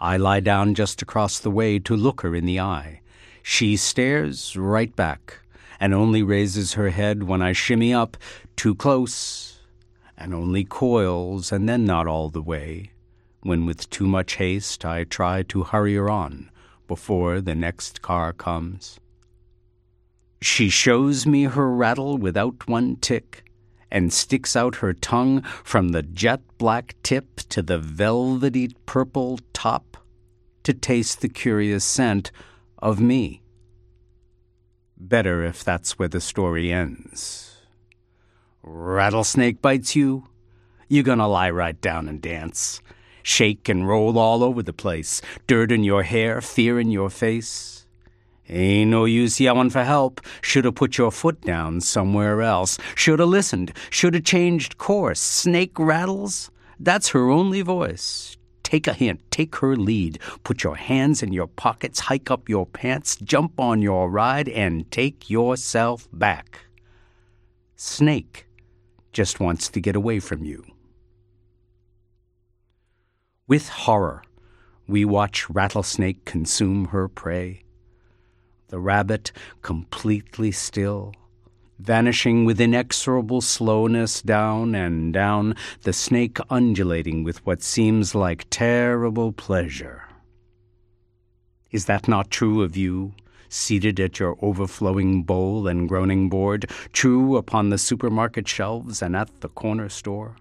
I 0.00 0.16
lie 0.16 0.40
down 0.40 0.74
just 0.74 1.00
across 1.00 1.38
the 1.38 1.50
way 1.50 1.78
to 1.78 1.96
look 1.96 2.22
her 2.22 2.34
in 2.34 2.44
the 2.44 2.58
eye. 2.58 3.02
She 3.44 3.76
stares 3.76 4.56
right 4.56 4.94
back 4.96 5.41
and 5.82 5.92
only 5.92 6.22
raises 6.22 6.74
her 6.74 6.90
head 6.90 7.24
when 7.24 7.42
I 7.42 7.52
shimmy 7.52 7.92
up 7.92 8.16
too 8.54 8.72
close, 8.72 9.58
and 10.16 10.32
only 10.32 10.62
coils 10.62 11.50
and 11.50 11.68
then 11.68 11.84
not 11.84 12.06
all 12.06 12.28
the 12.28 12.40
way, 12.40 12.92
when 13.40 13.66
with 13.66 13.90
too 13.90 14.06
much 14.06 14.34
haste 14.36 14.84
I 14.84 15.02
try 15.02 15.42
to 15.42 15.64
hurry 15.64 15.96
her 15.96 16.08
on 16.08 16.52
before 16.86 17.40
the 17.40 17.56
next 17.56 18.00
car 18.00 18.32
comes. 18.32 19.00
She 20.40 20.68
shows 20.68 21.26
me 21.26 21.44
her 21.44 21.68
rattle 21.68 22.16
without 22.16 22.68
one 22.68 22.94
tick 22.94 23.42
and 23.90 24.12
sticks 24.12 24.54
out 24.54 24.76
her 24.76 24.92
tongue 24.92 25.42
from 25.64 25.88
the 25.88 26.04
jet 26.04 26.42
black 26.58 26.94
tip 27.02 27.40
to 27.48 27.60
the 27.60 27.78
velvety 27.78 28.76
purple 28.86 29.40
top 29.52 29.96
to 30.62 30.72
taste 30.72 31.22
the 31.22 31.28
curious 31.28 31.82
scent 31.82 32.30
of 32.78 33.00
me. 33.00 33.41
Better 35.04 35.42
if 35.42 35.64
that's 35.64 35.98
where 35.98 36.06
the 36.06 36.20
story 36.20 36.72
ends. 36.72 37.56
Rattlesnake 38.62 39.60
bites 39.60 39.96
you, 39.96 40.28
you're 40.88 41.02
gonna 41.02 41.26
lie 41.26 41.50
right 41.50 41.78
down 41.80 42.08
and 42.08 42.22
dance. 42.22 42.80
Shake 43.24 43.68
and 43.68 43.88
roll 43.88 44.16
all 44.16 44.44
over 44.44 44.62
the 44.62 44.72
place, 44.72 45.20
dirt 45.48 45.72
in 45.72 45.82
your 45.82 46.04
hair, 46.04 46.40
fear 46.40 46.78
in 46.78 46.92
your 46.92 47.10
face. 47.10 47.84
Ain't 48.48 48.92
no 48.92 49.04
use 49.04 49.40
yelling 49.40 49.70
for 49.70 49.82
help. 49.82 50.20
Shoulda 50.40 50.70
put 50.70 50.96
your 50.98 51.10
foot 51.10 51.40
down 51.40 51.80
somewhere 51.80 52.40
else. 52.40 52.78
Shoulda 52.94 53.26
listened. 53.26 53.72
Shoulda 53.90 54.20
changed 54.20 54.78
course. 54.78 55.20
Snake 55.20 55.76
rattles? 55.80 56.52
That's 56.78 57.08
her 57.08 57.28
only 57.28 57.62
voice. 57.62 58.36
Take 58.72 58.86
a 58.86 58.94
hint. 58.94 59.30
Take 59.30 59.56
her 59.56 59.76
lead. 59.76 60.18
Put 60.44 60.64
your 60.64 60.76
hands 60.76 61.22
in 61.22 61.34
your 61.34 61.46
pockets, 61.46 62.00
hike 62.00 62.30
up 62.30 62.48
your 62.48 62.64
pants, 62.64 63.16
jump 63.16 63.60
on 63.60 63.82
your 63.82 64.10
ride, 64.10 64.48
and 64.48 64.90
take 64.90 65.28
yourself 65.28 66.08
back. 66.10 66.58
Snake 67.76 68.46
just 69.12 69.40
wants 69.40 69.68
to 69.68 69.78
get 69.78 69.94
away 69.94 70.20
from 70.20 70.42
you. 70.42 70.64
With 73.46 73.68
horror, 73.68 74.22
we 74.88 75.04
watch 75.04 75.50
Rattlesnake 75.50 76.24
consume 76.24 76.86
her 76.86 77.08
prey 77.08 77.64
the 78.68 78.80
rabbit 78.80 79.32
completely 79.60 80.50
still, 80.50 81.12
vanishing 81.82 82.44
with 82.44 82.60
inexorable 82.60 83.40
slowness 83.40 84.22
down 84.22 84.74
and 84.74 85.12
down, 85.12 85.54
the 85.82 85.92
snake 85.92 86.38
undulating 86.48 87.24
with 87.24 87.44
what 87.44 87.62
seems 87.62 88.14
like 88.14 88.46
terrible 88.50 89.32
pleasure. 89.32 90.04
Is 91.70 91.86
that 91.86 92.06
not 92.06 92.30
true 92.30 92.62
of 92.62 92.76
you, 92.76 93.14
seated 93.48 93.98
at 93.98 94.18
your 94.18 94.38
overflowing 94.40 95.24
bowl 95.24 95.66
and 95.66 95.88
groaning 95.88 96.28
board, 96.28 96.70
true 96.92 97.36
upon 97.36 97.70
the 97.70 97.78
supermarket 97.78 98.46
shelves 98.46 99.02
and 99.02 99.16
at 99.16 99.40
the 99.40 99.48
corner 99.48 99.88
store? 99.88 100.36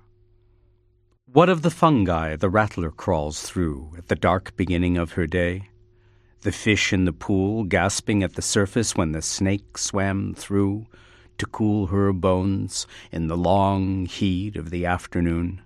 What 1.26 1.50
of 1.50 1.62
the 1.62 1.72
fungi 1.72 2.36
the 2.36 2.50
rattler 2.50 2.92
crawls 2.92 3.42
through 3.42 3.94
at 3.98 4.10
the 4.10 4.16
dark 4.16 4.56
beginning 4.56 4.98
of 4.98 5.14
her 5.14 5.26
day? 5.26 5.70
the 6.42 6.52
fish 6.52 6.92
in 6.92 7.06
the 7.06 7.14
pool 7.14 7.64
gasping 7.64 8.24
at 8.24 8.34
the 8.36 8.42
surface 8.42 8.96
when 8.96 9.12
the 9.12 9.22
snake 9.22 9.78
swam 9.78 10.34
through 10.34 10.88
to 11.42 11.48
cool 11.48 11.88
her 11.88 12.14
bones 12.14 12.86
in 13.12 13.26
the 13.26 13.36
long 13.36 14.06
heat 14.06 14.56
of 14.56 14.70
the 14.70 14.86
afternoon. 14.86 15.60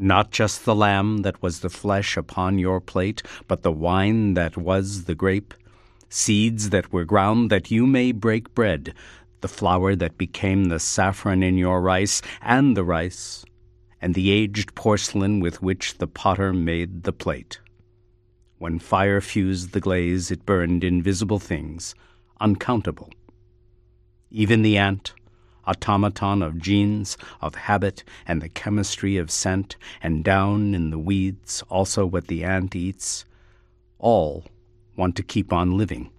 Not 0.00 0.32
just 0.32 0.64
the 0.64 0.74
lamb 0.74 1.18
that 1.18 1.40
was 1.40 1.60
the 1.60 1.70
flesh 1.70 2.16
upon 2.16 2.58
your 2.58 2.80
plate, 2.80 3.22
but 3.46 3.62
the 3.62 3.70
wine 3.70 4.34
that 4.34 4.56
was 4.56 5.04
the 5.04 5.14
grape, 5.14 5.54
seeds 6.08 6.70
that 6.70 6.92
were 6.92 7.04
ground 7.04 7.50
that 7.50 7.70
you 7.70 7.86
may 7.86 8.10
break 8.10 8.52
bread, 8.52 8.94
the 9.42 9.48
flour 9.48 9.94
that 9.94 10.18
became 10.18 10.64
the 10.64 10.80
saffron 10.80 11.44
in 11.44 11.56
your 11.56 11.80
rice, 11.80 12.20
and 12.42 12.76
the 12.76 12.82
rice, 12.82 13.44
and 14.02 14.16
the 14.16 14.32
aged 14.32 14.74
porcelain 14.74 15.38
with 15.38 15.62
which 15.62 15.98
the 15.98 16.08
potter 16.08 16.52
made 16.52 17.04
the 17.04 17.12
plate. 17.12 17.60
When 18.58 18.80
fire 18.80 19.20
fused 19.20 19.70
the 19.70 19.78
glaze, 19.78 20.32
it 20.32 20.44
burned 20.44 20.82
invisible 20.82 21.38
things, 21.38 21.94
uncountable. 22.40 23.10
Even 24.30 24.62
the 24.62 24.78
ant, 24.78 25.12
automaton 25.66 26.42
of 26.42 26.58
genes, 26.58 27.16
of 27.40 27.54
habit, 27.54 28.04
and 28.26 28.40
the 28.40 28.48
chemistry 28.48 29.16
of 29.16 29.30
scent, 29.30 29.76
and 30.02 30.24
down 30.24 30.74
in 30.74 30.90
the 30.90 30.98
weeds 30.98 31.62
also 31.68 32.06
what 32.06 32.28
the 32.28 32.44
ant 32.44 32.76
eats, 32.76 33.24
all 33.98 34.44
want 34.96 35.16
to 35.16 35.22
keep 35.22 35.52
on 35.52 35.76
living. 35.76 36.10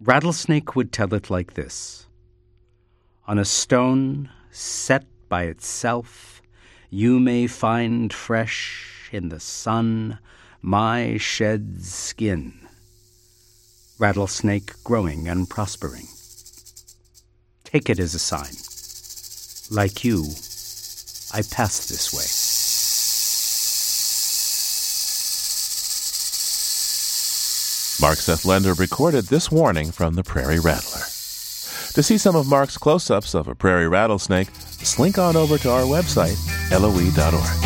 Rattlesnake 0.00 0.74
would 0.74 0.92
tell 0.92 1.14
it 1.14 1.30
like 1.30 1.54
this 1.54 2.06
On 3.26 3.38
a 3.38 3.44
stone 3.44 4.30
set 4.50 5.06
by 5.28 5.44
itself, 5.44 6.42
you 6.90 7.18
may 7.18 7.46
find 7.46 8.12
fresh 8.12 9.08
in 9.12 9.28
the 9.28 9.40
sun 9.40 10.18
my 10.60 11.16
shed 11.16 11.82
skin. 11.82 12.63
Rattlesnake 13.98 14.82
growing 14.82 15.28
and 15.28 15.48
prospering. 15.48 16.08
Take 17.64 17.88
it 17.88 17.98
as 18.00 18.14
a 18.14 18.18
sign. 18.18 18.54
Like 19.70 20.04
you, 20.04 20.24
I 21.32 21.42
pass 21.42 21.86
this 21.86 22.12
way. 22.12 22.26
Mark 28.04 28.18
Seth 28.18 28.44
Lender 28.44 28.74
recorded 28.74 29.26
this 29.26 29.50
warning 29.50 29.92
from 29.92 30.14
the 30.14 30.24
prairie 30.24 30.58
rattler. 30.58 31.02
To 31.94 32.02
see 32.02 32.18
some 32.18 32.34
of 32.34 32.48
Mark's 32.48 32.76
close 32.76 33.10
ups 33.10 33.34
of 33.34 33.46
a 33.46 33.54
prairie 33.54 33.88
rattlesnake, 33.88 34.48
slink 34.82 35.16
on 35.18 35.36
over 35.36 35.56
to 35.58 35.70
our 35.70 35.82
website, 35.82 36.36
loe.org. 36.70 37.63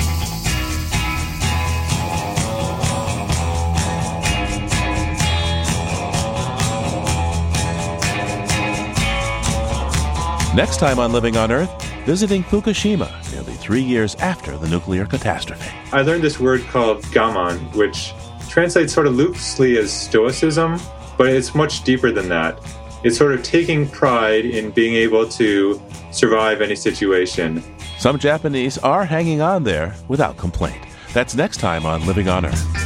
Next 10.59 10.79
time 10.79 10.99
on 10.99 11.13
Living 11.13 11.37
on 11.37 11.53
Earth, 11.53 11.71
visiting 12.05 12.43
Fukushima 12.43 13.09
nearly 13.33 13.53
three 13.53 13.81
years 13.81 14.17
after 14.17 14.59
the 14.59 14.69
nuclear 14.69 15.07
catastrophe. 15.07 15.71
I 15.93 16.03
learned 16.03 16.25
this 16.25 16.41
word 16.41 16.63
called 16.63 17.01
gaman, 17.13 17.73
which 17.77 18.13
translates 18.49 18.93
sort 18.93 19.07
of 19.07 19.15
loosely 19.15 19.79
as 19.79 19.93
stoicism, 19.93 20.81
but 21.17 21.29
it's 21.29 21.55
much 21.55 21.85
deeper 21.85 22.11
than 22.11 22.29
that. 22.31 22.59
It's 23.05 23.17
sort 23.17 23.35
of 23.35 23.45
taking 23.45 23.89
pride 23.89 24.47
in 24.47 24.73
being 24.73 24.95
able 24.95 25.29
to 25.29 25.81
survive 26.11 26.61
any 26.61 26.75
situation. 26.75 27.63
Some 28.01 28.19
Japanese 28.19 28.79
are 28.79 29.05
hanging 29.05 29.41
on 29.41 29.63
there 29.63 29.95
without 30.09 30.37
complaint. 30.39 30.85
That's 31.13 31.37
next 31.37 31.59
time 31.59 31.87
on 31.87 32.05
Living 32.05 32.29
on 32.29 32.45
Earth. 32.45 32.78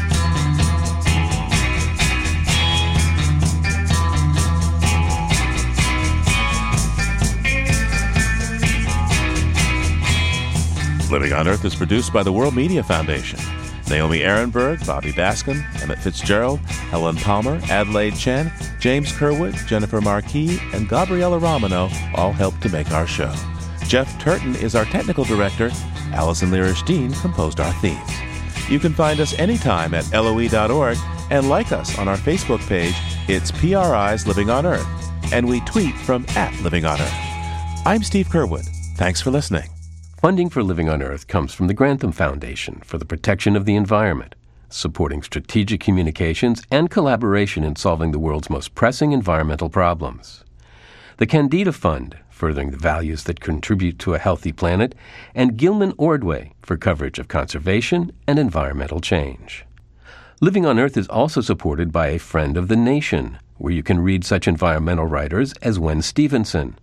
Living 11.12 11.34
on 11.34 11.46
Earth 11.46 11.66
is 11.66 11.74
produced 11.74 12.10
by 12.10 12.22
the 12.22 12.32
World 12.32 12.56
Media 12.56 12.82
Foundation. 12.82 13.38
Naomi 13.90 14.20
Arenberg, 14.20 14.86
Bobby 14.86 15.12
Bascomb, 15.12 15.62
Emmett 15.82 15.98
Fitzgerald, 15.98 16.58
Helen 16.88 17.16
Palmer, 17.16 17.60
Adelaide 17.64 18.16
Chen, 18.16 18.50
James 18.80 19.12
Curwood, 19.12 19.54
Jennifer 19.66 20.00
Marquis, 20.00 20.58
and 20.72 20.88
Gabriella 20.88 21.38
Romano 21.38 21.90
all 22.14 22.32
helped 22.32 22.62
to 22.62 22.70
make 22.70 22.90
our 22.92 23.06
show. 23.06 23.30
Jeff 23.86 24.18
Turton 24.18 24.56
is 24.56 24.74
our 24.74 24.86
technical 24.86 25.24
director. 25.24 25.70
Allison 26.14 26.50
Lirish 26.50 26.82
Dean 26.86 27.12
composed 27.12 27.60
our 27.60 27.74
themes. 27.74 28.10
You 28.70 28.78
can 28.78 28.94
find 28.94 29.20
us 29.20 29.38
anytime 29.38 29.92
at 29.92 30.10
loe.org 30.12 30.96
and 31.30 31.50
like 31.50 31.72
us 31.72 31.98
on 31.98 32.08
our 32.08 32.16
Facebook 32.16 32.66
page. 32.66 32.94
It's 33.28 33.50
PRI's 33.50 34.26
Living 34.26 34.48
on 34.48 34.64
Earth, 34.64 34.88
and 35.30 35.46
we 35.46 35.60
tweet 35.60 35.94
from 35.94 36.24
at 36.30 36.58
Living 36.62 36.86
on 36.86 36.98
Earth. 36.98 37.20
I'm 37.84 38.02
Steve 38.02 38.28
Curwood. 38.28 38.66
Thanks 38.96 39.20
for 39.20 39.30
listening. 39.30 39.68
Funding 40.22 40.50
for 40.50 40.62
Living 40.62 40.88
on 40.88 41.02
Earth 41.02 41.26
comes 41.26 41.52
from 41.52 41.66
the 41.66 41.74
Grantham 41.74 42.12
Foundation 42.12 42.80
for 42.84 42.96
the 42.96 43.04
Protection 43.04 43.56
of 43.56 43.64
the 43.64 43.74
Environment, 43.74 44.36
supporting 44.68 45.20
strategic 45.20 45.80
communications 45.80 46.62
and 46.70 46.88
collaboration 46.88 47.64
in 47.64 47.74
solving 47.74 48.12
the 48.12 48.20
world's 48.20 48.48
most 48.48 48.76
pressing 48.76 49.10
environmental 49.10 49.68
problems. 49.68 50.44
The 51.16 51.26
Kendeda 51.26 51.74
Fund, 51.74 52.16
furthering 52.30 52.70
the 52.70 52.76
values 52.76 53.24
that 53.24 53.40
contribute 53.40 53.98
to 53.98 54.14
a 54.14 54.20
healthy 54.20 54.52
planet, 54.52 54.94
and 55.34 55.56
Gilman 55.56 55.92
Ordway 55.98 56.52
for 56.62 56.76
coverage 56.76 57.18
of 57.18 57.26
conservation 57.26 58.12
and 58.24 58.38
environmental 58.38 59.00
change. 59.00 59.64
Living 60.40 60.64
on 60.64 60.78
Earth 60.78 60.96
is 60.96 61.08
also 61.08 61.40
supported 61.40 61.90
by 61.90 62.06
a 62.06 62.20
Friend 62.20 62.56
of 62.56 62.68
the 62.68 62.76
Nation, 62.76 63.40
where 63.58 63.72
you 63.72 63.82
can 63.82 63.98
read 63.98 64.24
such 64.24 64.46
environmental 64.46 65.06
writers 65.06 65.52
as 65.62 65.80
Wen 65.80 66.00
Stephenson, 66.00 66.78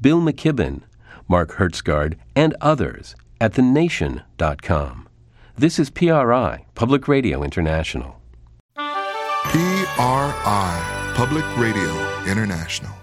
Bill 0.00 0.20
McKibben, 0.20 0.82
Mark 1.28 1.52
Hertsgaard, 1.52 2.16
and 2.34 2.54
others 2.60 3.14
at 3.40 3.54
thenation.com. 3.54 5.08
This 5.56 5.78
is 5.78 5.90
PRI, 5.90 6.66
Public 6.74 7.08
Radio 7.08 7.42
International. 7.42 8.20
PRI, 8.76 9.52
Public 11.14 11.44
Radio 11.56 12.24
International. 12.26 12.95